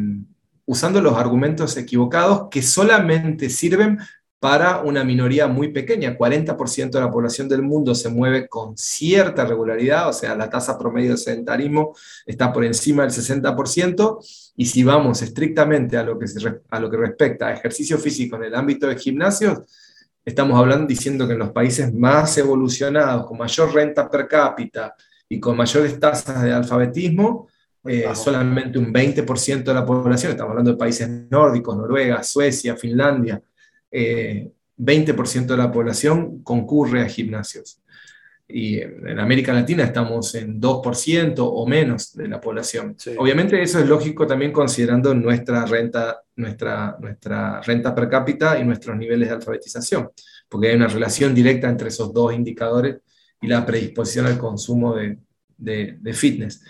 usando 0.66 1.00
los 1.00 1.16
argumentos 1.16 1.78
equivocados 1.78 2.48
que 2.50 2.60
solamente 2.60 3.48
sirven 3.48 3.98
para 4.40 4.82
una 4.82 5.02
minoría 5.02 5.48
muy 5.48 5.68
pequeña. 5.68 6.16
40% 6.16 6.90
de 6.90 7.00
la 7.00 7.10
población 7.10 7.48
del 7.48 7.62
mundo 7.62 7.94
se 7.94 8.08
mueve 8.08 8.48
con 8.48 8.76
cierta 8.76 9.44
regularidad, 9.44 10.08
o 10.08 10.12
sea, 10.12 10.34
la 10.36 10.48
tasa 10.48 10.78
promedio 10.78 11.12
de 11.12 11.16
sedentarismo 11.16 11.94
está 12.24 12.52
por 12.52 12.64
encima 12.64 13.02
del 13.02 13.12
60%, 13.12 14.18
y 14.56 14.66
si 14.66 14.84
vamos 14.84 15.22
estrictamente 15.22 15.96
a 15.96 16.04
lo 16.04 16.18
que, 16.18 16.26
a 16.70 16.80
lo 16.80 16.90
que 16.90 16.96
respecta 16.96 17.48
a 17.48 17.54
ejercicio 17.54 17.98
físico 17.98 18.36
en 18.36 18.44
el 18.44 18.54
ámbito 18.54 18.86
de 18.86 18.96
gimnasios, 18.96 19.60
estamos 20.24 20.58
hablando 20.58 20.86
diciendo 20.86 21.26
que 21.26 21.32
en 21.32 21.40
los 21.40 21.50
países 21.50 21.92
más 21.92 22.36
evolucionados, 22.38 23.26
con 23.26 23.38
mayor 23.38 23.74
renta 23.74 24.08
per 24.08 24.28
cápita 24.28 24.94
y 25.28 25.40
con 25.40 25.56
mayores 25.56 25.98
tasas 25.98 26.42
de 26.42 26.52
alfabetismo, 26.52 27.48
eh, 27.84 28.04
solamente 28.14 28.78
un 28.78 28.92
20% 28.92 29.64
de 29.64 29.74
la 29.74 29.86
población, 29.86 30.32
estamos 30.32 30.50
hablando 30.50 30.72
de 30.72 30.76
países 30.76 31.08
nórdicos, 31.30 31.76
Noruega, 31.76 32.22
Suecia, 32.22 32.76
Finlandia, 32.76 33.40
20% 33.90 35.42
eh, 35.42 35.46
de 35.46 35.56
la 35.56 35.72
población 35.72 36.42
concurre 36.42 37.02
a 37.02 37.08
gimnasios. 37.08 37.80
Y 38.50 38.80
en 38.80 39.18
América 39.18 39.52
Latina 39.52 39.84
estamos 39.84 40.34
en 40.34 40.58
2% 40.58 41.34
o 41.38 41.66
menos 41.66 42.14
de 42.14 42.28
la 42.28 42.40
población. 42.40 42.96
Obviamente 43.18 43.60
eso 43.60 43.78
es 43.78 43.86
lógico 43.86 44.26
también 44.26 44.52
considerando 44.52 45.14
nuestra 45.14 45.66
renta, 45.66 46.22
nuestra, 46.36 46.96
nuestra 46.98 47.60
renta 47.60 47.94
per 47.94 48.08
cápita 48.08 48.58
y 48.58 48.64
nuestros 48.64 48.96
niveles 48.96 49.28
de 49.28 49.34
alfabetización, 49.34 50.10
porque 50.48 50.68
hay 50.68 50.76
una 50.76 50.88
relación 50.88 51.34
directa 51.34 51.68
entre 51.68 51.88
esos 51.88 52.10
dos 52.10 52.32
indicadores 52.32 52.96
y 53.42 53.48
la 53.48 53.66
predisposición 53.66 54.24
al 54.24 54.38
consumo 54.38 54.94
de, 54.94 55.18
de, 55.58 56.12
fitness. 56.14 56.62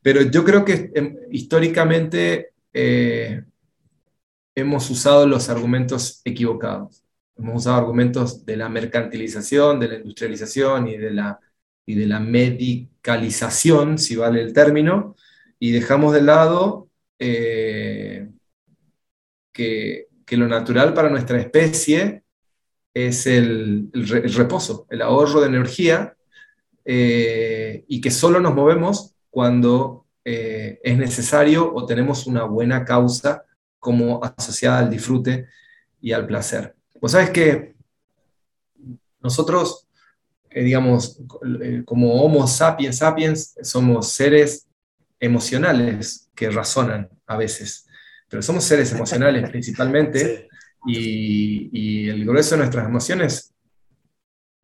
Pero 0.00 0.22
yo 0.22 0.42
creo 0.44 0.64
que 0.64 0.90
em, 0.94 1.14
históricamente 1.30 2.52
eh, 2.72 3.42
hemos 4.60 4.90
usado 4.90 5.26
los 5.26 5.48
argumentos 5.48 6.20
equivocados. 6.24 7.04
Hemos 7.36 7.58
usado 7.58 7.76
argumentos 7.76 8.44
de 8.44 8.56
la 8.56 8.68
mercantilización, 8.68 9.78
de 9.80 9.88
la 9.88 9.94
industrialización 9.96 10.88
y 10.88 10.96
de 10.96 11.10
la, 11.10 11.38
y 11.86 11.94
de 11.94 12.06
la 12.06 12.20
medicalización, 12.20 13.98
si 13.98 14.16
vale 14.16 14.42
el 14.42 14.52
término, 14.52 15.16
y 15.58 15.72
dejamos 15.72 16.12
de 16.12 16.22
lado 16.22 16.88
eh, 17.18 18.28
que, 19.52 20.06
lo 20.30 20.46
natural 20.46 20.92
para 20.92 21.08
nuestra 21.08 21.40
especie 21.40 22.22
es 22.92 23.26
el, 23.26 23.90
reposo, 23.92 24.86
el 24.90 25.02
ahorro 25.02 25.40
de 25.40 25.46
energía, 25.46 26.16
eh, 26.84 27.84
y 27.88 28.00
que 28.00 28.10
solo 28.10 28.40
nos 28.40 28.54
movemos 28.54 29.14
cuando 29.30 30.06
eh, 30.24 30.80
es 30.82 30.98
necesario 30.98 31.72
o 31.72 31.86
tenemos 31.86 32.26
una 32.26 32.44
buena 32.44 32.84
causa 32.84 33.44
como 33.78 34.20
asociada 34.22 34.80
al 34.80 34.90
disfrute 34.90 35.48
y 36.00 36.12
al 36.12 36.26
placer. 36.26 36.74
Pues 37.00 37.12
sabes 37.12 37.30
que 37.30 37.74
nosotros, 39.20 39.88
eh, 40.50 40.62
digamos, 40.62 41.20
eh, 41.62 41.82
como 41.84 42.22
Homo 42.22 42.46
sapiens 42.46 42.98
sapiens, 42.98 43.54
somos 43.62 44.08
seres 44.08 44.68
emocionales 45.20 46.30
que 46.34 46.50
razonan 46.50 47.08
a 47.26 47.36
veces, 47.36 47.86
pero 48.28 48.42
somos 48.42 48.64
seres 48.64 48.92
emocionales 48.92 49.48
principalmente 49.50 50.48
y, 50.86 52.08
el 52.08 52.24
grueso 52.24 52.54
de 52.54 52.58
nuestras 52.58 52.86
emociones 52.86 53.52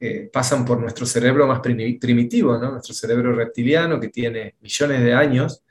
eh, 0.01 0.31
pasan 0.33 0.65
por 0.65 0.81
nuestro 0.81 1.07
cerebro 1.07 1.47
más 1.47 1.61
primitivo, 1.61 2.57
¿no? 2.59 2.73
nuestro 2.73 2.95
cerebro 2.95 3.35
reptiliano 3.35 4.01
que 4.01 4.09
tiene 4.09 4.55
millones 4.61 5.03
de 5.03 5.15
años 5.15 5.63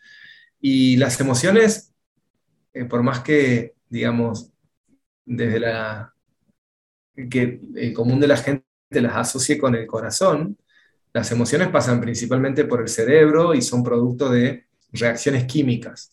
y 0.61 0.97
las 0.97 1.19
emociones 1.19 1.92
eh, 2.73 2.85
por 2.85 3.03
más 3.03 3.19
que, 3.21 3.75
digamos, 3.89 4.51
desde 5.25 5.59
la, 5.59 6.13
que 7.29 7.61
el 7.75 7.93
común 7.93 8.19
de 8.19 8.27
la 8.27 8.37
gente 8.37 8.65
las 8.89 9.15
asocie 9.15 9.57
con 9.57 9.75
el 9.75 9.87
corazón, 9.87 10.57
las 11.13 11.31
emociones 11.31 11.69
pasan 11.69 12.01
principalmente 12.01 12.65
por 12.65 12.81
el 12.81 12.87
cerebro 12.87 13.53
y 13.53 13.61
son 13.61 13.83
producto 13.83 14.29
de 14.29 14.65
reacciones 14.91 15.45
químicas. 15.45 16.11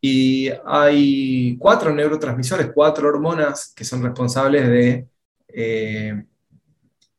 Y 0.00 0.50
hay 0.66 1.56
cuatro 1.58 1.94
neurotransmisores, 1.94 2.70
cuatro 2.74 3.08
hormonas 3.08 3.72
que 3.74 3.84
son 3.84 4.02
responsables 4.02 4.68
de, 4.68 5.08
eh, 5.48 6.24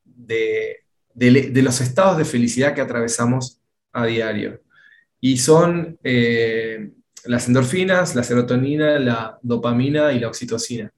de, 0.04 1.62
los 1.64 1.82
estados 1.82 2.18
de 2.18 2.26
felicidad 2.26 2.76
que 2.76 2.82
atravesamos 2.82 3.60
a 3.92 4.06
diario. 4.06 4.62
Y 5.20 5.38
son 5.38 5.98
eh, 6.04 6.92
las 7.26 7.48
endorfinas, 7.48 8.16
la 8.16 8.24
serotonina, 8.24 9.00
la 9.00 9.40
dopamina 9.42 10.12
y 10.14 10.20
la 10.20 10.28
oxitocina. 10.28 10.92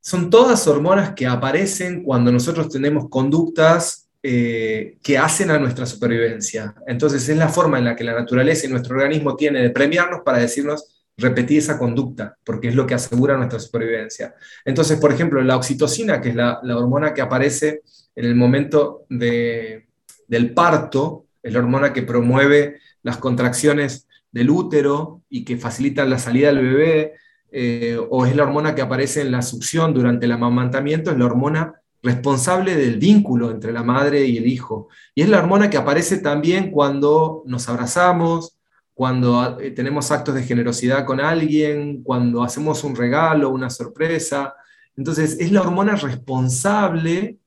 Son 0.00 0.30
todas 0.30 0.66
hormonas 0.66 1.14
que 1.14 1.26
aparecen 1.26 2.02
cuando 2.02 2.32
nosotros 2.32 2.68
tenemos 2.68 3.08
conductas 3.08 4.08
eh, 4.22 4.98
que 5.02 5.16
hacen 5.16 5.50
a 5.50 5.58
nuestra 5.58 5.86
supervivencia. 5.86 6.74
Entonces 6.86 7.28
es 7.28 7.36
la 7.36 7.48
forma 7.48 7.78
en 7.78 7.84
la 7.84 7.94
que 7.94 8.04
la 8.04 8.14
naturaleza 8.14 8.66
y 8.66 8.70
nuestro 8.70 8.96
organismo 8.96 9.36
tiene 9.36 9.62
de 9.62 9.70
premiarnos 9.70 10.22
para 10.24 10.38
decirnos 10.38 10.98
repetir 11.16 11.58
esa 11.58 11.78
conducta, 11.78 12.36
porque 12.44 12.68
es 12.68 12.74
lo 12.74 12.86
que 12.86 12.94
asegura 12.94 13.36
nuestra 13.36 13.60
supervivencia. 13.60 14.34
Entonces, 14.64 14.98
por 14.98 15.12
ejemplo, 15.12 15.40
la 15.42 15.56
oxitocina, 15.56 16.20
que 16.20 16.30
es 16.30 16.34
la, 16.34 16.60
hormona 16.64 17.14
que 17.14 17.20
aparece 17.20 17.82
en 18.16 18.24
el 18.24 18.34
momento 18.34 19.04
del 19.08 20.54
parto, 20.54 21.26
es 21.42 21.52
la 21.52 21.60
hormona 21.60 21.92
que 21.92 22.02
promueve 22.02 22.80
las 23.02 23.18
contracciones 23.18 24.07
del 24.30 24.50
útero 24.50 25.22
y 25.28 25.44
que 25.44 25.56
facilitan 25.56 26.10
la 26.10 26.18
salida 26.18 26.48
del 26.48 26.64
bebé, 26.64 27.14
eh, 27.50 27.98
o 28.10 28.26
es 28.26 28.36
la 28.36 28.42
hormona 28.42 28.74
que 28.74 28.82
aparece 28.82 29.22
en 29.22 29.30
la 29.30 29.42
succión 29.42 29.94
durante 29.94 30.26
el 30.26 30.32
amamantamiento, 30.32 31.10
es 31.10 31.18
la 31.18 31.26
hormona 31.26 31.74
responsable 32.02 32.76
del 32.76 32.98
vínculo 32.98 33.50
entre 33.50 33.72
la 33.72 33.82
madre 33.82 34.24
y 34.26 34.36
el 34.36 34.46
hijo. 34.46 34.88
Y 35.14 35.22
es 35.22 35.28
la 35.28 35.38
hormona 35.38 35.70
que 35.70 35.76
aparece 35.76 36.18
también 36.18 36.70
cuando 36.70 37.42
nos 37.46 37.68
abrazamos, 37.68 38.58
cuando 38.94 39.58
eh, 39.60 39.70
tenemos 39.70 40.10
actos 40.10 40.34
de 40.34 40.42
generosidad 40.42 41.04
con 41.04 41.20
alguien, 41.20 42.02
cuando 42.02 42.42
hacemos 42.42 42.84
un 42.84 42.96
regalo, 42.96 43.50
una 43.50 43.70
sorpresa. 43.70 44.54
Entonces, 44.96 45.36
es 45.38 45.52
la 45.52 45.62
hormona 45.62 45.96
responsable 45.96 47.38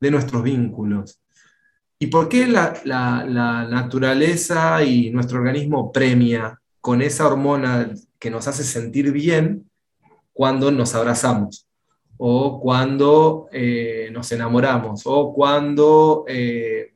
de 0.00 0.10
nuestros 0.10 0.42
vínculos. 0.42 1.23
¿Y 1.98 2.08
por 2.08 2.28
qué 2.28 2.46
la, 2.46 2.82
naturaleza 3.70 4.82
y 4.82 5.10
nuestro 5.10 5.38
organismo 5.38 5.92
premia 5.92 6.60
con 6.80 7.00
esa 7.02 7.26
hormona 7.26 7.90
que 8.18 8.30
nos 8.30 8.46
hace 8.48 8.64
sentir 8.64 9.12
bien 9.12 9.70
cuando 10.32 10.70
nos 10.70 10.94
abrazamos? 10.94 11.66
o 12.16 12.60
cuando 12.60 13.48
eh, 13.52 14.08
nos 14.12 14.30
enamoramos, 14.32 15.02
o 15.04 15.32
cuando 15.34 16.24
eh, 16.28 16.94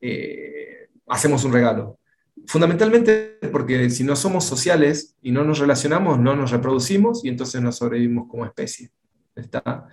eh, 0.00 0.88
hacemos 1.08 1.44
un 1.44 1.52
regalo. 1.52 1.98
Fundamentalmente 2.46 3.38
porque 3.52 3.88
si 3.90 4.02
no 4.02 4.16
somos 4.16 4.44
sociales 4.44 5.16
y 5.22 5.30
no 5.30 5.44
nos 5.44 5.58
relacionamos, 5.58 6.18
no 6.18 6.34
nos 6.34 6.50
reproducimos 6.50 7.24
y 7.24 7.28
entonces 7.28 7.60
no 7.62 7.70
sobrevivimos 7.70 8.28
como 8.28 8.44
especie. 8.44 8.90
¿Está? 9.34 9.86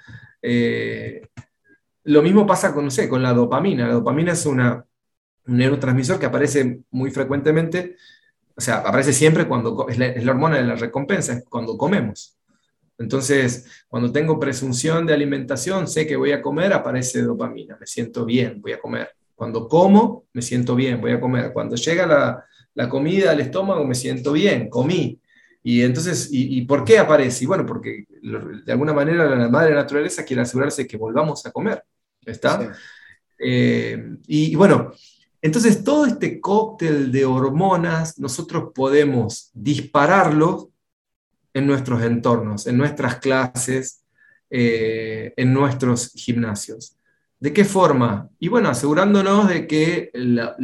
Lo 2.08 2.22
mismo 2.22 2.48
pasa 2.48 2.74
con, 2.74 2.90
con 3.10 3.22
la 3.22 3.34
dopamina. 3.34 3.88
La 3.88 3.94
dopamina 3.94 4.32
es 4.32 4.46
una, 4.46 4.86
un 5.46 5.58
neurotransmisor 5.58 6.20
que 6.20 6.26
aparece 6.26 6.82
muy 6.92 7.12
frecuentemente, 7.12 7.96
o 8.56 8.62
sea, 8.62 8.78
aparece 8.78 9.14
siempre 9.14 9.48
cuando 9.48 9.88
es 9.90 9.98
la, 9.98 10.08
es 10.08 10.24
la 10.24 10.32
hormona 10.32 10.58
de 10.58 10.64
la 10.64 10.76
recompensa, 10.76 11.44
cuando 11.50 11.78
comemos. 11.78 12.38
Entonces, 12.98 13.86
cuando 13.88 14.12
tengo 14.12 14.40
presunción 14.40 15.06
de 15.06 15.14
alimentación, 15.14 15.88
sé 15.88 16.08
que 16.08 16.16
voy 16.16 16.32
a 16.32 16.42
comer, 16.42 16.74
aparece 16.74 17.22
dopamina, 17.22 17.78
me 17.80 17.86
siento 17.86 18.26
bien, 18.26 18.60
voy 18.62 18.72
a 18.72 18.80
comer. 18.80 19.10
Cuando 19.36 19.68
como, 19.68 20.26
me 20.34 20.42
siento 20.42 20.76
bien, 20.76 21.00
voy 21.00 21.12
a 21.12 21.20
comer. 21.20 21.54
Cuando 21.54 21.76
llega 21.76 22.44
la, 22.74 22.90
comida 22.90 23.32
al 23.32 23.40
estómago, 23.40 23.86
me 23.86 23.96
siento 23.96 24.32
bien, 24.32 24.70
comí. 24.70 25.20
Y 25.62 25.82
entonces, 25.82 26.30
y, 26.32 26.62
por 26.62 26.86
qué 26.86 26.98
aparece? 26.98 27.46
Bueno, 27.46 27.66
porque 27.66 28.06
de 28.10 28.72
alguna 28.72 28.94
manera 28.94 29.26
la 29.36 29.50
madre 29.50 29.76
naturaleza 29.76 30.24
quiere 30.24 30.42
asegurarse 30.42 30.88
que 30.88 30.98
volvamos 30.98 31.46
a 31.46 31.52
comer. 31.52 31.84
¿Está? 32.28 32.76
Eh, 33.40 34.18
y, 34.28 34.52
y 34.52 34.56
bueno, 34.56 34.92
entonces 35.42 35.84
todo 35.84 36.06
este 36.06 36.40
cóctel 36.40 37.12
de 37.12 37.26
hormonas 37.26 38.20
nosotros 38.20 38.72
podemos 38.76 39.50
dispararlo 39.54 40.72
en 41.54 41.66
nuestros 41.66 42.04
entornos, 42.04 42.68
en 42.68 42.78
nuestras 42.78 43.16
clases, 43.18 44.04
eh, 44.50 45.34
en 45.36 45.54
nuestros 45.54 46.12
gimnasios. 46.14 46.96
¿De 47.40 47.52
qué 47.52 47.66
forma? 47.66 48.30
Y 48.40 48.48
bueno, 48.48 48.70
asegurándonos 48.70 49.50
de 49.50 49.68
que 49.68 50.12
la, 50.14 50.56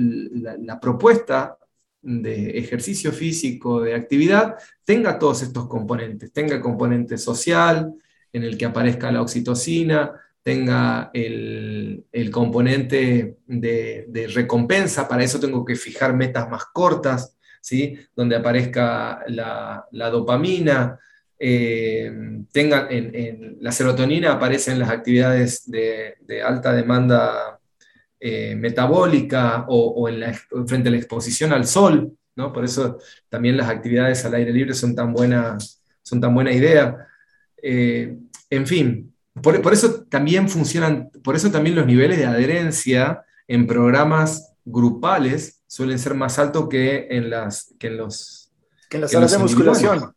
propuesta 0.79 1.57
de 2.01 2.57
ejercicio 2.57 3.11
físico, 3.11 3.81
de 3.81 3.95
actividad, 3.95 4.55
tenga 4.83 5.17
todos 5.17 5.41
estos 5.41 5.67
componentes, 5.67 6.31
tenga 6.31 6.55
el 6.55 6.61
componente 6.61 7.17
social, 7.17 7.93
en 8.31 8.43
el 8.43 8.57
que 8.57 8.65
aparezca 8.65 9.11
la 9.11 9.21
oxitocina, 9.21 10.11
tenga 10.43 11.09
el, 11.13 12.05
componente 12.31 13.37
de, 13.47 14.05
de, 14.07 14.27
recompensa, 14.27 15.07
para 15.07 15.23
eso 15.23 15.39
tengo 15.39 15.63
que 15.63 15.75
fijar 15.75 16.13
metas 16.13 16.49
más 16.49 16.65
cortas, 16.65 17.37
donde 18.15 18.35
aparezca 18.35 19.23
la, 19.27 20.09
dopamina, 20.11 20.99
eh, 21.39 22.11
tenga, 22.51 22.87
en, 22.89 23.57
la 23.61 23.71
serotonina 23.71 24.33
aparecen 24.33 24.79
las 24.79 24.89
actividades 24.89 25.69
de, 25.69 26.41
alta 26.45 26.73
demanda 26.73 27.59
eh, 28.19 28.55
metabólica 28.55 29.65
o, 29.67 30.07
en 30.09 30.67
frente 30.67 30.89
a 30.89 30.91
la 30.91 30.97
exposición 30.97 31.53
al 31.53 31.65
sol, 31.65 32.11
¿no? 32.35 32.51
por 32.51 32.65
eso 32.65 32.97
también 33.29 33.57
las 33.57 33.69
actividades 33.69 34.25
al 34.25 34.35
aire 34.35 34.51
libre 34.51 34.73
son 34.73 34.95
tan 34.95 35.13
buena, 35.13 35.57
son 36.01 36.19
tan 36.19 36.33
buena 36.33 36.51
idea. 36.51 37.07
Eh, 37.61 38.17
en 38.49 38.67
fin, 38.67 39.12
por, 39.41 39.61
por, 39.61 39.73
eso 39.73 40.03
también 40.05 40.49
funcionan, 40.49 41.09
por 41.23 41.35
eso 41.35 41.51
también 41.51 41.75
los 41.75 41.85
niveles 41.85 42.17
de 42.17 42.25
adherencia 42.25 43.23
en 43.47 43.67
programas 43.67 44.53
grupales 44.65 45.61
suelen 45.67 45.99
ser 45.99 46.13
más 46.13 46.39
altos 46.39 46.69
que 46.69 47.07
en, 47.09 47.29
las, 47.29 47.73
que 47.79 47.87
en 47.87 47.97
los... 47.97 48.51
Que 48.89 48.97
en 48.97 49.01
las 49.01 49.11
salas 49.11 49.31
de 49.31 49.37
musculación. 49.39 50.13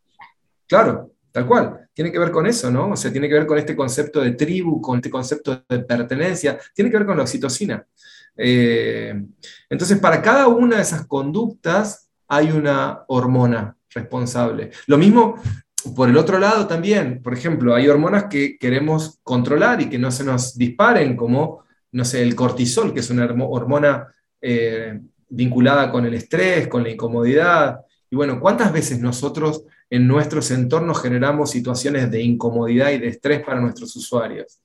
Claro, 0.69 1.13
tal 1.33 1.47
cual. 1.47 1.89
Tiene 1.95 2.13
que 2.13 2.19
ver 2.19 2.31
con 2.31 2.47
eso, 2.47 2.71
¿no? 2.71 2.91
O 2.91 2.97
sea, 2.97 3.11
tiene 3.11 3.29
que 3.29 3.35
ver 3.35 3.47
con 3.47 3.57
este 3.59 3.75
concepto 3.75 4.21
de 4.21 4.33
tribu, 4.33 4.81
con 4.83 4.97
este 4.97 5.09
concepto 5.09 5.65
de 5.67 5.79
pertenencia, 5.81 6.59
tiene 6.75 6.91
que 6.91 6.99
ver 6.99 7.07
con 7.07 7.17
la 7.17 7.23
oxitocina. 7.23 7.87
Eh, 8.37 9.15
entonces, 9.71 9.99
para 9.99 10.21
cada 10.21 10.47
una 10.49 10.77
de 10.77 10.83
esas 10.83 11.07
conductas 11.07 12.11
hay 12.29 12.51
una 12.51 13.05
hormona 13.09 13.77
responsable. 13.91 14.73
Lo 14.87 14.99
mismo 14.99 15.41
por 15.95 16.09
el 16.09 16.17
otro 16.17 16.39
lado 16.39 16.67
también, 16.67 17.23
por 17.23 17.35
ejemplo, 17.35 17.75
hay 17.75 17.89
hormonas 17.89 18.25
que 18.25 18.59
queremos 18.59 19.19
controlar 19.23 19.81
y 19.81 19.89
que 19.89 19.99
no 19.99 20.11
se 20.11 20.25
nos 20.25 20.57
disparen, 20.57 21.17
como, 21.17 21.65
no 21.93 22.05
sé, 22.05 22.23
el 22.23 22.35
cortisol, 22.35 22.93
que 22.93 23.01
es 23.01 23.11
una 23.11 23.27
hormona 23.27 24.09
eh, 24.41 25.01
vinculada 25.29 25.91
con 25.91 26.07
el 26.07 26.15
estrés, 26.15 26.69
con 26.69 26.83
la 26.83 26.91
incomodidad. 26.91 27.81
Y 28.11 28.17
bueno, 28.17 28.41
¿cuántas 28.41 28.73
veces 28.73 29.01
nosotros 29.01 29.65
en 29.91 30.07
nuestros 30.07 30.51
entornos 30.51 31.01
generamos 31.01 31.51
situaciones 31.51 32.11
de 32.11 32.23
incomodidad 32.23 32.91
y 32.91 32.99
de 32.99 33.09
estrés 33.09 33.43
para 33.45 33.61
nuestros 33.61 33.95
usuarios? 33.97 34.61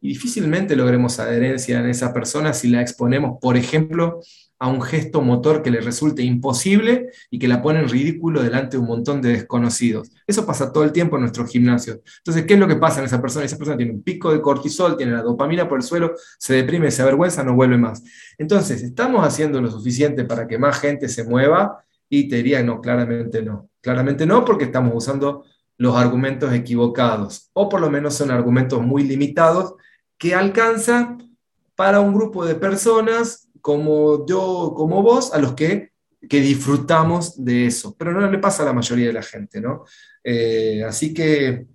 Y 0.00 0.08
difícilmente 0.08 0.76
logremos 0.76 1.18
adherencia 1.20 1.80
en 1.80 1.88
esa 1.88 2.12
persona 2.12 2.54
si 2.54 2.68
la 2.68 2.80
exponemos, 2.80 3.38
por 3.40 3.56
ejemplo, 3.56 4.20
a 4.60 4.68
un 4.68 4.82
gesto 4.82 5.22
motor 5.22 5.62
que 5.62 5.70
le 5.70 5.80
resulte 5.80 6.22
imposible 6.22 7.08
y 7.30 7.38
que 7.38 7.48
la 7.48 7.62
pone 7.62 7.80
en 7.80 7.88
ridículo 7.88 8.42
delante 8.42 8.76
de 8.76 8.82
un 8.82 8.88
montón 8.88 9.22
de 9.22 9.30
desconocidos. 9.30 10.12
Eso 10.26 10.44
pasa 10.44 10.70
todo 10.70 10.84
el 10.84 10.92
tiempo 10.92 11.16
en 11.16 11.22
nuestros 11.22 11.50
gimnasios. 11.50 12.00
Entonces, 12.18 12.44
¿qué 12.44 12.54
es 12.54 12.60
lo 12.60 12.68
que 12.68 12.76
pasa 12.76 13.00
en 13.00 13.06
esa 13.06 13.22
persona? 13.22 13.46
Esa 13.46 13.56
persona 13.56 13.78
tiene 13.78 13.92
un 13.92 14.02
pico 14.02 14.30
de 14.30 14.42
cortisol, 14.42 14.98
tiene 14.98 15.12
la 15.12 15.22
dopamina 15.22 15.66
por 15.66 15.78
el 15.78 15.82
suelo, 15.82 16.14
se 16.38 16.54
deprime, 16.54 16.90
se 16.90 17.00
avergüenza, 17.00 17.42
no 17.42 17.54
vuelve 17.54 17.78
más. 17.78 18.04
Entonces, 18.36 18.82
¿estamos 18.82 19.26
haciendo 19.26 19.62
lo 19.62 19.70
suficiente 19.70 20.24
para 20.24 20.46
que 20.46 20.58
más 20.58 20.78
gente 20.78 21.08
se 21.08 21.24
mueva? 21.24 21.82
Y 22.10 22.28
te 22.28 22.36
diría, 22.36 22.62
no, 22.62 22.82
claramente 22.82 23.42
no. 23.42 23.70
Claramente 23.80 24.26
no, 24.26 24.44
porque 24.44 24.64
estamos 24.64 24.92
usando 24.94 25.44
los 25.78 25.96
argumentos 25.96 26.52
equivocados, 26.52 27.48
o 27.54 27.70
por 27.70 27.80
lo 27.80 27.90
menos 27.90 28.14
son 28.14 28.30
argumentos 28.30 28.82
muy 28.82 29.04
limitados 29.04 29.74
que 30.18 30.34
alcanzan 30.34 31.34
para 31.74 32.00
un 32.00 32.12
grupo 32.12 32.44
de 32.44 32.56
personas 32.56 33.49
como 33.60 34.26
yo, 34.26 34.72
como 34.76 35.02
vos, 35.02 35.32
a 35.32 35.38
los 35.38 35.54
que, 35.54 35.92
que 36.28 36.40
disfrutamos 36.40 37.42
de 37.42 37.66
eso. 37.66 37.94
Pero 37.98 38.12
no 38.12 38.30
le 38.30 38.38
pasa 38.38 38.62
a 38.62 38.66
la 38.66 38.72
mayoría 38.72 39.08
de 39.08 39.12
la 39.12 39.22
gente, 39.22 39.60
¿no? 39.60 39.84
Eh, 40.22 40.82
así 40.86 41.14
que 41.14 41.66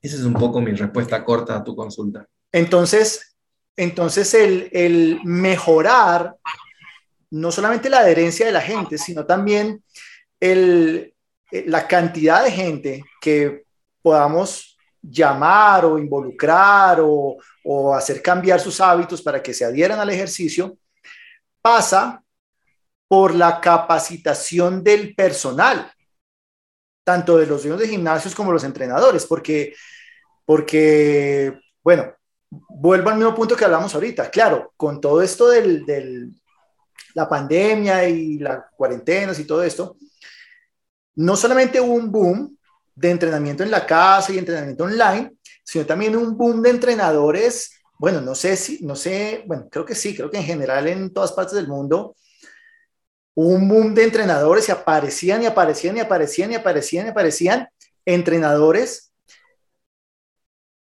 esa 0.00 0.16
es 0.16 0.22
un 0.22 0.34
poco 0.34 0.60
mi 0.60 0.72
respuesta 0.72 1.24
corta 1.24 1.56
a 1.56 1.64
tu 1.64 1.74
consulta. 1.74 2.26
Entonces, 2.52 3.36
entonces 3.76 4.32
el, 4.34 4.70
el 4.72 5.20
mejorar 5.24 6.36
no 7.30 7.50
solamente 7.50 7.90
la 7.90 7.98
adherencia 7.98 8.46
de 8.46 8.52
la 8.52 8.60
gente, 8.60 8.98
sino 8.98 9.26
también 9.26 9.82
el, 10.40 11.14
la 11.50 11.86
cantidad 11.86 12.44
de 12.44 12.50
gente 12.50 13.04
que 13.20 13.64
podamos 14.02 14.78
llamar 15.02 15.84
o 15.84 15.98
involucrar 15.98 17.00
o, 17.00 17.36
o, 17.64 17.94
hacer 17.94 18.22
cambiar 18.22 18.60
sus 18.60 18.80
hábitos 18.80 19.22
para 19.22 19.42
que 19.42 19.54
se 19.54 19.64
adhieran 19.64 20.00
al 20.00 20.10
ejercicio, 20.10 20.76
pasa 21.66 22.22
por 23.08 23.34
la 23.34 23.60
capacitación 23.60 24.84
del 24.84 25.16
personal, 25.16 25.90
tanto 27.02 27.38
de 27.38 27.46
los 27.46 27.62
dueños 27.62 27.80
de 27.80 27.88
gimnasios 27.88 28.36
como 28.36 28.52
los 28.52 28.62
entrenadores, 28.62 29.26
porque, 29.26 29.74
porque, 30.44 31.58
bueno, 31.82 32.14
vuelvo 32.48 33.10
al 33.10 33.16
mismo 33.16 33.34
punto 33.34 33.56
que 33.56 33.64
hablamos 33.64 33.92
ahorita. 33.92 34.30
Claro, 34.30 34.74
con 34.76 35.00
todo 35.00 35.20
esto 35.20 35.48
de 35.48 36.30
la 37.14 37.28
pandemia 37.28 38.08
y 38.08 38.38
las 38.38 38.66
cuarentenas 38.76 39.36
y 39.40 39.44
todo 39.44 39.64
esto, 39.64 39.96
no 41.16 41.34
solamente 41.34 41.80
hubo 41.80 41.94
un 41.94 42.12
boom 42.12 42.56
de 42.94 43.10
entrenamiento 43.10 43.64
en 43.64 43.72
la 43.72 43.84
casa 43.84 44.32
y 44.32 44.38
entrenamiento 44.38 44.84
online, 44.84 45.36
sino 45.64 45.84
también 45.84 46.14
un 46.14 46.36
boom 46.36 46.62
de 46.62 46.70
entrenadores 46.70 47.75
bueno, 47.98 48.20
no 48.20 48.34
sé 48.34 48.56
si, 48.56 48.84
no 48.84 48.94
sé, 48.96 49.44
bueno, 49.46 49.68
creo 49.70 49.84
que 49.84 49.94
sí, 49.94 50.14
creo 50.14 50.30
que 50.30 50.38
en 50.38 50.44
general 50.44 50.86
en 50.88 51.12
todas 51.12 51.32
partes 51.32 51.54
del 51.54 51.68
mundo 51.68 52.14
un 53.34 53.68
boom 53.68 53.94
de 53.94 54.04
entrenadores 54.04 54.68
y 54.68 54.72
aparecían 54.72 55.42
y 55.42 55.46
aparecían 55.46 55.96
y 55.96 56.00
aparecían 56.00 56.52
y 56.52 56.54
aparecían 56.54 57.06
y 57.06 57.10
aparecían 57.10 57.68
entrenadores 58.04 59.12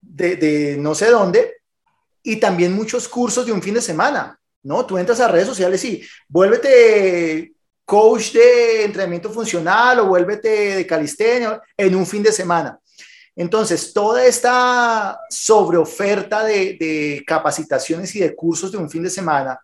de, 0.00 0.36
de 0.36 0.76
no 0.78 0.94
sé 0.94 1.10
dónde 1.10 1.56
y 2.22 2.36
también 2.36 2.74
muchos 2.74 3.08
cursos 3.08 3.44
de 3.44 3.52
un 3.52 3.62
fin 3.62 3.74
de 3.74 3.82
semana, 3.82 4.38
¿no? 4.62 4.86
Tú 4.86 4.98
entras 4.98 5.20
a 5.20 5.28
redes 5.28 5.48
sociales 5.48 5.84
y 5.84 6.06
vuélvete 6.28 7.52
coach 7.84 8.32
de 8.32 8.84
entrenamiento 8.84 9.30
funcional 9.30 10.00
o 10.00 10.06
vuélvete 10.08 10.76
de 10.76 10.86
calistenia 10.86 11.60
en 11.76 11.94
un 11.94 12.06
fin 12.06 12.22
de 12.22 12.30
semana. 12.30 12.78
Entonces, 13.40 13.92
toda 13.92 14.26
esta 14.26 15.20
sobreoferta 15.30 16.42
de, 16.42 16.76
de 16.78 17.22
capacitaciones 17.24 18.12
y 18.16 18.18
de 18.18 18.34
cursos 18.34 18.72
de 18.72 18.78
un 18.78 18.90
fin 18.90 19.04
de 19.04 19.10
semana 19.10 19.60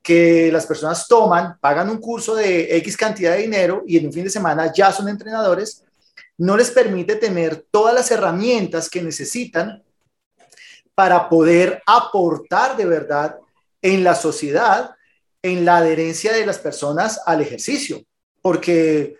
que 0.00 0.52
las 0.52 0.64
personas 0.64 1.08
toman, 1.08 1.58
pagan 1.58 1.90
un 1.90 1.98
curso 1.98 2.36
de 2.36 2.76
X 2.76 2.96
cantidad 2.96 3.32
de 3.32 3.42
dinero 3.42 3.82
y 3.84 3.98
en 3.98 4.06
un 4.06 4.12
fin 4.12 4.22
de 4.22 4.30
semana 4.30 4.72
ya 4.72 4.92
son 4.92 5.08
entrenadores, 5.08 5.82
no 6.36 6.56
les 6.56 6.70
permite 6.70 7.16
tener 7.16 7.66
todas 7.68 7.92
las 7.92 8.12
herramientas 8.12 8.88
que 8.88 9.02
necesitan 9.02 9.82
para 10.94 11.28
poder 11.28 11.82
aportar 11.84 12.76
de 12.76 12.86
verdad 12.86 13.38
en 13.82 14.04
la 14.04 14.14
sociedad, 14.14 14.92
en 15.42 15.64
la 15.64 15.78
adherencia 15.78 16.32
de 16.32 16.46
las 16.46 16.60
personas 16.60 17.20
al 17.26 17.40
ejercicio, 17.40 18.04
porque, 18.40 19.16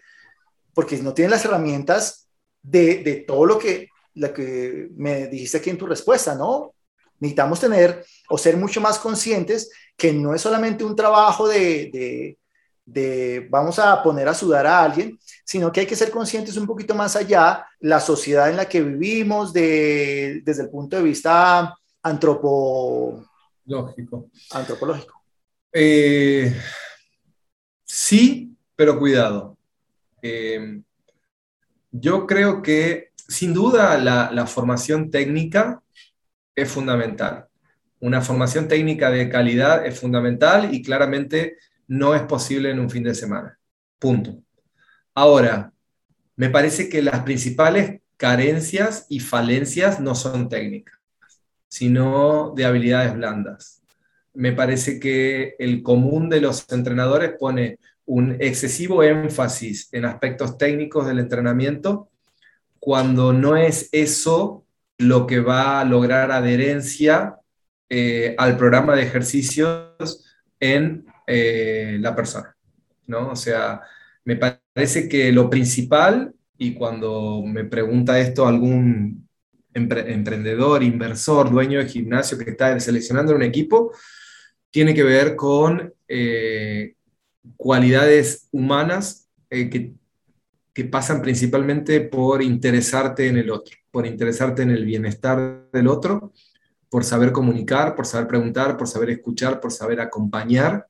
porque 0.74 0.96
no 0.98 1.12
tienen 1.12 1.32
las 1.32 1.44
herramientas 1.44 2.27
de, 2.62 3.02
de 3.02 3.16
todo 3.26 3.44
lo 3.44 3.58
que, 3.58 3.88
lo 4.14 4.32
que 4.32 4.88
me 4.96 5.28
dijiste 5.28 5.58
aquí 5.58 5.70
en 5.70 5.78
tu 5.78 5.86
respuesta, 5.86 6.34
¿no? 6.34 6.74
Necesitamos 7.20 7.60
tener 7.60 8.04
o 8.28 8.38
ser 8.38 8.56
mucho 8.56 8.80
más 8.80 8.98
conscientes 8.98 9.70
que 9.96 10.12
no 10.12 10.34
es 10.34 10.40
solamente 10.40 10.84
un 10.84 10.94
trabajo 10.94 11.48
de, 11.48 12.36
de, 12.84 13.46
vamos 13.50 13.78
a 13.78 14.02
poner 14.02 14.28
a 14.28 14.34
sudar 14.34 14.66
a 14.66 14.82
alguien, 14.82 15.18
sino 15.44 15.70
que 15.72 15.80
hay 15.80 15.86
que 15.86 15.96
ser 15.96 16.10
conscientes 16.10 16.56
un 16.56 16.66
poquito 16.66 16.94
más 16.94 17.16
allá, 17.16 17.66
la 17.80 18.00
sociedad 18.00 18.48
en 18.48 18.56
la 18.56 18.68
que 18.68 18.80
vivimos, 18.80 19.52
de, 19.52 20.40
desde 20.44 20.62
el 20.62 20.70
punto 20.70 20.96
de 20.96 21.02
vista 21.02 21.76
antropológico. 22.02 23.26
antropológico. 24.52 25.20
Eh, 25.72 26.54
sí, 27.84 28.56
pero 28.74 28.98
cuidado. 28.98 29.56
Eh, 30.22 30.80
yo 31.90 32.26
creo 32.26 32.62
que 32.62 33.12
sin 33.28 33.52
duda 33.52 33.98
la, 33.98 34.46
formación 34.46 35.10
técnica 35.10 35.82
es 36.54 36.70
fundamental. 36.70 37.46
Una 38.00 38.22
formación 38.22 38.68
técnica 38.68 39.10
de 39.10 39.28
calidad 39.28 39.84
es 39.84 39.98
fundamental 39.98 40.74
y 40.74 40.82
claramente 40.82 41.58
no 41.86 42.14
es 42.14 42.22
posible 42.22 42.70
en 42.70 42.80
un 42.80 42.90
fin 42.90 43.02
de 43.02 43.14
semana. 43.14 43.58
Punto. 43.98 44.42
Ahora, 45.14 45.72
me 46.36 46.48
parece 46.50 46.88
que 46.88 47.02
las 47.02 47.20
principales 47.20 48.00
carencias 48.16 49.06
y 49.08 49.20
falencias 49.20 50.00
no 50.00 50.14
son 50.14 50.48
técnicas, 50.48 50.98
sino 51.68 52.52
de 52.56 52.64
habilidades 52.64 53.14
blandas. 53.14 53.82
Me 54.34 54.52
parece 54.52 55.00
que 55.00 55.56
el 55.58 55.82
común 55.82 56.28
de 56.28 56.40
los 56.40 56.70
entrenadores 56.70 57.32
pone 57.38 57.78
un 58.08 58.36
excesivo 58.40 59.02
énfasis 59.02 59.90
en 59.92 60.06
aspectos 60.06 60.56
técnicos 60.56 61.06
del 61.06 61.18
entrenamiento 61.18 62.08
cuando 62.78 63.34
no 63.34 63.56
es 63.56 63.90
eso 63.92 64.64
lo 64.96 65.26
que 65.26 65.40
va 65.40 65.80
a 65.80 65.84
lograr 65.84 66.32
adherencia 66.32 67.36
eh, 67.90 68.34
al 68.38 68.56
programa 68.56 68.96
de 68.96 69.02
ejercicios 69.02 70.24
en 70.58 71.04
eh, 71.26 71.98
la 72.00 72.16
persona. 72.16 72.56
¿no? 73.06 73.30
O 73.30 73.36
sea, 73.36 73.82
me 74.24 74.36
parece 74.36 75.06
que 75.06 75.30
lo 75.30 75.50
principal, 75.50 76.32
y 76.56 76.72
cuando 76.72 77.42
me 77.44 77.64
pregunta 77.64 78.18
esto 78.18 78.48
algún 78.48 79.28
emprendedor, 79.74 80.82
inversor, 80.82 81.50
dueño 81.50 81.78
de 81.78 81.88
gimnasio 81.88 82.38
que 82.38 82.50
está 82.50 82.78
seleccionando 82.80 83.34
un 83.34 83.42
equipo, 83.42 83.92
tiene 84.70 84.94
que 84.94 85.02
ver 85.02 85.36
con 85.36 85.92
eh, 86.08 86.94
cualidades 87.56 88.48
humanas 88.50 89.28
que, 89.48 89.94
que 90.72 90.84
pasan 90.84 91.22
principalmente 91.22 92.00
por 92.00 92.42
interesarte 92.42 93.28
en 93.28 93.38
el 93.38 93.50
otro, 93.50 93.76
por 93.90 94.06
interesarte 94.06 94.62
en 94.62 94.70
el 94.70 94.84
bienestar 94.84 95.68
del 95.72 95.88
otro 95.88 96.32
por 96.88 97.04
saber 97.04 97.32
comunicar, 97.32 97.94
por 97.94 98.06
saber 98.06 98.26
preguntar, 98.28 98.76
por 98.76 98.88
saber 98.88 99.10
escuchar, 99.10 99.60
por 99.60 99.72
saber 99.72 100.00
acompañar. 100.00 100.86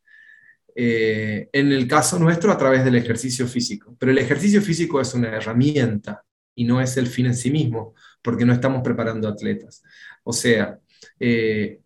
Eh, 0.75 1.49
en 1.53 1.73
el 1.73 1.89
caso 1.89 2.19
nuestro, 2.19 2.53
a 2.53 2.59
través 2.59 2.85
del 2.85 2.95
ejercicio 2.95 3.49
físico. 3.49 3.97
Pero 3.99 4.13
el 4.13 4.19
ejercicio 4.19 4.63
físico 4.63 5.01
es 5.01 5.13
una 5.15 5.29
herramienta 5.29 6.25
y 6.55 6.65
no 6.65 6.81
es 6.81 6.97
el 6.97 7.09
fin 7.09 7.27
en 7.27 7.35
sí 7.35 7.51
mismo, 7.51 7.95
porque 8.23 8.45
no 8.45 8.53
estamos 8.53 8.83
preparando 8.83 9.29
atletas. 9.29 9.83
O 10.23 10.33
sea, 10.33 10.79
eh, 11.19 11.81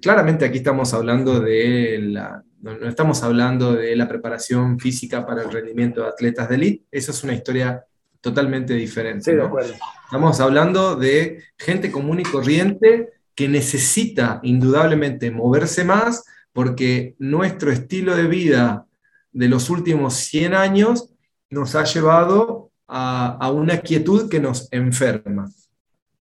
claramente 0.00 0.44
aquí 0.44 0.58
estamos 0.58 0.94
hablando 0.94 1.40
de 1.40 1.98
la, 2.00 2.42
no, 2.62 2.88
estamos 2.88 3.22
hablando 3.22 3.74
de 3.74 3.94
la 3.96 4.08
preparación 4.08 4.78
física 4.78 5.26
para 5.26 5.42
el 5.42 5.52
rendimiento 5.52 6.02
de 6.02 6.08
atletas 6.08 6.48
de 6.48 6.54
elite, 6.54 6.84
eso 6.90 7.10
es 7.10 7.22
una 7.22 7.34
historia 7.34 7.84
totalmente 8.20 8.74
diferente. 8.74 9.30
Sí, 9.30 9.36
de 9.36 9.42
acuerdo. 9.42 9.74
Estamos 10.04 10.40
hablando 10.40 10.96
de 10.96 11.42
gente 11.58 11.90
común 11.90 12.20
y 12.20 12.22
corriente 12.22 13.10
que 13.34 13.48
necesita 13.48 14.40
indudablemente 14.42 15.30
moverse 15.30 15.84
más 15.84 16.24
porque 16.52 17.16
nuestro 17.18 17.72
estilo 17.72 18.14
de 18.14 18.28
vida 18.28 18.86
de 19.32 19.48
los 19.48 19.70
últimos 19.70 20.14
100 20.14 20.54
años 20.54 21.10
nos 21.50 21.74
ha 21.74 21.84
llevado 21.84 22.70
a, 22.86 23.50
una 23.50 23.78
quietud 23.78 24.28
que 24.28 24.38
nos 24.38 24.68
enferma, 24.70 25.50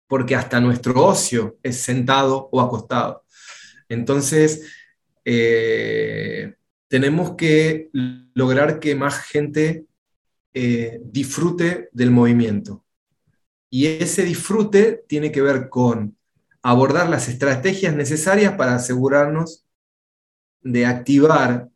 porque 0.07 0.35
hasta 0.35 0.59
nuestro 0.59 1.05
ocio 1.05 1.59
es 1.63 1.79
sentado 1.81 2.49
o 2.51 2.61
acostado. 2.63 3.25
Entonces, 3.89 4.73
eh, 5.29 6.55
tenemos 6.87 7.35
que 7.35 7.91
lograr 7.93 8.79
que 8.79 8.95
más 8.95 9.19
gente 9.19 9.87
eh, 10.55 11.01
disfrute 11.03 11.89
del 11.91 12.13
movimiento. 12.13 12.85
Y 13.69 13.87
ese 13.87 14.23
disfrute 14.23 15.05
tiene 15.09 15.33
que 15.33 15.43
ver 15.43 15.69
con 15.69 16.17
abordar 16.63 17.09
las 17.09 17.29
estrategias 17.29 17.95
necesarias 17.97 18.55
para 18.55 18.77
asegurarnos 18.77 19.67
de 20.63 20.87
activar 20.87 21.71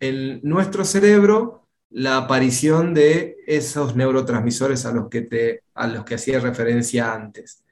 en 0.00 0.40
nuestro 0.42 0.86
cerebro 0.86 1.68
la 1.90 2.16
aparición 2.16 2.94
de 2.94 3.36
esos 3.46 3.94
neurotransmisores 3.96 4.86
a 4.86 4.92
los 4.92 5.10
que, 5.10 5.20
te, 5.20 5.62
a 5.74 5.86
los 5.86 6.04
que 6.04 6.14
hacía 6.14 6.40
referencia 6.40 7.12
antes. 7.12 7.62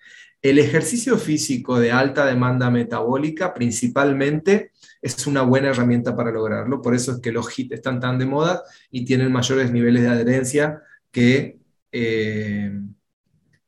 El 0.43 0.59
ejercicio 0.59 1.17
físico 1.17 1.81
de 1.81 1.91
alta 1.91 2.27
demanda 2.27 2.71
metabólica 2.71 3.55
principalmente 3.55 4.72
es 5.03 5.27
una 5.27 5.43
buena 5.43 5.69
herramienta 5.69 6.17
para 6.17 6.31
lograrlo, 6.31 6.81
por 6.81 6.95
eso 6.95 7.13
es 7.13 7.21
que 7.21 7.33
los 7.33 7.51
HIT 7.51 7.73
están 7.73 7.99
tan 7.99 8.19
de 8.19 8.27
moda 8.27 8.63
y 8.91 9.05
tienen 9.05 9.33
mayores 9.33 9.73
niveles 9.73 10.03
de 10.03 10.09
adherencia 10.09 10.81
que, 11.11 11.59
eh, 11.91 12.73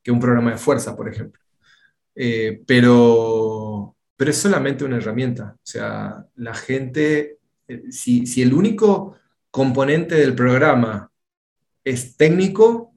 que 0.00 0.10
un 0.12 0.20
programa 0.20 0.52
de 0.52 0.58
fuerza, 0.58 0.96
por 0.96 1.08
ejemplo. 1.08 1.42
Eh, 2.14 2.62
pero, 2.64 3.96
pero 4.16 4.30
es 4.30 4.36
solamente 4.36 4.84
una 4.84 4.98
herramienta. 4.98 5.56
O 5.56 5.66
sea, 5.66 6.24
la 6.36 6.54
gente, 6.54 7.38
eh, 7.66 7.82
si, 7.90 8.26
si 8.26 8.40
el 8.40 8.54
único 8.54 9.16
componente 9.50 10.14
del 10.14 10.36
programa 10.36 11.10
es 11.82 12.16
técnico, 12.16 12.94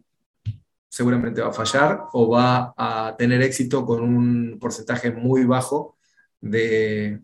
seguramente 0.87 1.41
va 1.41 1.49
a 1.49 1.53
fallar 1.53 2.03
o 2.13 2.29
va 2.29 2.73
a 2.77 3.15
tener 3.17 3.41
éxito 3.41 3.83
con 3.83 4.03
un 4.03 4.57
porcentaje 4.59 5.11
muy 5.11 5.43
bajo 5.43 5.97
de, 6.39 7.19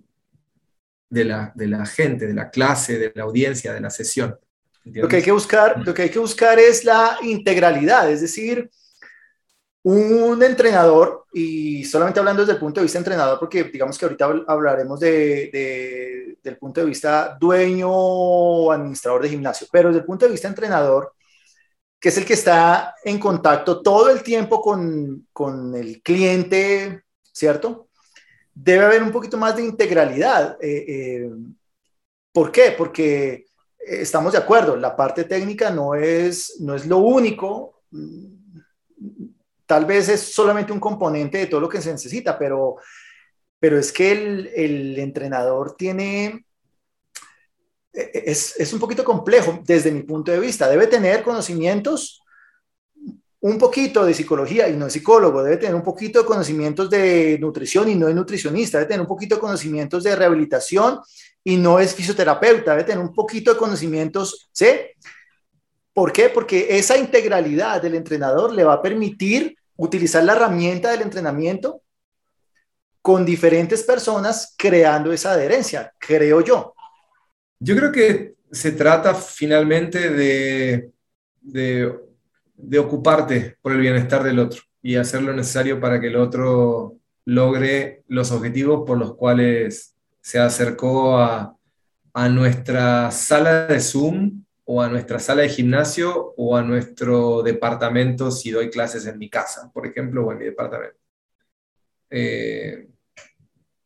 de, 1.14 1.26
la, 1.26 1.52
de 1.54 1.68
la 1.68 1.86
gente, 1.86 2.26
de 2.26 2.34
la 2.34 2.50
clase, 2.50 2.98
de 2.98 3.12
la 3.14 3.24
audiencia, 3.24 3.72
de 3.72 3.80
la 3.80 3.92
sesión. 3.92 4.36
Lo 4.86 5.08
que, 5.08 5.18
hay 5.18 5.22
que 5.22 5.32
buscar, 5.32 5.80
lo 5.86 5.94
que 5.94 6.02
hay 6.02 6.10
que 6.10 6.20
buscar 6.20 6.60
es 6.60 6.84
la 6.84 7.18
integralidad, 7.22 8.12
es 8.12 8.22
decir, 8.22 8.70
un 9.84 10.42
entrenador, 10.42 11.26
y 11.32 11.84
solamente 11.86 12.20
hablando 12.20 12.42
desde 12.42 12.54
el 12.54 12.60
punto 12.60 12.80
de 12.80 12.86
vista 12.86 12.98
entrenador, 12.98 13.38
porque 13.40 13.66
digamos 13.66 13.98
que 13.98 14.06
ahorita 14.06 14.44
hablaremos 14.48 15.00
de, 15.00 16.36
del 16.42 16.58
punto 16.58 16.82
de 16.82 16.88
vista 16.88 17.38
dueño 17.40 17.90
o 17.90 18.72
administrador 18.72 19.22
de 19.22 19.30
gimnasio, 19.30 19.68
pero 19.72 19.90
desde 19.90 20.00
el 20.00 20.06
punto 20.06 20.26
de 20.26 20.32
vista 20.32 20.48
entrenador, 20.48 21.14
que 22.00 22.10
es 22.10 22.18
el 22.18 22.26
que 22.26 22.34
está 22.34 22.96
en 23.04 23.20
contacto 23.20 23.82
todo 23.82 24.10
el 24.10 24.24
tiempo 24.24 24.62
con, 24.62 25.28
con 25.32 25.76
el 25.76 26.02
cliente, 26.02 27.04
¿cierto? 27.32 27.83
Debe 28.54 28.86
haber 28.86 29.04
un 29.04 29.12
poquito 29.12 29.38
más 29.38 29.56
de 29.56 29.64
integralidad. 29.64 30.58
Eh, 30.62 30.86
eh, 30.88 31.30
¿Por 32.32 32.52
qué? 32.52 32.74
Porque 32.78 33.46
estamos 33.80 34.34
de 34.34 34.40
acuerdo, 34.40 34.76
la 34.76 34.96
parte 34.96 35.24
técnica 35.26 35.70
no 35.70 35.96
es, 35.96 36.58
no 36.60 36.76
es 36.76 36.86
lo 36.86 36.98
único 37.00 37.82
tal 39.66 39.86
vez 39.86 40.10
es 40.10 40.22
solamente 40.22 40.72
un 40.72 40.80
componente 40.80 41.38
de 41.38 41.48
todo 41.48 41.62
lo 41.62 41.70
que 41.70 41.82
se 41.82 41.92
necesita, 41.92 42.38
pero, 42.38 42.78
pero 43.60 43.80
es 43.80 43.92
que 43.92 44.12
el, 44.12 45.00
entrenador 45.00 45.76
tiene, 45.76 46.46
e, 47.94 48.02
e, 48.14 48.24
es, 48.32 48.74
un 48.74 48.80
poquito 48.80 49.04
complejo 49.04 49.60
desde 49.64 49.92
mi 49.92 50.04
punto 50.04 50.32
de 50.32 50.40
vista. 50.40 50.70
Debe 50.70 50.88
tener 50.88 51.24
conocimientos 51.24 52.23
un 53.44 53.58
poquito 53.58 54.06
de 54.06 54.14
psicología 54.14 54.70
y 54.70 54.78
no 54.78 54.88
es 54.88 54.94
psicólogo, 54.94 55.44
debe 55.44 55.58
tener 55.58 55.76
un 55.76 55.84
poquito 55.84 56.20
de 56.20 56.26
conocimientos 56.26 56.90
de 56.90 57.38
nutrición 57.42 57.90
y 57.90 57.96
no 57.96 58.08
es 58.08 58.16
nutricionista, 58.16 58.78
debe 58.78 58.88
tener 58.88 59.02
un 59.02 59.08
poquito 59.08 59.36
de 59.36 59.42
conocimientos 59.42 60.02
de 60.02 60.16
rehabilitación 60.16 61.02
y 61.44 61.58
no 61.58 61.78
es 61.78 61.94
fisioterapeuta, 61.94 62.72
debe 62.72 62.86
tener 62.86 63.04
un 63.04 63.14
poquito 63.14 63.52
de 63.52 63.60
conocimientos, 63.60 64.50
¿sí? 64.54 64.68
¿Por 65.92 66.14
qué? 66.14 66.30
Porque 66.30 66.78
esa 66.78 66.98
integralidad 66.98 67.82
del 67.82 67.96
entrenador 67.96 68.54
le 68.54 68.64
va 68.64 68.76
a 68.76 68.82
permitir 68.82 69.58
utilizar 69.76 70.24
la 70.24 70.34
herramienta 70.34 70.92
del 70.92 71.02
entrenamiento 71.02 71.82
con 73.02 73.26
diferentes 73.26 73.84
personas 73.84 74.56
creando 74.58 75.12
esa 75.12 75.34
adherencia, 75.34 75.94
creo 76.00 76.40
yo. 76.40 76.74
Yo 77.60 77.76
creo 77.76 77.92
que 77.92 78.36
se 78.50 78.72
trata 78.72 79.14
finalmente 79.14 80.10
de, 80.12 80.92
de, 81.42 81.94
de 82.64 82.80
ocuparte 82.80 83.58
por 83.62 83.74
el 83.74 83.80
bienestar 83.80 84.24
del 84.24 84.40
otro 84.40 84.62
y 84.82 84.96
hacer 84.96 85.22
lo 85.22 85.34
necesario 85.34 85.80
para 85.80 86.00
que 86.00 86.08
el 86.08 86.16
otro 86.16 86.98
logre 87.26 88.04
los 88.08 88.32
objetivos 88.32 88.84
por 88.86 88.98
los 88.98 89.16
cuales 89.16 89.96
se 90.22 90.40
acercó 90.40 91.18
a, 91.20 91.56
a 92.14 92.30
nuestra 92.30 93.12
sala 93.12 93.68
de 93.68 93.80
Zoom 93.80 94.44
o 94.66 94.82
a 94.82 94.90
nuestra 94.90 95.20
sala 95.20 95.42
de 95.42 95.50
gimnasio 95.50 96.34
o 96.38 96.56
a 96.56 96.64
nuestro 96.64 97.42
departamento 97.44 98.32
si 98.32 98.52
doy 98.52 98.70
clases 98.70 99.06
en 99.06 99.18
mi 99.18 99.30
casa, 99.30 99.70
por 99.74 99.86
ejemplo, 99.86 100.26
o 100.26 100.32
en 100.32 100.38
mi 100.38 100.46
departamento. 100.46 100.98
Eh, 102.10 102.88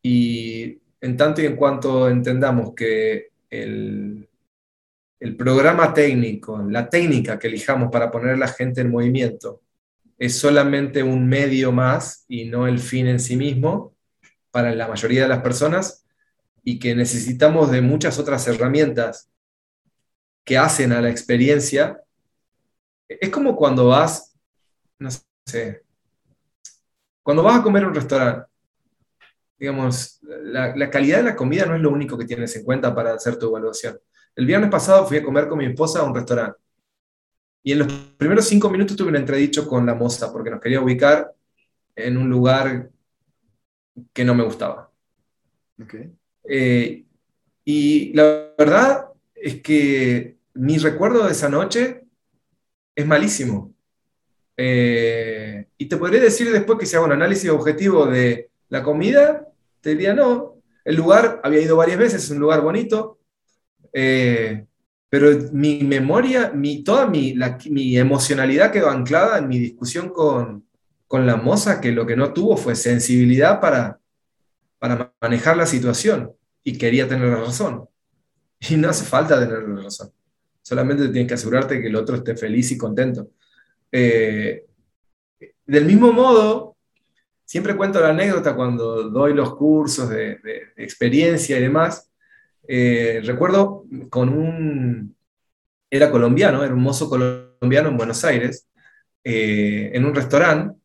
y 0.01 0.79
en 1.01 1.17
tanto 1.17 1.41
y 1.41 1.45
en 1.45 1.55
cuanto 1.55 2.09
entendamos 2.09 2.73
que 2.75 3.29
el, 3.49 4.27
el 5.19 5.35
programa 5.35 5.93
técnico, 5.93 6.63
la 6.69 6.89
técnica 6.89 7.39
que 7.39 7.47
elijamos 7.47 7.89
para 7.91 8.11
poner 8.11 8.35
a 8.35 8.37
la 8.37 8.47
gente 8.47 8.81
en 8.81 8.91
movimiento, 8.91 9.61
es 10.17 10.37
solamente 10.37 11.03
un 11.03 11.27
medio 11.27 11.71
más 11.71 12.25
y 12.27 12.45
no 12.45 12.67
el 12.67 12.79
fin 12.79 13.07
en 13.07 13.19
sí 13.19 13.35
mismo 13.35 13.95
para 14.51 14.73
la 14.73 14.87
mayoría 14.87 15.23
de 15.23 15.27
las 15.27 15.41
personas 15.41 16.05
y 16.63 16.79
que 16.79 16.95
necesitamos 16.95 17.71
de 17.71 17.81
muchas 17.81 18.17
otras 18.19 18.47
herramientas 18.47 19.31
que 20.43 20.57
hacen 20.57 20.91
a 20.91 21.01
la 21.01 21.09
experiencia. 21.09 22.01
Es 23.07 23.29
como 23.29 23.55
cuando 23.55 23.87
vas, 23.87 24.35
no 24.99 25.09
sé, 25.45 25.83
cuando 27.21 27.43
vas 27.43 27.59
a 27.59 27.63
comer 27.63 27.83
a 27.83 27.87
un 27.87 27.95
restaurante, 27.95 28.47
digamos, 29.59 30.19
la, 30.21 30.75
la 30.75 30.89
calidad 30.89 31.17
de 31.17 31.23
la 31.23 31.35
comida 31.35 31.65
no 31.65 31.75
es 31.75 31.81
lo 31.81 31.91
único 31.91 32.17
que 32.17 32.25
tienes 32.25 32.55
en 32.55 32.63
cuenta 32.63 32.93
para 32.93 33.13
hacer 33.13 33.37
tu 33.37 33.47
evaluación 33.47 33.99
el 34.37 34.45
viernes 34.45 34.69
pasado 34.69 35.05
fui 35.07 35.17
a 35.17 35.23
comer 35.23 35.47
con 35.47 35.57
mi 35.57 35.65
esposa 35.65 35.99
a 35.99 36.03
un 36.03 36.13
restaurante. 36.13 36.59
Y 37.63 37.71
en 37.71 37.79
los 37.79 37.91
primeros 38.17 38.47
cinco 38.47 38.69
minutos 38.69 38.95
tuve 38.95 39.09
un 39.09 39.15
entredicho 39.15 39.67
con 39.67 39.85
la 39.85 39.95
moza 39.95 40.31
porque 40.31 40.51
nos 40.51 40.61
quería 40.61 40.79
ubicar 40.79 41.33
en 41.95 42.17
un 42.17 42.29
lugar 42.29 42.91
que 44.13 44.23
no 44.23 44.35
me 44.35 44.43
gustaba. 44.43 44.91
Eh, 46.43 47.03
y 47.65 48.13
la 48.13 48.53
verdad 48.55 49.07
es 49.33 49.59
que 49.63 50.37
mi 50.53 50.77
recuerdo 50.77 51.25
de 51.25 51.31
esa 51.31 51.49
noche 51.49 52.05
es 52.95 53.07
malísimo. 53.07 53.73
Eh, 54.55 55.67
y 55.79 55.87
te 55.87 55.97
podría 55.97 56.21
decir 56.21 56.51
después 56.51 56.77
que 56.77 56.85
si 56.85 56.95
hago 56.95 57.05
un 57.05 57.11
análisis 57.11 57.49
objetivo 57.49 58.05
de 58.05 58.51
la 58.69 58.83
comida, 58.83 59.47
te 59.81 59.91
diría 59.91 60.13
no. 60.13 60.61
El 60.85 60.95
lugar 60.95 61.41
había 61.43 61.59
ido 61.59 61.75
varias 61.75 61.97
veces, 61.97 62.23
es 62.23 62.29
un 62.29 62.39
lugar 62.39 62.61
bonito, 62.61 63.16
eh, 63.93 64.65
pero 65.09 65.29
mi 65.53 65.83
memoria, 65.83 66.51
mi, 66.53 66.83
toda 66.83 67.07
mi, 67.07 67.35
mi, 67.69 67.97
emocionalidad 67.97 68.71
quedó 68.71 68.89
anclada 68.89 69.37
en 69.37 69.47
mi 69.47 69.57
discusión 69.57 70.09
con, 70.09 70.65
con, 71.07 71.25
la 71.25 71.37
moza, 71.37 71.79
que 71.79 71.91
lo 71.91 72.05
que 72.05 72.17
no 72.17 72.33
tuvo 72.33 72.57
fue 72.57 72.75
sensibilidad 72.75 73.61
para, 73.61 73.99
para 74.79 75.13
manejar 75.21 75.55
la 75.55 75.65
situación 75.65 76.33
y 76.63 76.77
quería 76.77 77.07
tener 77.07 77.29
la 77.29 77.37
razón. 77.37 77.87
Y 78.59 78.75
no 78.75 78.89
hace 78.89 79.05
falta 79.05 79.39
tener 79.39 79.63
la 79.63 79.83
razón. 79.83 80.11
Solamente 80.61 81.07
tienes 81.09 81.27
que 81.27 81.35
asegurarte 81.35 81.79
que 81.79 81.87
el 81.87 81.95
otro 81.95 82.17
esté 82.17 82.35
feliz 82.35 82.71
y 82.71 82.77
contento. 82.77 83.29
Eh, 83.91 84.65
del 85.65 85.85
mismo 85.85 86.11
modo, 86.11 86.75
siempre 87.45 87.77
cuento 87.77 88.01
la 88.01 88.09
anécdota 88.09 88.55
cuando 88.55 89.09
doy 89.09 89.33
los 89.33 89.55
cursos 89.55 90.09
de, 90.09 90.37
de 90.39 90.73
experiencia 90.75 91.57
y 91.57 91.61
demás, 91.61 92.06
eh, 92.67 93.21
recuerdo 93.23 93.85
con 94.09 94.29
un, 94.29 95.15
era 95.89 96.11
colombiano, 96.11 96.63
era 96.63 96.73
un 96.73 96.81
mozo 96.81 97.09
colombiano 97.09 97.89
en 97.89 97.97
Buenos 97.97 98.25
Aires, 98.25 98.67
eh, 99.23 99.91
en 99.93 100.05
un 100.05 100.13
restaurante, 100.13 100.77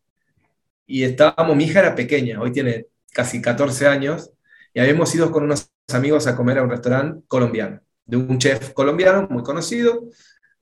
y 0.87 1.03
estábamos, 1.03 1.57
mi 1.57 1.65
hija 1.65 1.81
era 1.81 1.95
pequeña, 1.95 2.41
hoy 2.41 2.53
tiene 2.53 2.87
casi 3.13 3.43
14 3.43 3.87
años, 3.87 4.31
y 4.73 4.81
habíamos 4.81 5.13
ido 5.15 5.31
con 5.33 5.45
unos 5.45 5.71
amigos 5.93 6.27
a 6.27 6.37
comer 6.37 6.59
a 6.59 6.63
un 6.63 6.71
restaurante 6.71 7.25
colombiano, 7.27 7.81
de 8.05 8.17
un 8.17 8.39
chef 8.39 8.73
colombiano 8.73 9.27
muy 9.29 9.43
conocido, 9.43 10.09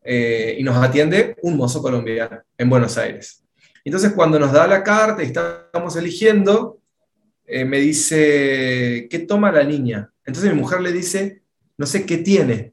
eh, 0.03 0.57
y 0.59 0.63
nos 0.63 0.77
atiende 0.77 1.37
un 1.43 1.57
mozo 1.57 1.83
colombiano 1.83 2.43
en 2.57 2.71
Buenos 2.71 2.97
Aires. 2.97 3.45
Entonces, 3.85 4.13
cuando 4.13 4.39
nos 4.39 4.53
da 4.53 4.67
la 4.67 4.83
carta 4.83 5.23
y 5.23 5.27
estamos 5.27 5.97
eligiendo, 5.97 6.79
me 7.47 7.79
dice, 7.79 9.09
¿qué 9.11 9.19
toma 9.27 9.51
la 9.51 9.65
niña? 9.65 10.10
Entonces 10.25 10.53
mi 10.53 10.61
mujer 10.61 10.81
le 10.81 10.93
dice, 10.93 11.43
no 11.77 11.87
sé 11.87 12.07
qué 12.07 12.19
tiene. 12.19 12.73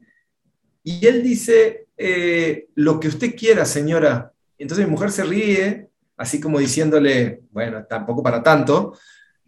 Y 0.82 1.06
él 1.06 1.22
dice, 1.22 1.88
eh, 1.96 2.68
lo 2.74 3.00
que 3.00 3.08
usted 3.08 3.34
quiera, 3.34 3.64
señora. 3.64 4.32
Entonces 4.58 4.86
mi 4.86 4.92
mujer 4.92 5.10
se 5.10 5.24
ríe, 5.24 5.88
así 6.16 6.40
como 6.40 6.58
diciéndole, 6.58 7.42
bueno, 7.50 7.84
tampoco 7.84 8.22
para 8.22 8.42
tanto. 8.42 8.96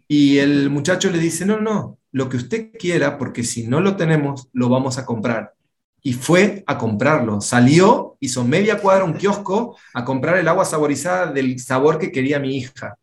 Y 0.07 0.39
el 0.39 0.69
muchacho 0.69 1.09
le 1.09 1.19
dice, 1.19 1.45
no, 1.45 1.59
no, 1.61 1.99
lo 2.11 2.27
que 2.27 2.37
usted 2.37 2.71
quiera, 2.77 3.17
porque 3.17 3.43
si 3.43 3.67
no 3.67 3.79
lo 3.79 3.95
tenemos, 3.95 4.49
lo 4.53 4.69
vamos 4.69 4.97
a 4.97 5.05
comprar. 5.05 5.53
Y 6.01 6.13
fue 6.13 6.63
a 6.67 6.77
comprarlo. 6.77 7.41
Salió, 7.41 8.17
hizo 8.19 8.43
media 8.43 8.79
cuadra 8.79 9.05
un 9.05 9.13
kiosco 9.13 9.77
a 9.93 10.03
comprar 10.03 10.37
el 10.37 10.47
agua 10.47 10.65
saborizada 10.65 11.31
del 11.31 11.59
sabor 11.59 11.97
que 11.99 12.11
quería 12.11 12.39
mi 12.39 12.57
hija. 12.57 12.97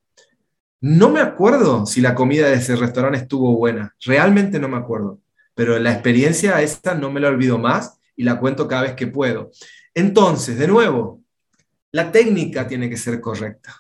No 0.81 1.11
me 1.11 1.21
acuerdo 1.21 1.87
si 1.87 2.01
la 2.01 2.15
comida 2.15 2.49
de 2.49 2.55
ese 2.55 2.77
restaurante 2.77 3.19
estuvo 3.19 3.57
buena, 3.57 3.97
realmente 4.05 4.61
no 4.61 4.69
me 4.69 4.77
acuerdo, 4.77 5.21
pero 5.55 5.79
la 5.79 5.93
experiencia 5.93 6.63
esta 6.63 6.95
no 6.95 7.11
me 7.11 7.21
la 7.21 7.29
olvido 7.29 7.59
más 7.59 7.99
y 8.15 8.23
la 8.23 8.39
cuento 8.39 8.69
cada 8.69 8.83
vez 8.83 8.95
que 8.95 9.09
puedo. 9.09 9.51
Entonces, 9.93 10.57
de 10.59 10.69
nuevo, 10.69 11.23
la 11.91 12.13
técnica 12.13 12.69
tiene 12.69 12.89
que 12.89 12.97
ser 12.97 13.21
correcta. 13.21 13.75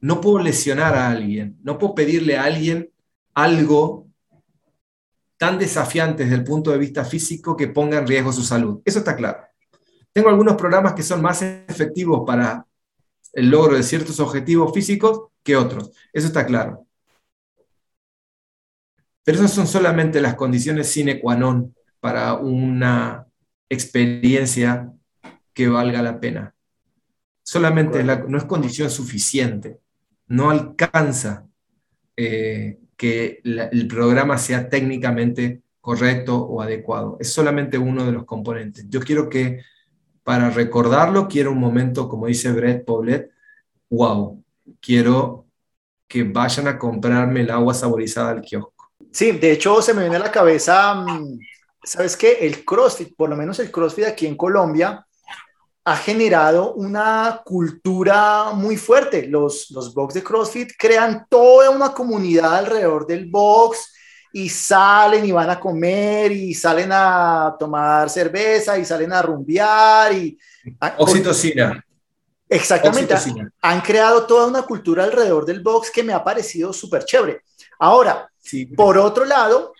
No 0.00 0.20
puedo 0.20 0.38
lesionar 0.38 0.94
a 0.94 1.10
alguien, 1.10 1.56
no 1.62 1.78
puedo 1.78 1.94
pedirle 1.94 2.36
a 2.36 2.44
alguien 2.44 2.90
algo 3.32 4.06
tan 5.36 5.58
desafiante 5.58 6.24
desde 6.24 6.36
el 6.36 6.44
punto 6.44 6.70
de 6.70 6.78
vista 6.78 7.04
físico 7.04 7.56
que 7.56 7.68
ponga 7.68 7.98
en 7.98 8.06
riesgo 8.06 8.32
su 8.32 8.42
salud. 8.42 8.80
Eso 8.84 9.00
está 9.00 9.16
claro. 9.16 9.40
Tengo 10.12 10.28
algunos 10.28 10.54
programas 10.54 10.92
que 10.92 11.02
son 11.02 11.20
más 11.20 11.42
efectivos 11.42 12.22
para 12.24 12.64
el 13.34 13.50
logro 13.50 13.76
de 13.76 13.82
ciertos 13.82 14.20
objetivos 14.20 14.72
físicos 14.72 15.28
que 15.42 15.56
otros. 15.56 15.90
Eso 16.12 16.26
está 16.26 16.46
claro. 16.46 16.86
Pero 19.24 19.38
esas 19.38 19.52
son 19.52 19.66
solamente 19.66 20.20
las 20.20 20.34
condiciones 20.34 20.88
sine 20.88 21.20
qua 21.20 21.34
non 21.34 21.74
para 21.98 22.34
una 22.34 23.26
experiencia 23.68 24.92
que 25.54 25.68
valga 25.68 26.02
la 26.02 26.20
pena. 26.20 26.54
Solamente 27.42 28.04
no 28.04 28.38
es 28.38 28.44
condición 28.44 28.90
suficiente. 28.90 29.78
No 30.26 30.50
alcanza 30.50 31.46
eh, 32.16 32.78
que 32.96 33.40
el 33.44 33.88
programa 33.88 34.38
sea 34.38 34.68
técnicamente 34.68 35.62
correcto 35.80 36.36
o 36.36 36.62
adecuado. 36.62 37.16
Es 37.20 37.32
solamente 37.32 37.76
uno 37.78 38.06
de 38.06 38.12
los 38.12 38.24
componentes. 38.24 38.86
Yo 38.88 39.00
quiero 39.00 39.28
que, 39.28 39.60
para 40.24 40.50
recordarlo, 40.50 41.28
quiero 41.28 41.52
un 41.52 41.60
momento, 41.60 42.08
como 42.08 42.26
dice 42.26 42.50
Brett 42.50 42.84
Poblet, 42.84 43.30
wow, 43.90 44.42
quiero 44.80 45.46
que 46.08 46.24
vayan 46.24 46.66
a 46.66 46.78
comprarme 46.78 47.42
el 47.42 47.50
agua 47.50 47.74
saborizada 47.74 48.30
al 48.30 48.40
kiosco. 48.40 48.90
Sí, 49.12 49.32
de 49.32 49.52
hecho 49.52 49.80
se 49.82 49.92
me 49.94 50.00
viene 50.00 50.16
a 50.16 50.20
la 50.20 50.32
cabeza, 50.32 50.94
mm, 50.94 51.38
¿sabes 51.82 52.16
qué? 52.16 52.38
El 52.40 52.64
CrossFit, 52.64 53.14
por 53.14 53.28
lo 53.28 53.36
menos 53.36 53.58
el 53.60 53.70
CrossFit 53.70 54.06
aquí 54.06 54.26
en 54.26 54.36
Colombia, 54.36 55.06
ha 55.86 55.96
generado 55.96 56.72
una 56.74 57.42
cultura 57.44 58.52
muy 58.54 58.78
fuerte. 58.78 59.26
Los, 59.26 59.70
los 59.70 59.92
box 59.92 60.14
de 60.14 60.22
CrossFit 60.22 60.72
crean 60.78 61.26
toda 61.28 61.68
una 61.68 61.92
comunidad 61.92 62.56
alrededor 62.56 63.06
del 63.06 63.30
box 63.30 63.92
y 64.36 64.48
salen 64.48 65.24
y 65.24 65.30
van 65.30 65.48
a 65.48 65.60
comer 65.60 66.32
y 66.32 66.54
salen 66.54 66.90
a 66.90 67.54
tomar 67.56 68.10
cerveza 68.10 68.76
y 68.76 68.84
salen 68.84 69.12
a 69.12 69.22
rumbear 69.22 70.12
y... 70.12 70.36
Oxitocina. 70.98 71.80
Exactamente. 72.48 73.14
Han 73.62 73.80
creado 73.80 74.26
toda 74.26 74.48
una 74.48 74.62
cultura 74.62 75.04
alrededor 75.04 75.46
del 75.46 75.60
box 75.60 75.88
que 75.88 76.02
me 76.02 76.12
ha 76.12 76.24
parecido 76.24 76.72
súper 76.72 77.04
chévere. 77.04 77.42
Ahora, 77.78 78.28
por 78.76 78.98
otro 78.98 79.24
lado, 79.24 79.72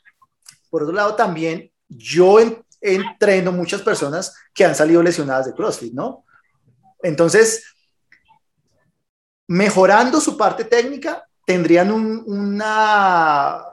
por 0.70 0.84
otro 0.84 0.94
lado 0.94 1.16
también 1.16 1.68
yo 1.88 2.38
entreno 2.80 3.50
muchas 3.50 3.82
personas 3.82 4.36
que 4.54 4.64
han 4.64 4.76
salido 4.76 5.02
lesionadas 5.02 5.46
de 5.46 5.54
CrossFit, 5.54 5.92
¿no? 5.92 6.24
Entonces, 7.02 7.64
mejorando 9.48 10.20
su 10.20 10.36
parte 10.36 10.64
técnica, 10.64 11.26
tendrían 11.44 11.90
un, 11.90 12.22
una, 12.24 13.64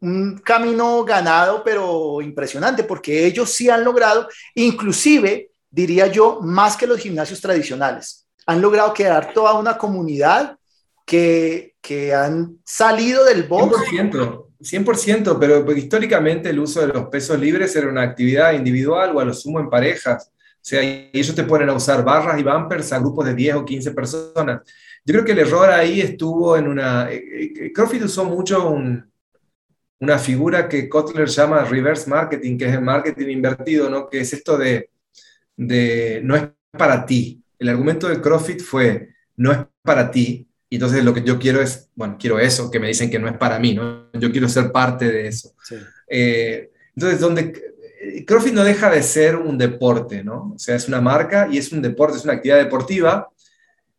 un 0.00 0.38
camino 0.38 1.04
ganado, 1.04 1.62
pero 1.64 2.22
impresionante, 2.22 2.84
porque 2.84 3.26
ellos 3.26 3.50
sí 3.50 3.68
han 3.68 3.84
logrado, 3.84 4.28
inclusive, 4.54 5.50
diría 5.70 6.06
yo, 6.06 6.40
más 6.42 6.76
que 6.76 6.86
los 6.86 7.00
gimnasios 7.00 7.40
tradicionales. 7.40 8.26
Han 8.46 8.60
logrado 8.60 8.92
crear 8.94 9.32
toda 9.32 9.58
una 9.58 9.76
comunidad 9.76 10.56
que, 11.04 11.74
que 11.80 12.14
han 12.14 12.58
salido 12.64 13.24
del 13.24 13.44
box. 13.44 13.76
100%, 13.90 14.46
100%, 14.60 15.38
pero 15.38 15.72
históricamente 15.76 16.50
el 16.50 16.58
uso 16.58 16.80
de 16.80 16.88
los 16.88 17.08
pesos 17.08 17.38
libres 17.38 17.74
era 17.76 17.88
una 17.88 18.02
actividad 18.02 18.52
individual 18.52 19.14
o 19.14 19.20
a 19.20 19.24
lo 19.24 19.34
sumo 19.34 19.60
en 19.60 19.68
parejas. 19.68 20.30
O 20.32 20.62
sea, 20.62 20.80
ellos 20.82 21.34
te 21.34 21.44
ponen 21.44 21.70
a 21.70 21.74
usar 21.74 22.04
barras 22.04 22.38
y 22.38 22.42
bumpers 22.42 22.92
a 22.92 22.98
grupos 22.98 23.24
de 23.26 23.34
10 23.34 23.54
o 23.56 23.64
15 23.64 23.90
personas. 23.92 24.60
Yo 25.04 25.14
creo 25.14 25.24
que 25.24 25.32
el 25.32 25.38
error 25.38 25.70
ahí 25.70 26.00
estuvo 26.00 26.56
en 26.56 26.68
una... 26.68 27.10
Eh, 27.10 27.52
eh, 27.58 27.72
CrossFit 27.72 28.02
usó 28.02 28.24
mucho 28.26 28.68
una 30.00 30.18
figura 30.18 30.68
que 30.68 30.88
Kotler 30.88 31.28
llama 31.28 31.64
reverse 31.64 32.08
marketing, 32.08 32.58
que 32.58 32.66
es 32.66 32.74
el 32.74 32.80
marketing 32.80 33.28
invertido, 33.28 33.88
¿no? 33.88 34.08
Que 34.08 34.20
es 34.20 34.32
esto 34.32 34.56
de, 34.56 34.90
de 35.56 36.20
no 36.24 36.36
es 36.36 36.44
para 36.72 37.04
ti. 37.04 37.42
El 37.58 37.68
argumento 37.68 38.08
de 38.08 38.20
CrossFit 38.20 38.62
fue, 38.62 39.10
no 39.36 39.52
es 39.52 39.58
para 39.82 40.10
ti, 40.10 40.48
y 40.70 40.76
entonces 40.76 41.04
lo 41.04 41.12
que 41.12 41.22
yo 41.22 41.38
quiero 41.38 41.60
es, 41.60 41.90
bueno, 41.94 42.16
quiero 42.18 42.38
eso, 42.38 42.70
que 42.70 42.80
me 42.80 42.88
dicen 42.88 43.10
que 43.10 43.18
no 43.18 43.28
es 43.28 43.36
para 43.36 43.58
mí, 43.58 43.74
¿no? 43.74 44.10
Yo 44.14 44.30
quiero 44.30 44.48
ser 44.48 44.72
parte 44.72 45.10
de 45.10 45.28
eso. 45.28 45.52
Eh, 46.08 46.70
entonces, 46.94 47.20
donde 47.20 47.52
CrossFit 48.26 48.54
no 48.54 48.64
deja 48.64 48.90
de 48.90 49.02
ser 49.02 49.36
un 49.36 49.58
deporte, 49.58 50.24
¿no? 50.24 50.52
O 50.54 50.58
sea, 50.58 50.76
es 50.76 50.88
una 50.88 51.00
marca 51.00 51.48
y 51.50 51.58
es 51.58 51.72
un 51.72 51.82
deporte, 51.82 52.16
es 52.16 52.24
una 52.24 52.34
actividad 52.34 52.58
deportiva 52.58 53.28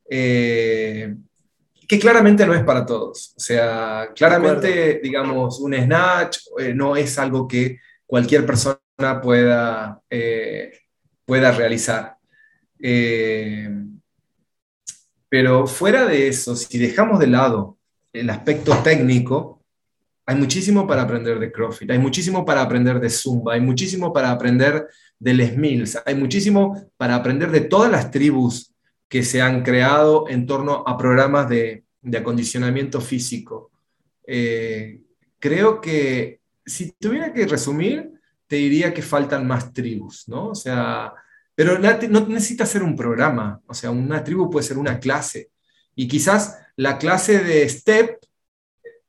eh, 0.10 1.16
que 1.92 2.00
claramente 2.00 2.46
no 2.46 2.54
es 2.54 2.64
para 2.64 2.86
todos. 2.86 3.34
O 3.36 3.40
sea, 3.42 4.12
claramente, 4.16 5.02
digamos, 5.04 5.60
un 5.60 5.74
snatch 5.74 6.38
eh, 6.58 6.74
no 6.74 6.96
es 6.96 7.20
algo 7.20 7.46
que 7.46 7.82
cualquier 8.06 8.46
persona 8.46 8.80
pueda, 9.22 10.02
eh, 10.10 10.72
pueda 11.26 11.52
realizar. 11.52 12.16
pero 15.28 15.68
fuera 15.68 16.06
de 16.06 16.30
eso, 16.30 16.56
si 16.56 16.78
dejamos 16.78 17.20
de 17.20 17.28
lado 17.28 17.78
el 18.14 18.30
aspecto 18.30 18.74
técnico, 18.82 19.62
hay 20.26 20.38
muchísimo 20.38 20.88
para 20.88 21.02
aprender 21.02 21.40
de 21.40 21.52
CrossFit, 21.52 21.92
hay 21.92 22.00
muchísimo 22.00 22.46
para 22.46 22.62
aprender 22.62 23.02
de 23.02 23.10
Zumba, 23.10 23.56
hay 23.56 23.60
muchísimo 23.60 24.14
para 24.14 24.32
aprender 24.32 24.88
de 25.20 25.34
Les 25.34 25.58
Mills, 25.58 26.02
hay 26.06 26.16
muchísimo 26.16 26.90
para 26.96 27.16
aprender 27.16 27.52
de 27.52 27.60
todas 27.60 27.92
las 27.92 28.12
tribus 28.12 28.74
que 29.10 29.24
se 29.24 29.42
han 29.42 29.62
creado 29.62 30.30
en 30.30 30.46
torno 30.46 30.86
a 30.88 30.98
programas 30.98 31.50
de, 31.50 31.81
acondicionamiento 32.18 33.02
físico. 33.02 33.72
Eh, 34.26 35.02
creo 35.40 35.82
que 35.82 36.40
si 36.66 36.92
tuviera 36.94 37.34
que 37.34 37.46
resumir, 37.46 38.12
te 38.48 38.58
diría 38.58 38.94
que 38.94 39.02
faltan 39.02 39.48
más 39.48 39.74
tribus, 39.74 40.28
¿no? 40.28 40.50
O 40.50 40.56
sea, 40.56 41.14
pero 41.56 41.78
no 41.80 42.28
necesita 42.28 42.66
ser 42.66 42.84
un 42.84 42.96
programa, 42.96 43.62
o 43.68 43.74
sea, 43.74 43.92
una 43.92 44.24
tribu 44.24 44.50
puede 44.50 44.66
ser 44.66 44.78
una 44.78 45.00
clase. 45.00 45.52
Y 45.96 46.08
quizás 46.08 46.58
la 46.76 46.98
clase 46.98 47.44
de 47.44 47.68
STEP 47.68 48.18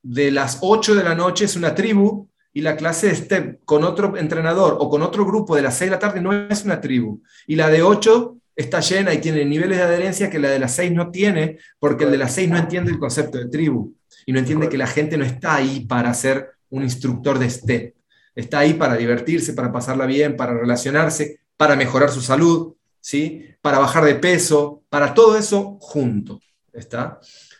de 0.01 0.31
las 0.31 0.59
8 0.61 0.95
de 0.95 1.03
la 1.03 1.15
noche 1.15 1.45
es 1.45 1.55
una 1.55 1.73
tribu 1.73 2.29
y 2.53 2.61
la 2.61 2.75
clase 2.75 3.07
de 3.07 3.15
STEP 3.15 3.65
con 3.65 3.83
otro 3.83 4.15
entrenador 4.17 4.77
o 4.79 4.89
con 4.89 5.01
otro 5.01 5.25
grupo 5.25 5.55
de 5.55 5.63
las 5.63 5.77
6 5.77 5.89
de 5.89 5.95
la 5.95 5.99
tarde 5.99 6.21
no 6.21 6.33
es 6.33 6.63
una 6.63 6.79
tribu. 6.79 7.21
Y 7.47 7.55
la 7.55 7.69
de 7.69 7.81
8 7.81 8.37
está 8.55 8.79
llena 8.79 9.13
y 9.13 9.19
tiene 9.19 9.45
niveles 9.45 9.77
de 9.77 9.83
adherencia 9.83 10.29
que 10.29 10.39
la 10.39 10.49
de 10.49 10.59
las 10.59 10.75
seis 10.75 10.91
no 10.91 11.11
tiene, 11.11 11.57
porque 11.79 12.03
el 12.05 12.11
de 12.11 12.17
las 12.17 12.33
seis 12.33 12.49
no 12.49 12.57
entiende 12.57 12.91
el 12.91 12.99
concepto 12.99 13.37
de 13.37 13.49
tribu 13.49 13.95
y 14.25 14.33
no 14.33 14.39
entiende 14.39 14.69
que 14.69 14.77
la 14.77 14.87
gente 14.87 15.17
no 15.17 15.25
está 15.25 15.55
ahí 15.55 15.85
para 15.85 16.13
ser 16.13 16.51
un 16.69 16.83
instructor 16.83 17.39
de 17.39 17.49
STEP. 17.49 17.95
Está 18.35 18.59
ahí 18.59 18.73
para 18.73 18.95
divertirse, 18.95 19.53
para 19.53 19.71
pasarla 19.71 20.05
bien, 20.05 20.35
para 20.35 20.53
relacionarse, 20.53 21.39
para 21.57 21.75
mejorar 21.75 22.09
su 22.09 22.21
salud, 22.21 22.75
¿sí? 22.99 23.45
para 23.61 23.79
bajar 23.79 24.05
de 24.05 24.15
peso, 24.15 24.83
para 24.89 25.13
todo 25.13 25.37
eso 25.37 25.77
junto. 25.79 26.39
¿está? 26.71 27.19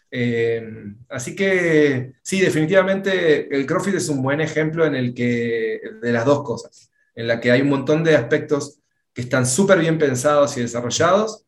Eh, 0.09 0.63
así 1.09 1.35
que 1.35 2.13
sí, 2.21 2.39
definitivamente 2.39 3.55
el 3.55 3.65
CrossFit 3.65 3.95
es 3.95 4.09
un 4.09 4.21
buen 4.21 4.41
ejemplo 4.41 4.85
en 4.85 4.95
el 4.95 5.13
que, 5.13 5.79
de 6.01 6.11
las 6.11 6.25
dos 6.25 6.43
cosas, 6.43 6.91
en 7.15 7.27
la 7.27 7.39
que 7.39 7.51
hay 7.51 7.61
un 7.61 7.69
montón 7.69 8.03
de 8.03 8.15
aspectos 8.15 8.82
que 9.13 9.21
están 9.21 9.45
súper 9.45 9.79
bien 9.79 9.97
pensados 9.97 10.57
y 10.57 10.61
desarrollados. 10.61 11.45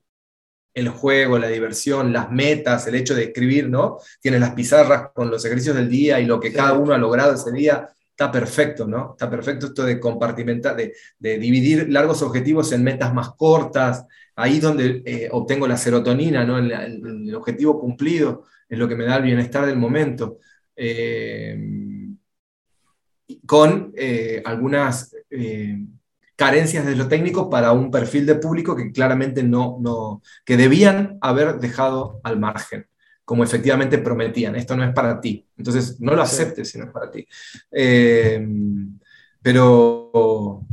El 0.73 0.89
juego, 0.89 1.39
la 1.39 1.47
diversión, 1.47 2.11
las 2.11 2.31
metas, 2.31 2.85
el 2.87 2.95
hecho 2.95 3.15
de 3.15 3.25
escribir, 3.25 3.69
¿no? 3.69 3.97
Tienes 4.19 4.41
las 4.41 4.53
pizarras 4.53 5.11
con 5.13 5.31
los 5.31 5.43
ejercicios 5.45 5.75
del 5.75 5.89
día 5.89 6.19
y 6.19 6.25
lo 6.25 6.39
que 6.39 6.51
cada 6.51 6.73
uno 6.73 6.93
ha 6.93 6.97
logrado 6.97 7.33
ese 7.33 7.51
día. 7.51 7.87
Está 8.09 8.31
perfecto, 8.31 8.85
¿no? 8.85 9.11
Está 9.11 9.29
perfecto 9.29 9.67
esto 9.67 9.83
de 9.83 9.99
compartimentar, 9.99 10.75
de, 10.75 10.93
dividir 11.39 11.89
largos 11.89 12.21
objetivos 12.21 12.71
en 12.73 12.83
metas 12.83 13.13
más 13.13 13.31
cortas. 13.35 14.05
Ahí 14.35 14.59
donde 14.59 15.01
eh, 15.05 15.29
obtengo 15.31 15.65
la 15.65 15.77
serotonina, 15.77 16.43
¿no? 16.43 16.57
El, 16.59 17.33
objetivo 17.33 17.79
cumplido 17.79 18.43
es 18.67 18.77
lo 18.77 18.87
que 18.87 18.95
me 18.95 19.05
da 19.05 19.17
el 19.17 19.23
bienestar 19.23 19.65
del 19.65 19.77
momento. 19.77 20.39
Eh, 20.75 21.57
con 23.45 23.93
eh, 23.95 24.41
algunas 24.43 25.15
carencias 26.35 26.85
de 26.85 26.95
lo 26.95 27.07
técnico 27.07 27.49
para 27.49 27.71
un 27.71 27.89
perfil 27.89 28.25
de 28.25 28.35
público 28.35 28.75
que 28.75 28.91
claramente 28.91 29.43
no, 29.43 29.77
no, 29.79 30.21
que 30.43 30.57
debían 30.57 31.17
haber 31.21 31.59
dejado 31.59 32.19
al 32.23 32.39
margen, 32.39 32.87
como 33.23 33.43
efectivamente 33.43 33.97
prometían. 33.97 34.55
Esto 34.55 34.75
no 34.75 34.83
es 34.83 34.93
para 34.93 35.19
ti. 35.21 35.47
Entonces, 35.57 35.99
no 35.99 36.13
lo 36.13 36.21
aceptes 36.21 36.69
si 36.69 36.77
no 36.77 36.85
es 36.85 36.91
para 36.91 37.09
ti. 37.09 37.25
Eh, 37.71 38.45
pero, 39.41 40.65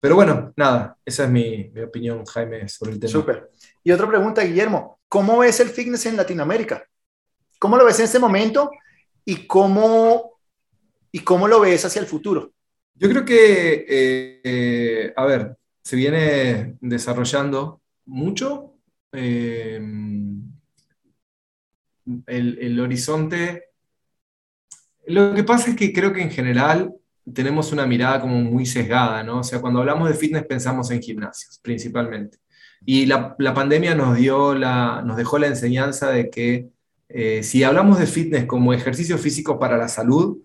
pero 0.00 0.14
bueno, 0.14 0.52
nada, 0.56 0.96
esa 1.04 1.24
es 1.24 1.30
mi, 1.30 1.70
mi, 1.74 1.82
opinión, 1.82 2.24
Jaime, 2.24 2.68
sobre 2.68 2.92
el 2.92 3.00
tema. 3.00 3.12
Súper. 3.12 3.50
Y 3.84 3.92
otra 3.92 4.08
pregunta, 4.08 4.42
Guillermo, 4.42 5.00
¿cómo 5.08 5.38
ves 5.38 5.60
el 5.60 5.68
fitness 5.68 6.06
en 6.06 6.16
Latinoamérica? 6.16 6.86
¿Cómo 7.58 7.76
lo 7.76 7.84
ves 7.84 7.98
en 7.98 8.04
este 8.06 8.18
momento 8.18 8.70
y 9.24 9.46
cómo, 9.46 10.38
y 11.10 11.20
cómo 11.20 11.48
lo 11.48 11.60
ves 11.60 11.84
hacia 11.84 12.00
el 12.00 12.06
futuro? 12.06 12.52
Yo 12.98 13.10
creo 13.10 13.24
que, 13.24 13.86
eh, 13.88 15.12
a 15.16 15.24
ver, 15.26 15.56
se 15.82 15.96
viene 15.96 16.76
desarrollando 16.80 17.82
mucho. 18.06 18.72
Eh, 19.12 19.80
el, 22.26 22.80
horizonte. 22.80 23.64
Lo 25.06 25.34
que 25.34 25.44
pasa 25.44 25.70
es 25.70 25.76
que 25.76 25.92
creo 25.92 26.12
que 26.12 26.22
en 26.22 26.30
general 26.30 26.94
tenemos 27.32 27.72
una 27.72 27.86
mirada 27.86 28.20
como 28.20 28.38
muy 28.40 28.66
sesgada, 28.66 29.22
¿no? 29.22 29.40
O 29.40 29.44
sea, 29.44 29.60
cuando 29.60 29.80
hablamos 29.80 30.08
de 30.08 30.14
fitness 30.14 30.44
pensamos 30.46 30.90
en 30.90 31.02
gimnasios, 31.02 31.58
principalmente. 31.62 32.38
Y 32.84 33.06
la, 33.06 33.36
pandemia 33.54 33.94
nos, 33.94 34.16
dio 34.16 34.54
la, 34.54 35.02
nos 35.04 35.16
dejó 35.16 35.38
la 35.38 35.48
enseñanza 35.48 36.10
de 36.10 36.30
que 36.30 36.68
eh, 37.08 37.42
si 37.42 37.64
hablamos 37.64 37.98
de 37.98 38.06
fitness 38.06 38.46
como 38.46 38.72
ejercicio 38.72 39.18
físico 39.18 39.58
para 39.58 39.76
la 39.76 39.88
salud, 39.88 40.38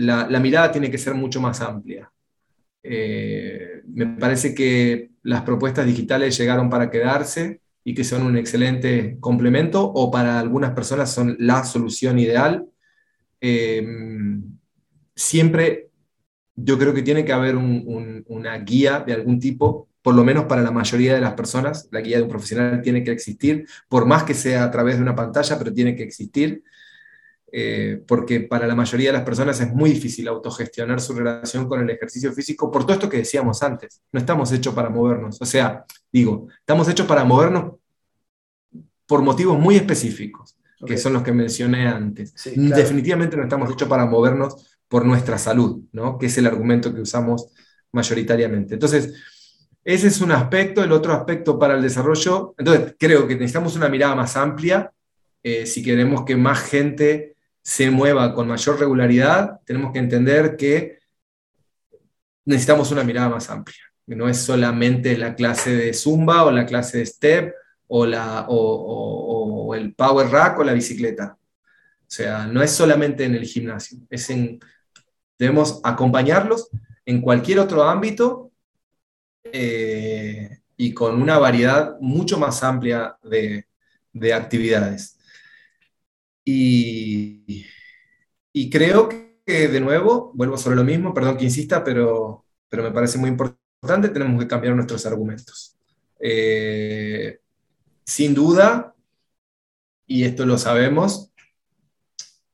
la, 0.00 0.40
mirada 0.40 0.72
tiene 0.72 0.90
que 0.90 0.98
ser 0.98 1.14
mucho 1.14 1.40
más 1.40 1.60
amplia. 1.60 2.10
Eh, 2.82 3.82
me 3.86 4.06
parece 4.06 4.54
que 4.54 5.10
las 5.22 5.42
propuestas 5.42 5.86
digitales 5.86 6.36
llegaron 6.38 6.70
para 6.70 6.90
quedarse 6.90 7.60
y 7.84 7.94
que 7.94 8.04
son 8.04 8.22
un 8.22 8.36
excelente 8.36 9.18
complemento 9.20 9.84
o 9.84 10.10
para 10.10 10.38
algunas 10.40 10.72
personas 10.72 11.12
son 11.12 11.36
la 11.38 11.64
solución 11.64 12.18
ideal. 12.18 12.66
Eh, 13.40 13.86
siempre 15.14 15.90
yo 16.56 16.78
creo 16.78 16.94
que 16.94 17.02
tiene 17.02 17.24
que 17.24 17.32
haber 17.32 17.56
una 17.56 18.58
guía 18.58 19.00
de 19.06 19.12
algún 19.14 19.38
tipo, 19.38 19.88
por 20.02 20.14
lo 20.14 20.24
menos 20.24 20.44
para 20.44 20.62
la 20.62 20.70
mayoría 20.70 21.14
de 21.14 21.20
las 21.20 21.34
personas. 21.34 21.88
La 21.90 22.00
guía 22.00 22.16
de 22.18 22.22
un 22.24 22.28
profesional 22.28 22.82
tiene 22.82 23.04
que 23.04 23.12
existir, 23.12 23.66
por 23.88 24.06
más 24.06 24.24
que 24.24 24.34
sea 24.34 24.64
a 24.64 24.70
través 24.70 24.96
de 24.96 25.02
una 25.02 25.14
pantalla, 25.14 25.58
pero 25.58 25.72
tiene 25.72 25.94
que 25.94 26.02
existir. 26.02 26.62
Eh, 27.52 28.02
porque 28.06 28.40
para 28.40 28.66
la 28.66 28.76
mayoría 28.76 29.08
de 29.08 29.18
las 29.18 29.24
personas 29.24 29.60
es 29.60 29.72
muy 29.72 29.90
difícil 29.90 30.28
autogestionar 30.28 31.00
su 31.00 31.14
relación 31.14 31.68
con 31.68 31.80
el 31.80 31.90
ejercicio 31.90 32.32
físico 32.32 32.70
por 32.70 32.84
todo 32.84 32.92
esto 32.94 33.08
que 33.08 33.18
decíamos 33.18 33.62
antes. 33.62 34.02
No 34.12 34.20
estamos 34.20 34.52
hechos 34.52 34.72
para 34.74 34.88
movernos. 34.88 35.40
O 35.40 35.44
sea, 35.44 35.84
digo, 36.12 36.46
estamos 36.60 36.88
hechos 36.88 37.06
para 37.06 37.24
movernos 37.24 37.74
por 39.06 39.22
motivos 39.22 39.58
muy 39.58 39.74
específicos, 39.74 40.56
que 40.86 40.96
son 40.96 41.12
los 41.12 41.22
que 41.22 41.32
mencioné 41.32 41.88
antes. 41.88 42.32
Definitivamente 42.54 43.36
no 43.36 43.42
estamos 43.42 43.70
hechos 43.72 43.88
para 43.88 44.06
movernos 44.06 44.78
por 44.86 45.04
nuestra 45.04 45.36
salud, 45.36 45.82
¿no? 45.92 46.18
que 46.18 46.26
es 46.26 46.38
el 46.38 46.46
argumento 46.46 46.94
que 46.94 47.00
usamos 47.00 47.48
mayoritariamente. 47.90 48.74
Entonces, 48.74 49.12
ese 49.84 50.06
es 50.06 50.20
un 50.20 50.30
aspecto. 50.30 50.84
El 50.84 50.92
otro 50.92 51.12
aspecto 51.12 51.58
para 51.58 51.74
el 51.74 51.82
desarrollo, 51.82 52.54
entonces 52.56 52.94
creo 52.98 53.26
que 53.26 53.34
necesitamos 53.34 53.74
una 53.74 53.88
mirada 53.88 54.14
más 54.14 54.36
amplia 54.36 54.92
eh, 55.42 55.66
si 55.66 55.82
queremos 55.82 56.24
que 56.24 56.36
más 56.36 56.60
gente 56.60 57.36
se 57.62 57.90
mueva 57.90 58.34
con 58.34 58.48
mayor 58.48 58.78
regularidad, 58.78 59.60
tenemos 59.64 59.92
que 59.92 59.98
entender 59.98 60.56
que 60.56 60.98
necesitamos 62.44 62.90
una 62.90 63.04
mirada 63.04 63.28
más 63.28 63.50
amplia, 63.50 63.78
que 64.06 64.16
no 64.16 64.28
es 64.28 64.38
solamente 64.38 65.16
la 65.16 65.34
clase 65.34 65.74
de 65.74 65.94
Zumba 65.94 66.44
o 66.44 66.50
la 66.50 66.66
clase 66.66 66.98
de 66.98 67.06
Step 67.06 67.54
o, 67.86 68.06
la, 68.06 68.46
o, 68.48 69.74
el 69.74 69.94
power 69.94 70.28
rack 70.28 70.58
o 70.58 70.64
la 70.64 70.72
bicicleta. 70.72 71.36
O 71.36 72.12
sea, 72.12 72.46
no 72.46 72.62
es 72.62 72.72
solamente 72.72 73.24
en 73.24 73.34
el 73.34 73.44
gimnasio, 73.44 73.98
es 74.10 74.30
en, 74.30 74.58
debemos 75.38 75.80
acompañarlos 75.84 76.70
en 77.04 77.20
cualquier 77.20 77.60
otro 77.60 77.84
ámbito 77.84 78.50
eh, 79.44 80.58
y 80.76 80.92
con 80.92 81.22
una 81.22 81.38
variedad 81.38 81.96
mucho 82.00 82.38
más 82.38 82.62
amplia 82.64 83.16
de, 83.22 83.66
de 84.12 84.34
actividades. 84.34 85.19
Y, 86.44 87.66
y, 88.52 88.70
creo 88.70 89.08
que, 89.08 89.68
de 89.68 89.80
nuevo, 89.80 90.32
vuelvo 90.34 90.56
sobre 90.56 90.76
lo 90.76 90.84
mismo, 90.84 91.12
perdón 91.12 91.36
que 91.36 91.44
insista, 91.44 91.84
pero, 91.84 92.44
pero 92.68 92.82
me 92.82 92.92
parece 92.92 93.18
muy 93.18 93.30
importante, 93.30 94.08
tenemos 94.08 94.40
que 94.40 94.48
cambiar 94.48 94.74
nuestros 94.74 95.04
argumentos. 95.06 95.76
Eh, 96.18 97.40
sin 98.04 98.34
duda, 98.34 98.94
y 100.06 100.24
esto 100.24 100.44
lo 100.44 100.58
sabemos, 100.58 101.32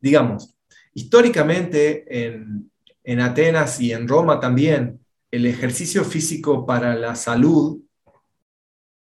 digamos, 0.00 0.54
históricamente 0.94 2.26
en, 2.26 2.70
en 3.04 3.20
Atenas 3.20 3.80
y 3.80 3.92
en 3.92 4.08
Roma 4.08 4.40
también, 4.40 5.00
el 5.30 5.46
ejercicio 5.46 6.04
físico 6.04 6.66
para 6.66 6.94
la 6.94 7.14
salud, 7.14 7.80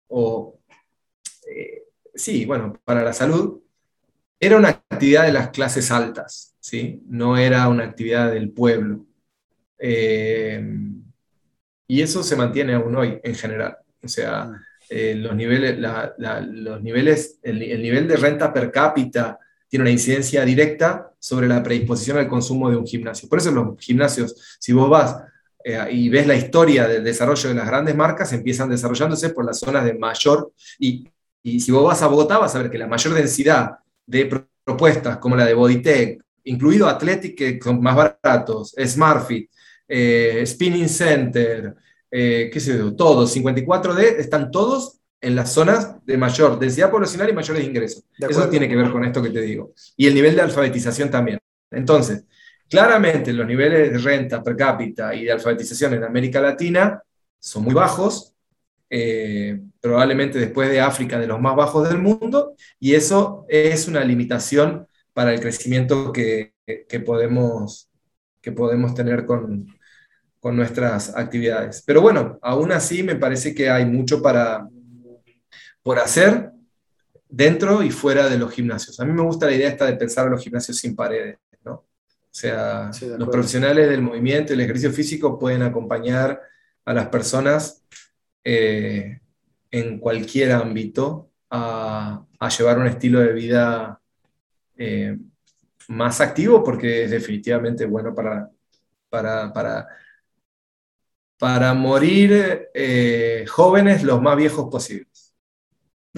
o 0.09 0.59
eh, 1.49 1.85
sí, 2.15 2.45
bueno, 2.45 2.79
para 2.85 3.03
la 3.03 3.13
salud, 3.13 3.61
era 4.41 4.57
una 4.57 4.71
actividad 4.71 5.27
de 5.27 5.33
las 5.33 5.51
clases 5.51 5.91
altas, 5.91 6.57
¿sí? 6.59 7.03
no 7.07 7.37
era 7.37 7.69
una 7.69 7.85
actividad 7.85 8.33
del 8.33 8.51
pueblo. 8.51 9.05
Eh, 9.79 10.65
y 11.87 12.01
eso 12.01 12.23
se 12.23 12.37
mantiene 12.37 12.75
aún 12.75 12.97
hoy 12.97 13.21
en 13.23 13.35
general. 13.35 13.77
O 14.03 14.09
sea, 14.09 14.43
ah. 14.43 14.63
eh, 14.89 15.15
los 15.15 15.37
niveles, 15.37 15.79
los 15.79 16.83
niveles 16.83 17.39
el, 17.43 17.83
nivel 17.83 18.09
de 18.09 18.17
renta 18.17 18.53
per 18.53 18.71
cápita 18.71 19.39
tiene 19.69 19.83
una 19.83 19.91
incidencia 19.91 20.45
directa 20.45 21.13
sobre 21.19 21.47
la 21.47 21.63
predisposición 21.63 22.17
al 22.17 22.29
consumo 22.29 22.71
de 22.71 22.77
un 22.77 22.87
gimnasio. 22.87 23.29
Por 23.29 23.39
eso 23.39 23.51
los 23.51 23.79
gimnasios, 23.79 24.57
si 24.59 24.73
vos 24.73 24.89
vas 24.89 25.23
eh, 25.63 25.87
y 25.91 26.09
ves 26.09 26.27
la 26.27 26.35
historia 26.35 26.89
del 26.89 27.05
desarrollo 27.05 27.51
de 27.51 27.55
las 27.55 27.67
grandes 27.67 27.95
marcas, 27.95 28.33
empiezan 28.33 28.71
desarrollándose 28.71 29.31
por 29.31 29.45
las 29.45 29.59
zonas 29.59 29.85
de 29.85 29.95
mayor, 29.95 30.53
y, 30.79 31.07
y 31.43 31.61
si 31.61 31.71
vos 31.71 31.85
vas 31.85 32.01
a 32.03 32.07
Bogotá 32.07 32.39
vas 32.39 32.55
a 32.55 32.63
ver 32.63 32.71
que 32.71 32.79
la 32.79 32.87
mayor 32.87 33.13
densidad 33.15 33.81
de 34.11 34.45
propuestas 34.65 35.19
como 35.19 35.37
la 35.37 35.47
de 35.47 35.55
Bodytech, 35.55 36.21
incluido 36.45 36.89
Athletic, 36.89 37.37
que 37.37 37.61
son 37.63 37.81
más 37.81 37.95
baratos, 37.95 38.75
SmartFit, 38.79 39.51
eh, 39.87 40.43
Spinning 40.45 40.89
Center, 40.89 41.75
eh, 42.11 42.51
qué 42.53 42.61
sé 42.61 42.77
yo, 42.77 42.95
todos, 42.95 43.35
54D, 43.35 44.19
están 44.19 44.51
todos 44.51 45.01
en 45.21 45.37
las 45.37 45.53
zonas 45.53 46.05
de 46.05 46.17
mayor 46.17 46.59
densidad 46.59 46.91
poblacional 46.91 47.29
y 47.29 47.33
mayores 47.35 47.65
ingresos. 47.65 48.05
Eso 48.19 48.49
tiene 48.49 48.69
que 48.69 48.77
ver 48.77 48.91
con 48.91 49.05
esto 49.05 49.23
que 49.23 49.31
te 49.31 49.43
digo. 49.43 49.75
Y 49.97 50.07
el 50.07 50.15
nivel 50.15 50.35
de 50.35 50.43
alfabetización 50.43 51.11
también. 51.11 51.39
Entonces, 51.71 52.25
claramente 52.69 53.33
los 53.33 53.47
niveles 53.47 53.93
de 53.93 53.99
renta 53.99 54.43
per 54.43 54.57
cápita 54.57 55.15
y 55.15 55.25
de 55.25 55.33
alfabetización 55.33 55.95
en 55.95 56.05
América 56.05 56.41
Latina 56.41 57.03
son 57.39 57.65
muy 57.65 57.75
bajos, 57.75 58.35
eh, 58.89 59.61
probablemente 59.81 60.39
después 60.39 60.71
de 60.71 60.81
África 60.81 61.19
de 61.19 61.27
los 61.27 61.41
más 61.41 61.57
bajos 61.57 61.89
del 61.89 61.99
mundo, 61.99 62.55
y 62.79 62.95
eso 62.95 63.47
es 63.49 63.89
una 63.89 64.05
limitación 64.05 64.87
para 65.13 65.33
el 65.33 65.41
crecimiento 65.41 66.13
que, 66.13 66.55
podemos, 67.05 67.89
que 68.41 68.53
podemos 68.53 68.95
tener 68.95 69.25
con, 69.25 69.67
con, 70.39 70.57
nuestras 70.57 71.17
actividades. 71.17 71.83
Pero 71.87 72.01
bueno, 72.01 72.39
aún 72.43 72.73
así 72.73 73.03
me 73.03 73.17
parece 73.17 73.55
que 73.55 73.71
hay 73.71 73.87
mucho 73.87 74.23
para, 74.23 74.69
por 75.83 75.99
hacer 75.99 76.53
dentro 77.29 77.83
y 77.83 77.91
fuera 77.91 78.29
de 78.29 78.39
los 78.39 78.53
gimnasios. 78.53 79.01
A 79.01 79.05
mí 79.05 79.13
me 79.13 79.23
gusta 79.23 79.47
la 79.47 79.53
idea 79.53 79.69
esta 79.69 79.87
de 79.87 79.97
pensar 79.97 80.27
en 80.27 80.33
los 80.33 80.43
gimnasios 80.43 80.79
sin 80.79 80.95
paredes. 80.95 81.39
¿no? 81.65 81.73
O 81.73 81.87
sea, 82.31 82.91
los 83.19 83.29
profesionales 83.29 83.89
del 83.89 84.03
movimiento 84.03 84.53
y 84.53 84.55
el 84.55 84.61
ejercicio 84.61 84.93
físico 84.93 85.39
pueden 85.39 85.63
acompañar 85.63 86.41
a 86.85 86.95
las 86.95 87.09
personas 87.09 87.85
eh, 88.45 89.21
en 89.71 89.99
cualquier 89.99 90.53
ámbito 90.53 91.31
a, 91.51 92.27
llevar 92.57 92.79
un 92.79 92.87
estilo 92.87 93.21
de 93.21 93.33
vida 93.33 94.01
eh, 94.77 95.17
más 95.89 96.21
activo 96.21 96.65
porque 96.65 97.05
es 97.05 97.11
definitivamente 97.11 97.85
bueno 97.85 98.15
para, 98.15 98.49
para, 99.09 99.53
para, 99.53 99.89
para 101.39 101.75
morir 101.75 102.69
eh, 102.73 103.45
jóvenes 103.49 104.03
los 104.03 104.23
más 104.23 104.37
viejos 104.37 104.69
posibles. 104.71 105.35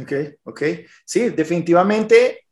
Ok, 0.00 0.12
ok. 0.44 0.62
Sí, 1.04 1.30
definitivamente 1.30 2.46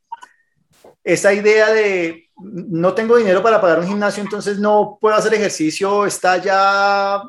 esa 1.03 1.33
idea 1.33 1.71
de 1.71 2.29
no 2.37 2.93
tengo 2.93 3.17
dinero 3.17 3.41
para 3.41 3.61
pagar 3.61 3.79
un 3.79 3.87
gimnasio, 3.87 4.23
entonces 4.23 4.59
no 4.59 4.97
puedo 4.99 5.15
hacer 5.15 5.33
ejercicio, 5.33 6.05
está 6.05 6.37
ya 6.37 7.21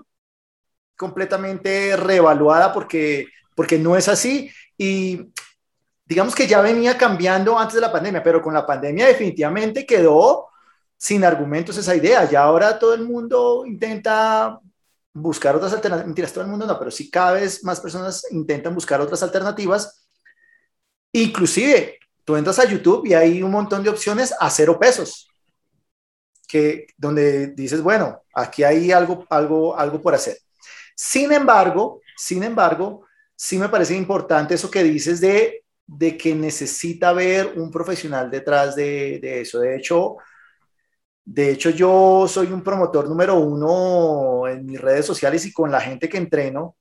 completamente 0.97 1.97
reevaluada 1.97 2.73
porque, 2.73 3.27
porque 3.55 3.78
no 3.78 3.96
es 3.96 4.09
así 4.09 4.50
y 4.76 5.32
digamos 6.05 6.34
que 6.34 6.46
ya 6.46 6.61
venía 6.61 6.98
cambiando 6.98 7.59
antes 7.59 7.74
de 7.74 7.80
la 7.80 7.92
pandemia, 7.92 8.22
pero 8.22 8.42
con 8.42 8.55
la 8.55 8.66
pandemia 8.66 9.07
definitivamente 9.07 9.86
quedó 9.86 10.48
sin 10.96 11.24
argumentos 11.24 11.76
esa 11.76 11.96
idea. 11.96 12.28
Ya 12.28 12.42
ahora 12.42 12.78
todo 12.78 12.94
el 12.94 13.03
mundo 13.03 13.64
intenta 13.66 14.61
buscar 15.14 15.57
otras 15.57 15.72
alternativas, 15.72 16.07
mentiras, 16.07 16.32
todo 16.32 16.44
el 16.44 16.50
mundo 16.50 16.66
no, 16.66 16.78
pero 16.78 16.90
sí 16.90 17.11
cada 17.11 17.32
vez 17.32 17.64
más 17.64 17.80
personas 17.80 18.24
intentan 18.30 18.74
buscar 18.74 19.00
otras 19.00 19.22
alternativas. 19.22 20.07
Inclusive, 21.12 21.98
tú 22.24 22.36
entras 22.36 22.59
a 22.59 22.64
YouTube 22.64 23.07
y 23.07 23.14
hay 23.14 23.42
un 23.42 23.50
montón 23.50 23.82
de 23.82 23.90
opciones 23.90 24.34
a 24.38 24.48
cero 24.48 24.78
pesos, 24.78 25.28
que 26.46 26.86
donde 26.96 27.48
dices, 27.48 27.82
bueno, 27.82 28.22
aquí 28.34 28.62
hay 28.62 28.92
algo, 28.92 29.26
algo, 29.28 29.76
algo 29.76 30.00
por 30.00 30.14
hacer. 30.14 30.38
Sin 30.94 31.32
embargo, 31.32 32.00
sin 32.16 32.42
embargo, 32.42 33.07
sí 33.43 33.59
me 33.59 33.68
parece 33.68 33.97
importante 33.97 34.55
eso 34.55 34.70
que 34.70 34.84
dices 34.84 35.20
de, 35.20 35.64
de 35.84 36.16
que 36.16 36.32
necesita 36.32 37.09
haber 37.09 37.55
un 37.57 37.72
profesional 37.72 38.30
detrás 38.30 38.76
de, 38.76 39.18
de, 39.20 39.40
eso. 39.40 39.59
De 39.59 39.74
hecho, 39.74 40.16
de 41.24 41.51
hecho, 41.51 41.70
yo 41.70 42.26
soy 42.28 42.53
un 42.53 42.62
promotor 42.62 43.09
número 43.09 43.34
uno 43.34 44.47
en 44.47 44.64
mis 44.64 44.80
redes 44.80 45.07
sociales 45.07 45.45
y 45.45 45.53
con 45.53 45.72
la 45.72 45.80
gente 45.80 46.09
que 46.09 46.18
entreno, 46.18 46.76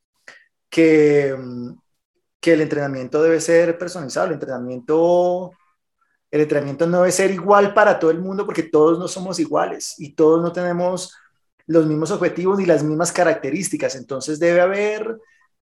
que, 0.70 1.36
que 2.40 2.54
el 2.54 2.62
entrenamiento 2.62 3.24
debe 3.24 3.42
ser 3.42 3.76
personalizado, 3.80 4.28
el 4.28 4.34
entrenamiento, 4.34 5.54
el 6.30 6.42
entrenamiento 6.42 6.86
no 6.86 7.00
debe 7.00 7.12
ser 7.12 7.32
igual 7.32 7.74
para 7.74 7.98
todo 7.98 8.12
el 8.12 8.20
mundo 8.20 8.46
porque 8.46 8.62
todos 8.62 9.00
no 9.00 9.08
somos 9.08 9.40
iguales 9.40 9.96
y 9.98 10.14
todos 10.14 10.44
no 10.44 10.52
tenemos 10.52 11.12
los 11.66 11.88
mismos 11.88 12.12
objetivos 12.12 12.62
y 12.62 12.68
las 12.68 12.84
mismas 12.84 13.12
características. 13.12 13.96
Entonces 13.96 14.40
debe 14.40 14.62
haber, 14.62 15.18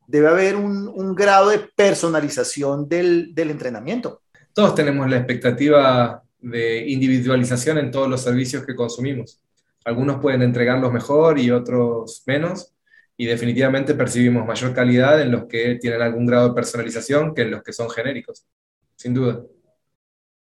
debe 0.06 0.28
haber 0.28 0.56
un, 0.56 1.14
grado 1.14 1.50
de 1.50 1.58
personalización 1.58 2.88
del, 2.88 3.32
entrenamiento. 3.36 4.22
Todos 4.52 4.74
tenemos 4.74 5.08
la 5.08 5.16
expectativa 5.16 6.22
de 6.38 6.86
individualización 6.88 7.78
en 7.78 7.90
todos 7.90 8.08
los 8.08 8.22
servicios 8.22 8.64
que 8.64 8.74
consumimos. 8.74 9.42
Algunos 9.84 10.20
pueden 10.20 10.42
entregarlos 10.42 10.92
mejor 10.92 11.38
y 11.38 11.50
otros 11.50 12.22
menos, 12.26 12.72
y 13.16 13.26
definitivamente 13.26 13.94
percibimos 13.94 14.46
mayor 14.46 14.74
calidad 14.74 15.20
en 15.22 15.32
los 15.32 15.46
que 15.46 15.76
tienen 15.76 16.02
algún 16.02 16.26
grado 16.26 16.48
de 16.48 16.54
personalización 16.54 17.34
que 17.34 17.42
en 17.42 17.52
los 17.52 17.62
que 17.62 17.72
son 17.72 17.88
genéricos, 17.88 18.46
sin 18.94 19.14
duda. 19.14 19.42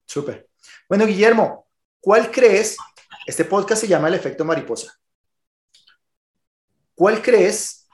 Súper. 0.06 0.48
Bueno, 0.90 1.06
Guillermo, 1.06 1.68
¿cuál 2.00 2.32
crees? 2.32 2.78
Este 3.28 3.46
podcast 3.46 3.82
se 3.82 3.88
llama 3.88 4.08
El 4.08 4.16
efecto 4.16 4.44
mariposa. 4.46 4.98
¿Cuál 6.96 7.22
crees 7.22 7.87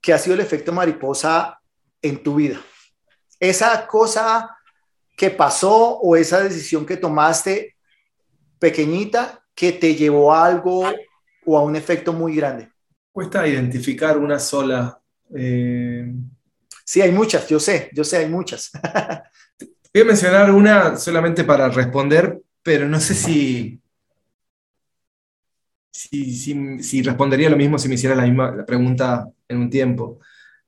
que 0.00 0.12
ha 0.12 0.18
sido 0.18 0.34
el 0.34 0.40
efecto 0.40 0.72
mariposa 0.72 1.60
en 2.02 2.22
tu 2.22 2.36
vida? 2.36 2.60
Esa 3.38 3.86
cosa 3.86 4.56
que 5.16 5.30
pasó 5.30 5.98
o 5.98 6.16
esa 6.16 6.42
decisión 6.42 6.86
que 6.86 6.96
tomaste 6.96 7.76
pequeñita 8.58 9.44
que 9.54 9.72
te 9.72 9.94
llevó 9.94 10.32
a 10.32 10.46
algo 10.46 10.90
o 11.44 11.58
a 11.58 11.62
un 11.62 11.76
efecto 11.76 12.12
muy 12.12 12.36
grande. 12.36 12.70
Cuesta 13.12 13.46
identificar 13.46 14.16
una 14.16 14.38
sola. 14.38 14.98
Eh, 15.34 16.12
sí, 16.84 17.02
hay 17.02 17.12
muchas, 17.12 17.48
yo 17.48 17.58
sé, 17.58 17.90
yo 17.92 18.04
sé, 18.04 18.18
hay 18.18 18.28
muchas. 18.28 18.70
Voy 19.92 20.02
a 20.02 20.06
mencionar 20.06 20.50
una 20.52 20.96
solamente 20.96 21.44
para 21.44 21.68
responder, 21.68 22.40
pero 22.62 22.88
no 22.88 23.00
sé 23.00 23.14
si, 23.14 23.79
si, 25.90 27.02
respondería 27.02 27.50
lo 27.50 27.56
mismo 27.56 27.78
si 27.78 27.88
me 27.88 27.94
hiciera 27.94 28.14
la 28.14 28.24
misma 28.24 28.64
pregunta 28.64 29.30
en 29.48 29.58
un 29.58 29.70
tiempo. 29.70 30.20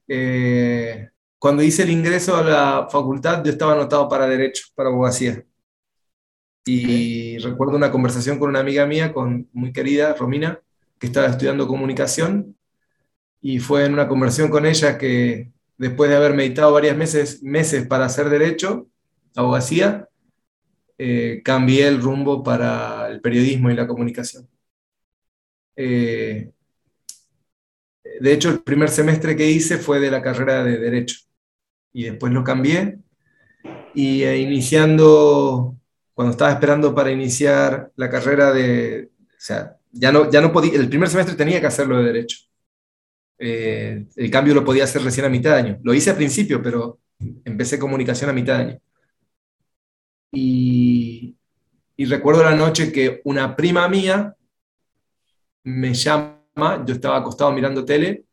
Eh, 0.09 1.11
cuando 1.39 1.63
hice 1.63 1.83
el 1.85 1.91
ingreso 1.91 2.37
a 2.37 2.43
la 2.43 2.89
facultad, 2.91 3.45
yo 3.45 3.51
estaba 3.53 3.73
anotado 3.73 4.09
para 4.09 4.27
Derecho, 4.27 4.67
para 4.75 4.91
abogacía. 4.91 5.45
Y 6.65 7.39
recuerdo 7.39 7.77
una 7.77 7.91
conversación 7.91 8.39
con 8.39 8.51
una 8.51 8.61
amiga 8.61 8.87
mía, 8.87 9.13
con, 9.13 9.49
muy 9.53 9.73
querida, 9.73 10.15
Romina, 10.15 10.61
que 10.99 11.09
estaba 11.09 11.27
estudiando 11.27 11.67
comunicación, 11.67 12.57
y 13.41 13.59
fue 13.59 13.85
en 13.85 13.95
una 13.95 14.09
conversación 14.09 14.51
con 14.51 14.67
ella 14.67 14.99
que 14.99 15.53
después 15.77 16.09
de 16.11 16.17
haber 16.17 16.35
meditado 16.35 16.73
varios 16.73 16.97
meses, 16.97 17.43
meses 17.43 17.87
para 17.89 18.05
hacer 18.07 18.31
derecho, 18.31 18.87
abogacía, 19.35 20.09
eh, 20.99 21.43
cambié 21.45 21.89
el 21.89 22.01
rumbo 22.01 22.45
para 22.45 23.09
el 23.09 23.21
periodismo 23.21 23.71
y 23.71 23.75
la 23.75 23.89
comunicación. 23.89 24.49
Eh, 25.77 26.51
de 28.21 28.33
hecho, 28.33 28.51
el 28.51 28.61
primer 28.63 28.89
semestre 28.91 29.37
que 29.37 29.51
hice 29.51 29.79
fue 29.79 30.01
de 30.01 30.11
la 30.11 30.23
carrera 30.23 30.65
de 30.65 30.79
Derecho 30.79 31.17
y 31.93 32.05
después 32.05 32.33
lo 32.33 32.45
cambié 32.45 32.99
y 33.95 34.23
eh, 34.23 34.39
iniciando, 34.39 35.77
cuando 36.15 36.33
estaba 36.33 36.53
esperando 36.53 36.95
para 36.95 37.11
iniciar 37.11 37.93
la 37.97 38.11
carrera 38.11 38.53
de, 38.53 39.11
o 39.19 39.35
sea, 39.39 39.77
ya 39.93 40.13
no, 40.13 40.31
ya 40.31 40.41
no 40.41 40.53
podía, 40.53 40.75
el 40.75 40.89
primer 40.89 41.09
semestre 41.09 41.37
tenía 41.37 41.61
que 41.61 41.67
hacerlo 41.67 41.99
de 41.99 42.05
Derecho. 42.05 42.39
Eh, 43.39 44.07
el 44.17 44.31
cambio 44.31 44.55
lo 44.55 44.65
podía 44.65 44.85
hacer 44.85 45.03
recién 45.03 45.27
a 45.27 45.29
mitad 45.29 45.53
de 45.53 45.61
año. 45.61 45.81
Lo 45.83 45.95
hice 45.95 46.11
al 46.11 46.17
principio, 46.17 46.63
pero 46.63 47.01
empecé 47.45 47.79
comunicación 47.79 48.31
a 48.31 48.33
mitad 48.33 48.57
de 48.59 48.63
año. 48.65 48.81
Y, 50.33 51.37
y 51.97 52.05
recuerdo 52.07 52.43
la 52.45 52.55
noche 52.55 52.93
que 52.93 53.21
una 53.25 53.55
prima 53.57 53.89
mía 53.89 54.35
me 55.65 55.95
llama 55.95 56.43
yo 56.87 56.95
estaba 56.95 57.19
acostado 57.19 57.53
mirando 57.53 57.85
tele 57.85 58.25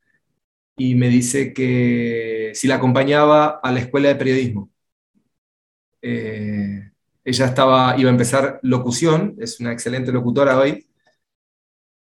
y 0.78 0.96
me 0.96 1.10
dice 1.10 1.54
que 1.54 2.52
si 2.56 2.68
la 2.68 2.76
acompañaba 2.76 3.60
a 3.62 3.72
la 3.72 3.80
escuela 3.80 4.10
de 4.10 4.16
periodismo. 4.16 4.72
Eh, 6.02 6.92
ella 7.26 7.46
estaba, 7.46 7.96
iba 7.98 8.10
a 8.10 8.14
empezar 8.14 8.60
locución, 8.64 9.36
es 9.40 9.60
una 9.60 9.74
excelente 9.74 10.12
locutora 10.12 10.58
hoy, 10.58 10.88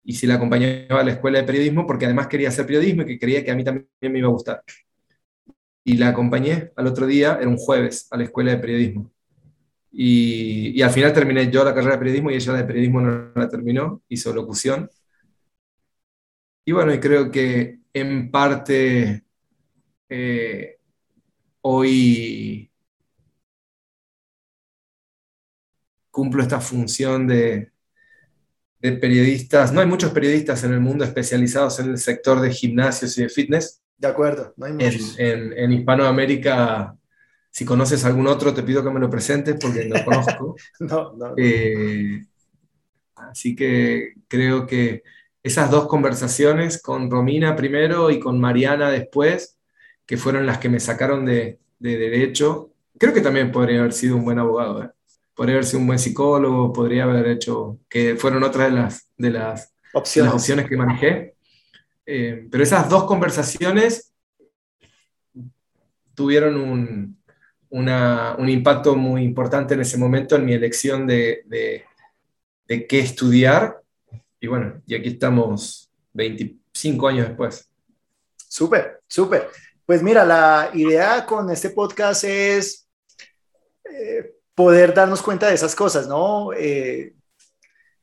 y 0.04 0.14
si 0.14 0.26
la 0.26 0.34
acompañaba 0.34 1.00
a 1.00 1.04
la 1.04 1.12
escuela 1.12 1.38
de 1.38 1.44
periodismo 1.44 1.86
porque 1.86 2.06
además 2.06 2.28
quería 2.28 2.48
hacer 2.48 2.66
periodismo 2.66 3.02
y 3.02 3.06
que 3.06 3.18
creía 3.18 3.44
que 3.44 3.50
a 3.50 3.54
mí 3.56 3.64
también 3.64 3.88
me 4.00 4.18
iba 4.18 4.28
a 4.28 4.30
gustar. 4.32 4.62
Y 5.84 5.96
la 5.96 6.08
acompañé 6.08 6.70
al 6.76 6.86
otro 6.86 7.06
día, 7.06 7.38
era 7.40 7.48
un 7.48 7.56
jueves, 7.56 8.06
a 8.10 8.16
la 8.16 8.24
escuela 8.24 8.52
de 8.52 8.58
periodismo. 8.58 9.10
Y, 9.90 10.70
y 10.78 10.82
al 10.82 10.90
final 10.90 11.12
terminé 11.12 11.50
yo 11.50 11.64
la 11.64 11.74
carrera 11.74 11.94
de 11.94 11.98
periodismo 11.98 12.30
y 12.30 12.34
ella 12.36 12.52
la 12.52 12.58
de 12.58 12.64
periodismo 12.64 13.00
no 13.00 13.32
la 13.34 13.48
terminó, 13.48 14.02
hizo 14.08 14.32
locución 14.32 14.88
y 16.68 16.72
bueno, 16.72 16.92
y 16.92 17.00
creo 17.00 17.30
que 17.30 17.78
en 17.94 18.30
parte 18.30 19.24
eh, 20.06 20.76
hoy 21.62 22.70
cumplo 26.10 26.42
esta 26.42 26.60
función 26.60 27.26
de, 27.26 27.72
periodistas. 28.82 29.72
No 29.72 29.80
hay 29.80 29.86
muchos 29.86 30.12
periodistas 30.12 30.62
en 30.64 30.74
el 30.74 30.80
mundo 30.80 31.06
especializados 31.06 31.80
en 31.80 31.88
el 31.88 31.96
sector 31.96 32.38
de 32.38 32.50
gimnasios 32.50 33.16
y 33.16 33.22
de 33.22 33.30
fitness. 33.30 33.80
De 33.96 34.08
acuerdo, 34.08 34.52
no 34.58 34.66
hay 34.66 34.74
muchos. 34.74 35.18
En, 35.18 35.72
Hispanoamérica, 35.72 36.94
si 37.50 37.64
conoces 37.64 38.04
algún 38.04 38.26
otro, 38.26 38.52
te 38.52 38.62
pido 38.62 38.84
que 38.84 38.90
me 38.90 39.00
lo 39.00 39.08
presentes 39.08 39.56
porque 39.58 39.86
no 39.86 40.04
conozco. 40.04 40.54
no, 40.80 41.14
no. 41.16 41.32
Eh, 41.38 42.26
así 43.16 43.56
que 43.56 44.16
creo 44.28 44.66
que 44.66 45.02
esas 45.42 45.70
dos 45.70 45.86
conversaciones 45.86 46.82
con 46.82 47.10
Romina 47.10 47.56
primero 47.56 48.10
y 48.10 48.20
con 48.20 48.40
Mariana 48.40 48.90
después, 48.90 49.58
que 50.04 50.16
fueron 50.16 50.46
las 50.46 50.58
que 50.58 50.68
me 50.68 50.80
sacaron 50.80 51.24
de, 51.24 51.58
derecho, 51.78 52.72
creo 52.98 53.14
que 53.14 53.20
también 53.20 53.52
podría 53.52 53.80
haber 53.80 53.92
sido 53.92 54.16
un 54.16 54.24
buen 54.24 54.38
abogado, 54.38 54.82
¿eh? 54.82 54.90
podría 55.34 55.56
haber 55.56 55.66
sido 55.66 55.80
un 55.80 55.86
buen 55.86 55.98
psicólogo, 55.98 56.72
podría 56.72 57.04
haber 57.04 57.28
hecho, 57.28 57.78
que 57.88 58.16
fueron 58.16 58.42
otras 58.42 58.70
de 58.70 58.76
las, 58.76 59.08
de 59.16 59.30
las, 59.30 59.72
opciones. 59.92 60.32
opciones 60.32 60.68
que 60.68 60.76
manejé. 60.76 61.34
Eh, 62.04 62.48
pero 62.50 62.64
esas 62.64 62.88
dos 62.88 63.04
conversaciones 63.04 64.12
tuvieron 66.14 66.56
un, 66.56 67.18
un, 67.70 68.48
impacto 68.48 68.96
muy 68.96 69.22
importante 69.22 69.74
en 69.74 69.82
ese 69.82 69.98
momento 69.98 70.34
en 70.34 70.44
mi 70.44 70.54
elección 70.54 71.06
de, 71.06 71.42
de, 71.46 71.84
de 72.66 72.86
qué 72.86 73.00
estudiar 73.00 73.82
y 74.40 74.46
bueno, 74.46 74.80
y 74.86 74.94
aquí 74.94 75.08
estamos 75.08 75.90
25 76.12 77.08
años 77.08 77.28
después. 77.28 77.68
Súper, 78.48 79.00
súper. 79.06 79.48
Pues 79.84 80.02
mira, 80.02 80.24
la 80.24 80.70
idea 80.74 81.24
con 81.26 81.50
este 81.50 81.70
podcast 81.70 82.24
es 82.24 82.88
eh, 83.84 84.34
poder 84.54 84.94
darnos 84.94 85.22
cuenta 85.22 85.48
de 85.48 85.54
esas 85.54 85.74
cosas, 85.74 86.06
¿no? 86.06 86.52
Eh, 86.52 87.14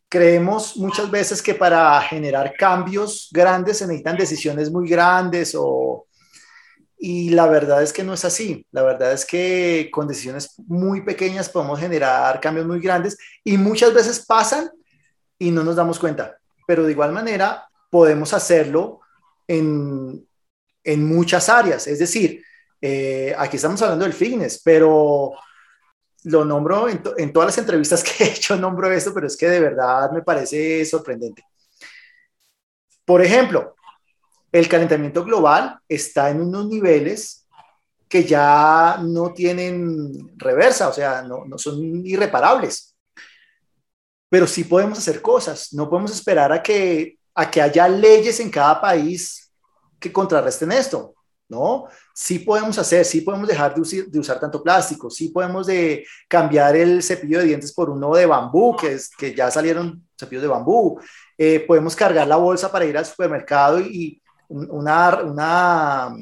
creemos 0.10 0.78
muchas 0.78 1.10
veces 1.10 1.42
que 1.42 1.54
para 1.54 2.00
generar 2.02 2.54
cambios 2.58 3.30
grandes 3.32 3.78
se 3.78 3.86
necesitan 3.86 4.18
decisiones 4.18 4.72
muy 4.72 4.90
grandes 4.90 5.56
o... 5.58 6.08
Y 6.98 7.32
la 7.32 7.46
verdad 7.48 7.84
es 7.84 7.92
que 7.92 8.04
no 8.04 8.14
es 8.14 8.24
así. 8.24 8.66
La 8.72 8.82
verdad 8.82 9.12
es 9.12 9.26
que 9.26 9.90
con 9.92 10.08
decisiones 10.08 10.56
muy 10.66 11.02
pequeñas 11.02 11.50
podemos 11.50 11.80
generar 11.80 12.40
cambios 12.40 12.66
muy 12.66 12.80
grandes 12.80 13.18
y 13.44 13.58
muchas 13.58 13.94
veces 13.94 14.26
pasan 14.26 14.72
y 15.38 15.52
no 15.52 15.64
nos 15.64 15.76
damos 15.76 16.00
cuenta. 16.00 16.38
Pero 16.68 16.84
de 16.86 16.92
igual 16.92 17.12
manera 17.12 17.68
podemos 17.90 18.34
hacerlo 18.34 19.02
en, 19.48 20.28
en 20.84 21.06
muchas 21.06 21.50
áreas. 21.50 21.88
Es 21.88 22.00
decir, 22.00 22.44
eh, 22.82 23.34
aquí 23.38 23.58
estamos 23.58 23.82
hablando 23.82 24.06
del 24.06 24.14
fitness, 24.14 24.62
pero 24.64 25.34
lo 26.24 26.46
nombro 26.46 26.90
en, 26.90 27.02
en, 27.18 27.32
todas 27.32 27.48
las 27.48 27.58
entrevistas 27.58 28.04
que 28.18 28.24
he 28.24 28.28
hecho, 28.32 28.56
nombro 28.56 28.92
esto, 28.92 29.14
pero 29.14 29.28
es 29.28 29.38
que 29.38 29.48
de 29.48 29.60
verdad 29.60 30.12
me 30.12 30.22
parece 30.22 30.84
sorprendente. 30.86 31.44
Por 33.04 33.22
ejemplo, 33.22 33.76
el 34.52 34.68
calentamiento 34.68 35.24
global 35.24 35.80
está 35.88 36.30
en 36.30 36.42
unos 36.42 36.68
niveles 36.68 37.48
que 38.08 38.24
ya 38.24 38.98
no 39.02 39.34
tienen 39.34 40.38
reversa, 40.38 40.90
o 40.90 40.94
sea, 40.94 41.22
no, 41.22 41.46
no 41.46 41.58
son 41.58 42.06
irreparables 42.06 42.95
pero 44.30 44.48
sí 44.48 44.64
podemos 44.64 44.98
hacer 44.98 45.22
cosas. 45.22 45.74
No 45.74 45.90
podemos 45.90 46.12
esperar 46.12 46.52
a 46.52 46.62
que, 46.62 47.18
a 47.34 47.50
que 47.50 47.62
haya 47.62 47.88
leyes 47.88 48.40
en 48.40 48.50
cada 48.50 48.82
país 48.82 49.52
que 50.00 50.12
contrarresten 50.12 50.72
esto, 50.72 51.14
¿no? 51.48 51.86
Sí 52.14 52.40
podemos 52.40 52.78
hacer, 52.78 53.06
sí 53.06 53.22
podemos 53.22 53.48
dejar 53.48 53.76
de, 53.76 54.20
usar 54.20 54.40
tanto 54.40 54.62
plástico, 54.62 55.10
sí 55.10 55.30
podemos 55.30 55.68
de 55.68 56.06
cambiar 56.28 56.76
el 56.76 57.02
cepillo 57.04 57.40
de 57.40 57.46
dientes 57.46 57.74
por 57.74 57.90
uno 57.90 58.14
de 58.14 58.26
bambú, 58.26 58.76
que, 58.76 58.94
es, 58.94 59.10
que 59.10 59.34
ya 59.34 59.50
salieron 59.52 60.08
cepillos 60.18 60.44
de 60.44 60.50
bambú. 60.50 61.00
Eh, 61.38 61.60
podemos 61.68 61.96
cargar 61.96 62.28
la 62.28 62.38
bolsa 62.38 62.72
para 62.72 62.86
ir 62.86 62.98
al 62.98 63.06
supermercado 63.06 63.80
y, 63.80 64.22
una, 64.48 65.22
una 65.24 66.16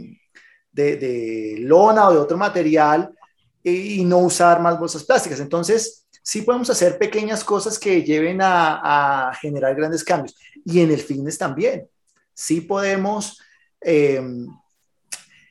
de, 0.71 0.95
de, 0.95 1.55
lona 1.59 2.07
o 2.07 2.13
de 2.13 2.19
otro 2.19 2.37
material 2.37 3.13
y 3.61 4.03
no 4.05 4.19
usar 4.19 4.61
más 4.61 4.79
bolsas 4.79 5.03
plásticas. 5.03 5.39
Entonces, 5.39 6.02
sí 6.23 6.41
podemos 6.41 6.69
hacer 6.69 6.97
pequeñas 6.97 7.43
cosas 7.43 7.77
que 7.77 8.01
lleven 8.01 8.39
a, 8.41 9.31
generar 9.41 9.75
grandes 9.75 10.03
cambios. 10.03 10.35
Y 10.65 10.79
en 10.79 10.89
el 10.89 11.01
fitness 11.01 11.37
también. 11.37 11.87
Sí 12.33 12.61
podemos 12.61 13.39
em, 13.81 14.47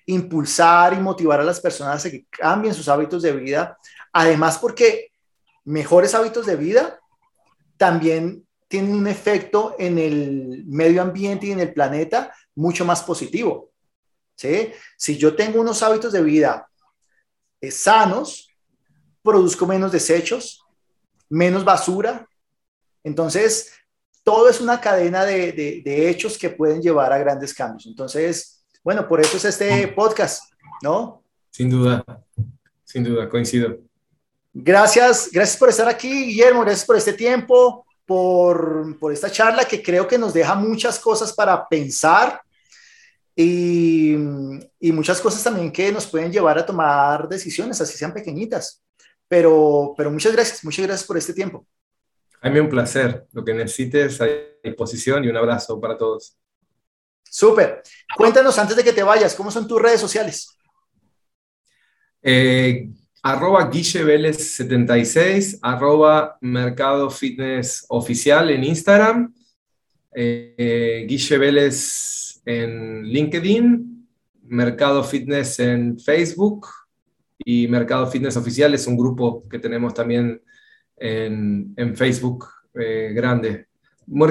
impulsar 0.06 0.94
y 0.94 0.96
motivar 0.96 1.40
a 1.40 1.44
las 1.44 1.60
personas 1.60 2.04
a 2.04 2.10
que 2.10 2.24
cambien 2.30 2.74
sus 2.74 2.88
hábitos 2.88 3.22
de 3.22 3.32
vida. 3.32 3.78
Además, 4.12 4.58
porque 4.58 5.12
mejores 5.64 6.14
hábitos 6.14 6.46
de 6.46 6.56
vida 6.56 6.98
también 7.76 8.46
tienen 8.66 8.94
un 8.94 9.06
efecto 9.06 9.76
en 9.78 9.98
el 9.98 10.64
medio 10.66 11.02
ambiente 11.02 11.46
y 11.46 11.52
en 11.52 11.60
el 11.60 11.74
planeta 11.74 12.34
mucho 12.54 12.86
más 12.86 13.02
positivo. 13.02 13.70
¿sí? 14.34 14.72
Si 14.96 15.18
yo 15.18 15.36
tengo 15.36 15.60
unos 15.60 15.82
hábitos 15.82 16.12
de 16.12 16.22
vida 16.22 16.66
eh, 17.60 17.70
sanos, 17.70 18.48
produzco 19.22 19.66
menos 19.66 19.92
desechos, 19.92 20.61
menos 21.32 21.64
basura. 21.64 22.28
Entonces, 23.02 23.72
todo 24.22 24.48
es 24.50 24.60
una 24.60 24.80
cadena 24.80 25.24
de, 25.24 25.82
hechos 25.84 26.36
que 26.36 26.50
pueden 26.50 26.82
llevar 26.82 27.12
a 27.12 27.18
grandes 27.18 27.54
cambios. 27.54 27.86
Entonces, 27.86 28.64
bueno, 28.84 29.08
por 29.08 29.20
eso 29.20 29.38
es 29.38 29.44
este 29.46 29.88
podcast, 29.88 30.52
¿no? 30.82 31.24
Sin 31.50 31.70
duda, 31.70 32.04
sin 32.84 33.02
duda, 33.02 33.28
coincido. 33.28 33.78
Gracias, 34.52 35.30
gracias 35.32 35.56
por 35.56 35.70
estar 35.70 35.88
aquí, 35.88 36.26
Guillermo, 36.26 36.60
gracias 36.60 36.84
por 36.84 36.96
este 36.96 37.14
tiempo, 37.14 37.86
por, 38.04 38.98
por 38.98 39.12
esta 39.12 39.30
charla 39.30 39.64
que 39.64 39.82
creo 39.82 40.06
que 40.06 40.18
nos 40.18 40.34
deja 40.34 40.54
muchas 40.54 40.98
cosas 40.98 41.32
para 41.32 41.66
pensar 41.66 42.42
y, 43.34 44.12
y 44.78 44.92
muchas 44.92 45.18
cosas 45.22 45.42
también 45.42 45.72
que 45.72 45.90
nos 45.90 46.06
pueden 46.06 46.30
llevar 46.30 46.58
a 46.58 46.66
tomar 46.66 47.26
decisiones, 47.26 47.80
así 47.80 47.96
sean 47.96 48.12
pequeñitas. 48.12 48.82
Pero, 49.32 49.94
pero 49.96 50.10
muchas 50.10 50.30
gracias, 50.34 50.62
muchas 50.62 50.84
gracias 50.86 51.06
por 51.06 51.16
este 51.16 51.32
tiempo. 51.32 51.66
A 52.42 52.50
mí 52.50 52.60
un 52.60 52.68
placer. 52.68 53.26
Lo 53.32 53.42
que 53.42 53.54
necesites 53.54 54.20
a 54.20 54.26
disposición 54.62 55.24
y 55.24 55.28
un 55.28 55.36
abrazo 55.38 55.80
para 55.80 55.96
todos. 55.96 56.36
Súper. 57.22 57.82
Cuéntanos 58.14 58.58
antes 58.58 58.76
de 58.76 58.84
que 58.84 58.92
te 58.92 59.02
vayas, 59.02 59.34
¿cómo 59.34 59.50
son 59.50 59.66
tus 59.66 59.80
redes 59.80 60.02
sociales? 60.02 60.54
Eh, 62.20 62.90
arroba 63.22 63.70
Guille 63.70 64.04
Vélez 64.04 64.36
76, 64.36 65.60
arroba 65.62 66.36
Mercado 66.42 67.08
Fitness 67.08 67.86
Oficial 67.88 68.50
en 68.50 68.64
Instagram, 68.64 69.34
eh, 70.14 71.06
Guille 71.08 71.38
Vélez 71.38 72.42
en 72.44 73.04
LinkedIn, 73.04 74.08
Mercado 74.42 75.02
Fitness 75.02 75.58
en 75.58 75.98
Facebook 75.98 76.66
y 77.44 77.68
Mercado 77.68 78.06
Fitness 78.06 78.36
Oficial 78.36 78.74
es 78.74 78.86
un 78.86 78.96
grupo 78.96 79.48
que 79.48 79.58
tenemos 79.58 79.94
también 79.94 80.42
en, 80.96 81.74
en 81.76 81.96
Facebook 81.96 82.46
eh, 82.74 83.12
grande. 83.14 83.66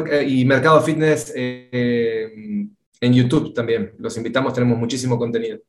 Eh, 0.09 0.25
y 0.27 0.45
Mercado 0.45 0.81
Fitness 0.81 1.31
eh, 1.35 2.67
en 2.99 3.13
YouTube 3.13 3.53
también. 3.53 3.93
Los 3.97 4.17
invitamos, 4.17 4.53
tenemos 4.53 4.77
muchísimo 4.77 5.17
contenido. 5.17 5.59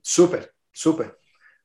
Súper, 0.00 0.52
súper. 0.72 1.18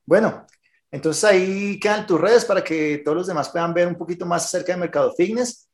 Bueno, 0.06 0.45
entonces 0.89 1.23
ahí 1.23 1.80
quedan 1.80 2.06
tus 2.06 2.19
redes 2.19 2.45
para 2.45 2.64
que 2.64 3.02
todos 3.03 3.18
los 3.18 3.27
demás 3.27 3.49
puedan 3.49 3.73
ver 3.73 3.88
un 3.88 3.95
poquito 3.95 4.26
más 4.26 4.45
acerca 4.45 4.73
de 4.73 4.80
Mercado 4.80 5.14
Fitness. 5.15 5.69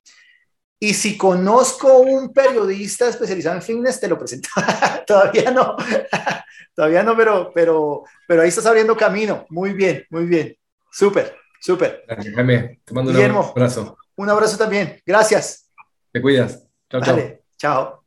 Y 0.79 0.93
si 0.93 1.17
conozco 1.17 1.99
un 1.99 2.31
periodista 2.31 3.09
especializado 3.09 3.55
en 3.55 3.61
fitness, 3.63 3.99
te 3.99 4.07
lo 4.07 4.17
presento. 4.17 4.49
Todavía 5.07 5.49
no, 5.51 5.75
todavía 6.75 7.01
no, 7.01 7.15
pero, 7.17 7.51
pero, 7.53 8.03
pero 8.27 8.41
ahí 8.41 8.49
estás 8.49 8.65
abriendo 8.67 8.95
camino. 8.95 9.45
Muy 9.49 9.73
bien, 9.73 10.05
muy 10.09 10.25
bien. 10.25 10.55
Súper, 10.91 11.35
súper. 11.59 12.03
Gracias, 12.07 12.35
Jaime. 12.35 12.79
Te 12.85 12.93
mando 12.93 13.11
un 13.11 13.17
abrazo. 13.17 13.97
Un 14.15 14.29
abrazo 14.29 14.57
también. 14.57 15.01
Gracias. 15.05 15.69
Te 16.11 16.21
cuidas. 16.21 16.63
Chao, 16.89 17.01
chao. 17.01 17.19
chao. 17.57 18.03